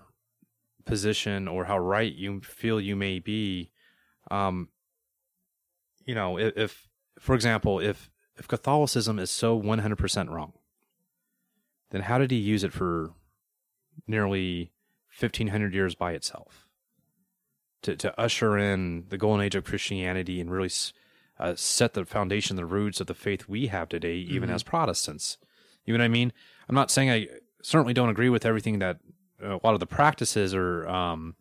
position 0.88 1.48
or 1.48 1.66
how 1.66 1.78
right 1.78 2.14
you 2.14 2.42
feel 2.42 2.82
you 2.82 2.96
may 2.96 3.20
be, 3.20 3.72
um, 4.32 4.70
you 6.06 6.16
know, 6.16 6.38
if, 6.40 6.58
if 6.58 6.88
for 7.20 7.36
example, 7.36 7.80
if 7.80 8.10
if 8.38 8.48
Catholicism 8.48 9.18
is 9.20 9.30
so 9.32 9.60
100% 9.60 10.30
wrong, 10.30 10.54
then 11.92 12.02
how 12.02 12.18
did 12.18 12.30
he 12.32 12.38
use 12.38 12.64
it 12.64 12.72
for 12.72 13.12
nearly 14.08 14.72
1500 15.20 15.74
years 15.74 15.96
by 15.96 16.12
itself? 16.14 16.68
To, 17.84 17.96
to 17.96 18.20
usher 18.20 18.58
in 18.58 19.06
the 19.10 19.18
golden 19.18 19.44
age 19.46 19.56
of 19.56 19.64
Christianity 19.64 20.40
and 20.42 20.52
really 20.52 20.70
uh, 21.40 21.54
set 21.56 21.94
the 21.94 22.06
foundation, 22.06 22.56
the 22.56 22.66
roots 22.66 23.00
of 23.00 23.08
the 23.08 23.14
faith 23.14 23.48
we 23.48 23.68
have 23.68 23.90
today, 23.90 24.16
even 24.18 24.50
Mhm. 24.50 24.54
as 24.54 24.64
Protestants. 24.64 25.38
You 25.86 25.94
know 25.94 26.00
what 26.00 26.06
I 26.06 26.10
mean? 26.10 26.34
I'm 26.68 26.76
not 26.76 26.92
saying 26.92 27.10
I 27.12 27.28
certainly 27.62 27.94
don't 27.94 28.10
agree 28.10 28.30
with 28.30 28.46
everything 28.46 28.80
that 28.80 29.00
a 29.42 29.60
lot 29.64 29.74
of 29.74 29.80
the 29.80 29.86
practices 29.88 30.54
or, 30.54 30.88
um, 30.88 31.36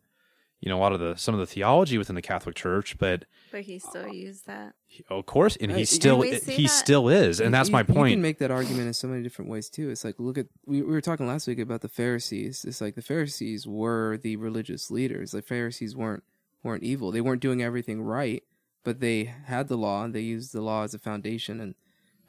you 0.59 0.69
know, 0.69 0.77
a 0.77 0.81
lot 0.81 0.91
of 0.93 0.99
the 0.99 1.15
some 1.15 1.33
of 1.35 1.39
the 1.39 1.45
theology 1.45 1.97
within 1.97 2.15
the 2.15 2.21
Catholic 2.21 2.55
Church, 2.55 2.97
but 2.97 3.25
But 3.51 3.61
he 3.61 3.77
still 3.79 4.07
used 4.11 4.47
that. 4.47 4.73
he- 4.87 5.03
of 5.09 5.25
course, 5.27 5.55
and 5.57 5.71
Uh, 5.71 5.75
he 5.75 5.81
you- 5.81 5.85
still 5.85 6.21
he 6.21 6.31
that- 6.31 6.69
still 6.69 7.09
is, 7.09 7.39
and 7.39 7.53
that's 7.53 7.69
You- 7.69 7.73
my 7.73 7.83
point. 7.83 8.09
You 8.11 8.15
can 8.15 8.21
make 8.23 8.39
that 8.39 8.49
argument 8.51 8.87
in 8.87 8.93
so 8.93 9.07
many 9.07 9.21
different 9.21 9.51
ways 9.51 9.69
too. 9.69 9.89
It's 9.89 10.03
like 10.03 10.15
look 10.19 10.37
at 10.37 10.47
we, 10.65 10.81
we 10.81 10.91
were 10.91 11.01
talking 11.01 11.27
last 11.27 11.47
week 11.47 11.59
about 11.59 11.81
the 11.81 11.89
Pharisees. 11.89 12.65
It's 12.65 12.81
like 12.81 12.95
the 12.95 13.01
Pharisees 13.03 13.67
were 13.67 14.17
the 14.17 14.35
religious 14.35 14.89
leaders. 14.89 15.31
The 15.31 15.41
Pharisees 15.43 15.95
weren't 15.95 16.23
weren't 16.63 16.83
evil. 16.83 17.11
They 17.11 17.21
weren't 17.21 17.41
doing 17.41 17.61
everything 17.61 18.01
right, 18.01 18.43
but 18.83 18.99
they 18.99 19.25
had 19.25 19.67
the 19.67 19.77
law 19.77 20.03
and 20.03 20.13
they 20.13 20.21
used 20.21 20.53
the 20.53 20.61
law 20.61 20.83
as 20.83 20.93
a 20.95 20.99
foundation 20.99 21.59
and 21.61 21.75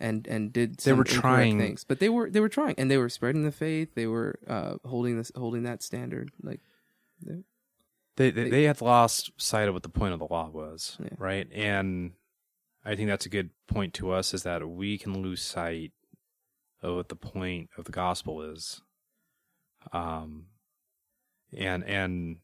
and 0.01 0.27
and 0.27 0.53
did 0.53 0.79
They 0.79 0.93
were 0.93 1.05
trying- 1.05 1.59
things. 1.59 1.85
But 1.85 1.99
they 2.01 2.09
were 2.09 2.31
they 2.31 2.41
were 2.41 2.49
trying 2.49 2.75
and 2.79 2.91
they 2.91 2.99
were 2.99 3.09
spreading 3.09 3.43
the 3.45 3.53
faith. 3.53 3.95
They 3.95 4.07
were 4.07 4.39
uh, 4.47 4.77
holding 4.85 5.17
this 5.17 5.33
holding 5.35 5.63
that 5.65 5.83
standard. 5.83 6.31
Like 6.43 6.61
they, 7.21 7.43
they 8.17 8.31
they- 8.31 8.51
they 8.51 8.63
had 8.65 8.81
lost 8.81 9.31
sight 9.37 9.69
of 9.69 9.75
what 9.75 9.83
the 9.83 9.89
point 9.89 10.13
of 10.13 10.19
the 10.19 10.27
law 10.29 10.49
was, 10.51 10.97
Yeah. 11.01 11.09
right? 11.19 11.49
And 11.53 12.13
I 12.85 12.95
think 12.97 13.09
that's 13.09 13.27
a 13.27 13.31
good 13.31 13.51
point 13.67 13.95
to 13.95 14.11
us 14.13 14.33
is 14.33 14.45
that 14.45 14.69
we 14.69 14.99
can 14.99 15.21
lose 15.23 15.43
sight 15.43 15.93
of 16.81 16.95
what 16.97 17.09
the 17.09 17.17
point 17.17 17.71
of 17.77 17.85
the 17.85 17.93
gospel 17.93 18.41
is. 18.43 18.81
Um, 19.93 20.47
and 21.57 21.85
and 21.85 22.37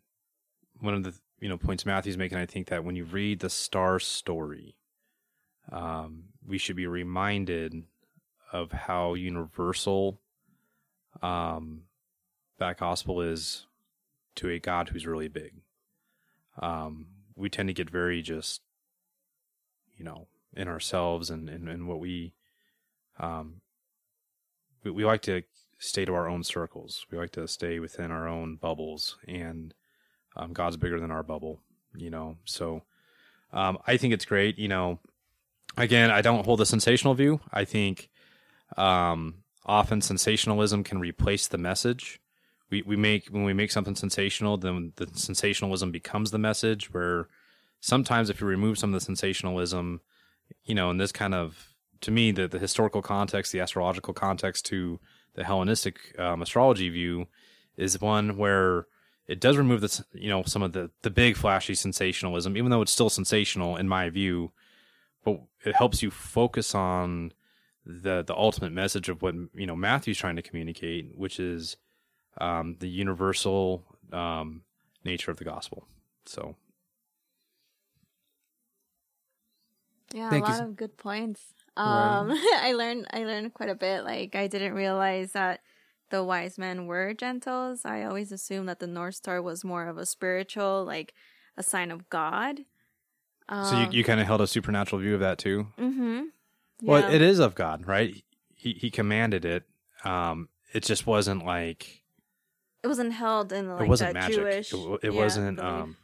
one 0.80 0.94
of 0.94 1.04
the 1.04 1.14
you 1.40 1.48
know 1.48 1.58
points 1.58 1.84
Matthew's 1.86 2.16
making, 2.18 2.38
I 2.38 2.46
think 2.46 2.68
that 2.68 2.84
when 2.84 2.96
you 2.96 3.04
read 3.04 3.40
the 3.40 3.50
star 3.50 3.98
story, 4.00 4.76
um, 5.70 6.24
we 6.46 6.58
should 6.58 6.76
be 6.76 6.86
reminded 6.86 7.84
of 8.52 8.72
how 8.72 9.14
universal 9.14 10.20
um, 11.22 11.82
that 12.58 12.78
gospel 12.78 13.20
is 13.20 13.66
to 14.36 14.48
a 14.48 14.58
God 14.58 14.88
who's 14.88 15.06
really 15.06 15.28
big. 15.28 15.54
Um, 16.60 17.06
we 17.34 17.48
tend 17.48 17.68
to 17.68 17.72
get 17.72 17.90
very 17.90 18.22
just, 18.22 18.62
you 19.96 20.04
know, 20.04 20.28
in 20.56 20.68
ourselves 20.68 21.30
and, 21.30 21.48
and, 21.48 21.68
and 21.68 21.88
what 21.88 21.98
we, 21.98 22.32
um, 23.18 23.60
we, 24.84 24.90
we 24.90 25.04
like 25.04 25.22
to 25.22 25.42
stay 25.78 26.04
to 26.04 26.14
our 26.14 26.28
own 26.28 26.44
circles. 26.44 27.06
We 27.10 27.18
like 27.18 27.32
to 27.32 27.48
stay 27.48 27.80
within 27.80 28.10
our 28.10 28.28
own 28.28 28.56
bubbles 28.56 29.16
and, 29.26 29.74
um, 30.36 30.52
God's 30.52 30.76
bigger 30.76 31.00
than 31.00 31.10
our 31.10 31.22
bubble, 31.22 31.60
you 31.96 32.10
know? 32.10 32.36
So, 32.44 32.82
um, 33.52 33.78
I 33.86 33.96
think 33.96 34.12
it's 34.14 34.24
great. 34.24 34.58
You 34.58 34.68
know, 34.68 35.00
again, 35.76 36.10
I 36.10 36.20
don't 36.20 36.44
hold 36.44 36.60
the 36.60 36.66
sensational 36.66 37.14
view. 37.14 37.40
I 37.52 37.64
think, 37.64 38.10
um, 38.76 39.42
often 39.66 40.00
sensationalism 40.00 40.84
can 40.84 40.98
replace 40.98 41.48
the 41.48 41.58
message 41.58 42.20
we, 42.74 42.82
we 42.82 42.96
make 42.96 43.28
when 43.28 43.44
we 43.44 43.52
make 43.52 43.70
something 43.70 43.94
sensational, 43.94 44.56
then 44.56 44.92
the 44.96 45.08
sensationalism 45.14 45.90
becomes 45.90 46.30
the 46.30 46.38
message. 46.38 46.92
Where 46.92 47.28
sometimes 47.80 48.30
if 48.30 48.40
you 48.40 48.46
remove 48.46 48.78
some 48.78 48.90
of 48.90 49.00
the 49.00 49.04
sensationalism, 49.04 50.00
you 50.64 50.74
know, 50.74 50.90
in 50.90 50.96
this 50.96 51.12
kind 51.12 51.34
of 51.34 51.74
to 52.00 52.10
me 52.10 52.32
the 52.32 52.48
the 52.48 52.58
historical 52.58 53.02
context, 53.02 53.52
the 53.52 53.60
astrological 53.60 54.14
context 54.14 54.66
to 54.66 54.98
the 55.34 55.44
Hellenistic 55.44 56.18
um, 56.18 56.42
astrology 56.42 56.88
view 56.88 57.26
is 57.76 58.00
one 58.00 58.36
where 58.36 58.86
it 59.26 59.40
does 59.40 59.56
remove 59.56 59.80
the 59.80 60.04
you 60.12 60.28
know 60.28 60.42
some 60.44 60.62
of 60.62 60.72
the 60.72 60.90
the 61.02 61.10
big 61.10 61.36
flashy 61.36 61.74
sensationalism, 61.74 62.56
even 62.56 62.70
though 62.70 62.82
it's 62.82 62.92
still 62.92 63.10
sensational 63.10 63.76
in 63.76 63.88
my 63.88 64.10
view, 64.10 64.52
but 65.24 65.40
it 65.64 65.74
helps 65.74 66.02
you 66.02 66.10
focus 66.10 66.74
on 66.74 67.32
the 67.86 68.22
the 68.22 68.34
ultimate 68.34 68.72
message 68.72 69.08
of 69.08 69.22
what 69.22 69.34
you 69.54 69.66
know 69.66 69.76
Matthew's 69.76 70.18
trying 70.18 70.36
to 70.36 70.42
communicate, 70.42 71.16
which 71.16 71.38
is 71.40 71.76
um, 72.40 72.76
the 72.80 72.88
universal 72.88 73.84
um, 74.12 74.62
nature 75.04 75.30
of 75.30 75.36
the 75.38 75.44
gospel. 75.44 75.86
So 76.26 76.56
Yeah, 80.12 80.30
Thank 80.30 80.46
a 80.46 80.50
lot 80.50 80.58
so- 80.58 80.64
of 80.64 80.76
good 80.76 80.96
points. 80.96 81.42
Right. 81.76 82.18
Um, 82.18 82.30
I 82.60 82.72
learned 82.72 83.06
I 83.12 83.24
learned 83.24 83.52
quite 83.54 83.68
a 83.68 83.74
bit. 83.74 84.04
Like 84.04 84.34
I 84.36 84.46
didn't 84.46 84.74
realize 84.74 85.32
that 85.32 85.60
the 86.10 86.22
wise 86.22 86.56
men 86.58 86.86
were 86.86 87.14
Gentiles. 87.14 87.80
I 87.84 88.04
always 88.04 88.30
assumed 88.30 88.68
that 88.68 88.78
the 88.78 88.86
North 88.86 89.16
Star 89.16 89.42
was 89.42 89.64
more 89.64 89.88
of 89.88 89.98
a 89.98 90.06
spiritual, 90.06 90.84
like 90.84 91.14
a 91.56 91.62
sign 91.64 91.90
of 91.90 92.08
God. 92.10 92.60
Um, 93.48 93.64
so 93.66 93.80
you, 93.80 93.98
you 93.98 94.04
kind 94.04 94.20
of 94.20 94.26
held 94.26 94.40
a 94.40 94.46
supernatural 94.46 95.00
view 95.00 95.14
of 95.14 95.20
that 95.20 95.38
too. 95.38 95.68
Mm-hmm. 95.78 96.22
Well, 96.82 97.12
it 97.12 97.22
is 97.22 97.38
of 97.38 97.54
God, 97.54 97.86
right? 97.86 98.22
He 98.54 98.72
he 98.72 98.90
commanded 98.90 99.44
it. 99.44 99.64
Um, 100.04 100.48
it 100.72 100.82
just 100.82 101.06
wasn't 101.06 101.44
like 101.44 102.02
It 102.82 102.88
wasn't 102.88 103.12
held 103.12 103.52
in 103.52 103.68
like 103.68 103.82
it 103.82 103.88
wasn't 103.88 104.14
that 104.14 104.20
magic. 104.20 104.36
Jewish. 104.36 104.72
it 104.72 105.00
it 105.02 105.12
yeah, 105.14 105.20
wasn't. 105.20 105.60
Um, 105.60 105.96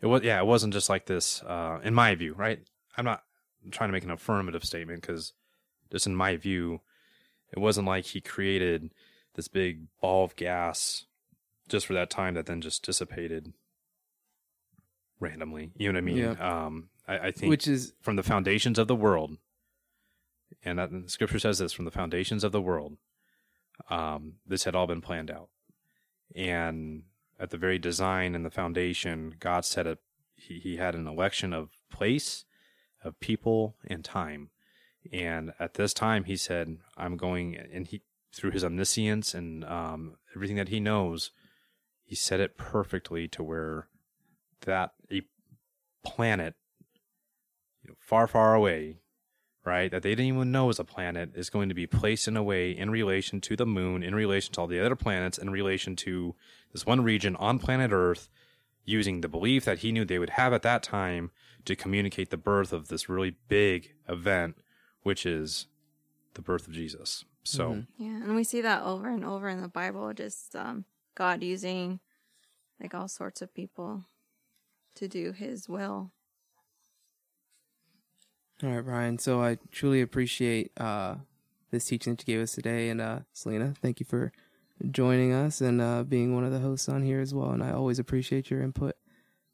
it 0.00 0.06
was 0.06 0.22
yeah. 0.22 0.38
It 0.38 0.46
wasn't 0.46 0.72
just 0.72 0.88
like 0.88 1.06
this. 1.06 1.42
Uh, 1.42 1.78
in 1.82 1.94
my 1.94 2.14
view, 2.14 2.34
right? 2.34 2.60
I'm 2.96 3.04
not 3.04 3.22
trying 3.70 3.88
to 3.88 3.92
make 3.92 4.04
an 4.04 4.10
affirmative 4.10 4.64
statement 4.64 5.00
because 5.00 5.32
just 5.90 6.06
in 6.06 6.14
my 6.14 6.36
view, 6.36 6.80
it 7.52 7.58
wasn't 7.58 7.86
like 7.86 8.06
he 8.06 8.20
created 8.20 8.92
this 9.34 9.48
big 9.48 9.86
ball 10.00 10.24
of 10.24 10.36
gas 10.36 11.04
just 11.68 11.86
for 11.86 11.94
that 11.94 12.10
time 12.10 12.34
that 12.34 12.46
then 12.46 12.60
just 12.60 12.84
dissipated 12.84 13.52
randomly. 15.20 15.72
You 15.76 15.92
know 15.92 15.96
what 15.96 16.02
I 16.02 16.14
mean? 16.14 16.40
Um, 16.40 16.88
I, 17.06 17.18
I 17.18 17.30
think 17.30 17.50
which 17.50 17.68
is 17.68 17.92
from 18.00 18.16
the 18.16 18.22
foundations 18.22 18.78
of 18.78 18.88
the 18.88 18.96
world, 18.96 19.36
and 20.64 20.78
that 20.78 20.90
the 20.90 21.08
scripture 21.08 21.38
says 21.38 21.58
this 21.58 21.72
from 21.72 21.84
the 21.84 21.90
foundations 21.90 22.44
of 22.44 22.52
the 22.52 22.60
world, 22.60 22.96
um, 23.90 24.34
this 24.46 24.64
had 24.64 24.74
all 24.74 24.86
been 24.86 25.00
planned 25.00 25.30
out. 25.30 25.48
And 26.34 27.04
at 27.38 27.50
the 27.50 27.58
very 27.58 27.78
design 27.78 28.34
and 28.34 28.44
the 28.44 28.50
foundation, 28.50 29.36
God 29.38 29.64
said 29.64 29.86
it. 29.86 29.98
He, 30.34 30.58
he 30.58 30.76
had 30.76 30.94
an 30.94 31.06
election 31.06 31.52
of 31.52 31.70
place, 31.90 32.44
of 33.02 33.18
people, 33.20 33.76
and 33.86 34.04
time. 34.04 34.50
And 35.12 35.52
at 35.60 35.74
this 35.74 35.94
time, 35.94 36.24
he 36.24 36.36
said, 36.36 36.78
"I'm 36.96 37.16
going." 37.16 37.56
And 37.56 37.86
he, 37.86 38.02
through 38.34 38.50
his 38.50 38.64
omniscience 38.64 39.34
and 39.34 39.64
um, 39.64 40.16
everything 40.34 40.56
that 40.56 40.68
he 40.68 40.80
knows, 40.80 41.30
he 42.04 42.14
said 42.14 42.40
it 42.40 42.58
perfectly 42.58 43.28
to 43.28 43.42
where 43.42 43.88
that 44.62 44.92
planet 46.06 46.54
you 47.82 47.90
know, 47.90 47.96
far, 48.00 48.26
far 48.26 48.54
away, 48.54 48.98
right, 49.64 49.90
that 49.90 50.02
they 50.02 50.10
didn't 50.10 50.34
even 50.34 50.52
know 50.52 50.66
was 50.66 50.78
a 50.78 50.84
planet, 50.84 51.30
is 51.34 51.50
going 51.50 51.68
to 51.68 51.74
be 51.74 51.86
placed 51.86 52.26
in 52.26 52.36
a 52.36 52.42
way 52.42 52.70
in 52.70 52.90
relation 52.90 53.40
to 53.42 53.56
the 53.56 53.66
moon, 53.66 54.02
in 54.02 54.14
relation 54.14 54.52
to 54.54 54.60
all 54.60 54.66
the 54.66 54.84
other 54.84 54.96
planets, 54.96 55.38
in 55.38 55.50
relation 55.50 55.94
to 55.96 56.34
this 56.72 56.84
one 56.84 57.02
region 57.02 57.36
on 57.36 57.58
planet 57.58 57.92
Earth, 57.92 58.28
using 58.84 59.20
the 59.20 59.28
belief 59.28 59.64
that 59.64 59.78
he 59.78 59.92
knew 59.92 60.04
they 60.04 60.18
would 60.18 60.30
have 60.30 60.52
at 60.52 60.62
that 60.62 60.82
time 60.82 61.30
to 61.64 61.76
communicate 61.76 62.30
the 62.30 62.36
birth 62.36 62.72
of 62.72 62.88
this 62.88 63.08
really 63.08 63.36
big 63.48 63.92
event, 64.08 64.56
which 65.02 65.26
is 65.26 65.66
the 66.34 66.42
birth 66.42 66.66
of 66.66 66.74
Jesus. 66.74 67.24
So, 67.44 67.70
Mhm. 67.70 67.86
Yeah, 67.98 68.22
and 68.24 68.34
we 68.34 68.44
see 68.44 68.60
that 68.60 68.82
over 68.82 69.08
and 69.08 69.24
over 69.24 69.48
in 69.48 69.60
the 69.60 69.68
Bible. 69.68 70.12
Just 70.12 70.56
um, 70.56 70.84
God 71.14 71.42
using 71.42 72.00
like 72.80 72.94
all 72.94 73.08
sorts 73.08 73.42
of 73.42 73.54
people 73.54 74.04
to 74.96 75.08
do 75.08 75.32
His 75.32 75.68
will. 75.68 76.12
All 78.62 78.70
right, 78.70 78.84
Ryan. 78.84 79.18
So 79.18 79.42
I 79.42 79.58
truly 79.70 80.00
appreciate 80.00 80.72
uh, 80.78 81.16
this 81.70 81.84
teaching 81.84 82.14
that 82.14 82.26
you 82.26 82.34
gave 82.34 82.42
us 82.42 82.52
today, 82.52 82.88
and 82.88 83.00
uh, 83.00 83.20
Selena, 83.32 83.74
thank 83.82 84.00
you 84.00 84.06
for 84.06 84.32
joining 84.90 85.32
us 85.32 85.60
and 85.60 85.80
uh, 85.80 86.02
being 86.02 86.34
one 86.34 86.44
of 86.44 86.52
the 86.52 86.58
hosts 86.58 86.88
on 86.88 87.02
here 87.02 87.20
as 87.20 87.34
well. 87.34 87.50
And 87.50 87.62
I 87.62 87.72
always 87.72 87.98
appreciate 87.98 88.50
your 88.50 88.62
input. 88.62 88.94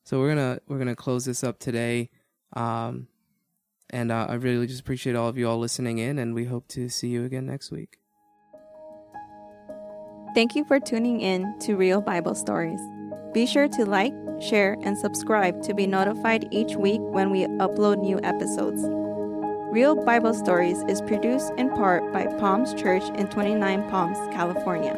So 0.05 0.19
we're 0.19 0.29
gonna 0.29 0.61
we're 0.69 0.79
gonna 0.79 0.97
close 0.97 1.25
this 1.25 1.45
up 1.45 1.59
today, 1.59 2.11
um, 2.55 3.07
and 3.91 4.11
uh, 4.11 4.27
I 4.29 4.35
really 4.35 4.67
just 4.67 4.81
appreciate 4.81 5.15
all 5.15 5.29
of 5.29 5.39
you 5.39 5.49
all 5.49 5.59
listening 5.59 5.99
in, 5.99 6.19
and 6.19 6.35
we 6.35 6.45
hope 6.45 6.67
to 6.69 6.89
see 6.89 7.09
you 7.09 7.25
again 7.25 7.47
next 7.47 7.71
week. 7.71 7.99
Thank 10.35 10.55
you 10.55 10.65
for 10.65 10.81
tuning 10.81 11.21
in 11.21 11.59
to 11.61 11.77
Real 11.77 12.01
Bible 12.01 12.35
Stories. 12.35 12.81
Be 13.33 13.47
sure 13.47 13.69
to 13.69 13.85
like, 13.85 14.15
share, 14.43 14.77
and 14.83 14.99
subscribe 14.99 15.63
to 15.63 15.75
be 15.75 15.87
notified 15.87 16.49
each 16.51 16.77
week 16.77 17.01
when 17.01 17.31
we 17.31 17.47
upload 17.47 18.03
new 18.03 18.21
episodes. 18.23 18.83
Real 19.73 19.95
Bible 19.95 20.35
Stories 20.35 20.83
is 20.89 21.01
produced 21.01 21.53
in 21.57 21.71
part 21.71 22.13
by 22.13 22.27
Palms 22.39 22.75
Church 22.75 23.05
in 23.19 23.27
29 23.29 23.89
Palms, 23.89 24.19
California. 24.35 24.95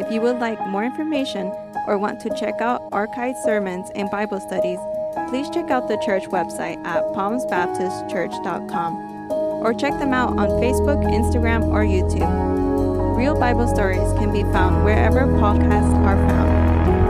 If 0.00 0.10
you 0.10 0.20
would 0.22 0.40
like 0.40 0.58
more 0.66 0.84
information 0.84 1.52
or 1.86 1.98
want 1.98 2.18
to 2.20 2.30
check 2.30 2.60
out 2.60 2.90
archived 2.90 3.40
sermons 3.44 3.90
and 3.94 4.10
Bible 4.10 4.40
studies, 4.40 4.80
please 5.28 5.48
check 5.50 5.70
out 5.70 5.86
the 5.86 6.02
church 6.04 6.24
website 6.24 6.84
at 6.84 7.04
palmsbaptistchurch.com 7.14 9.30
or 9.62 9.72
check 9.72 9.96
them 10.00 10.12
out 10.12 10.30
on 10.30 10.48
Facebook, 10.60 11.04
Instagram, 11.04 11.68
or 11.68 11.84
YouTube. 11.84 13.16
Real 13.16 13.38
Bible 13.38 13.68
stories 13.68 14.12
can 14.14 14.32
be 14.32 14.42
found 14.52 14.84
wherever 14.84 15.26
podcasts 15.26 15.94
are 16.04 16.16
found. 16.28 16.51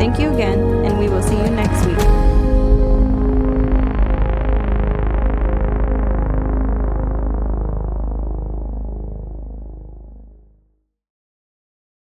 Thank 0.02 0.18
you 0.18 0.34
again, 0.34 0.58
and 0.84 0.98
we 0.98 1.08
will 1.08 1.22
see 1.22 1.36
you 1.36 1.48
next 1.50 1.86
week. 1.86 2.31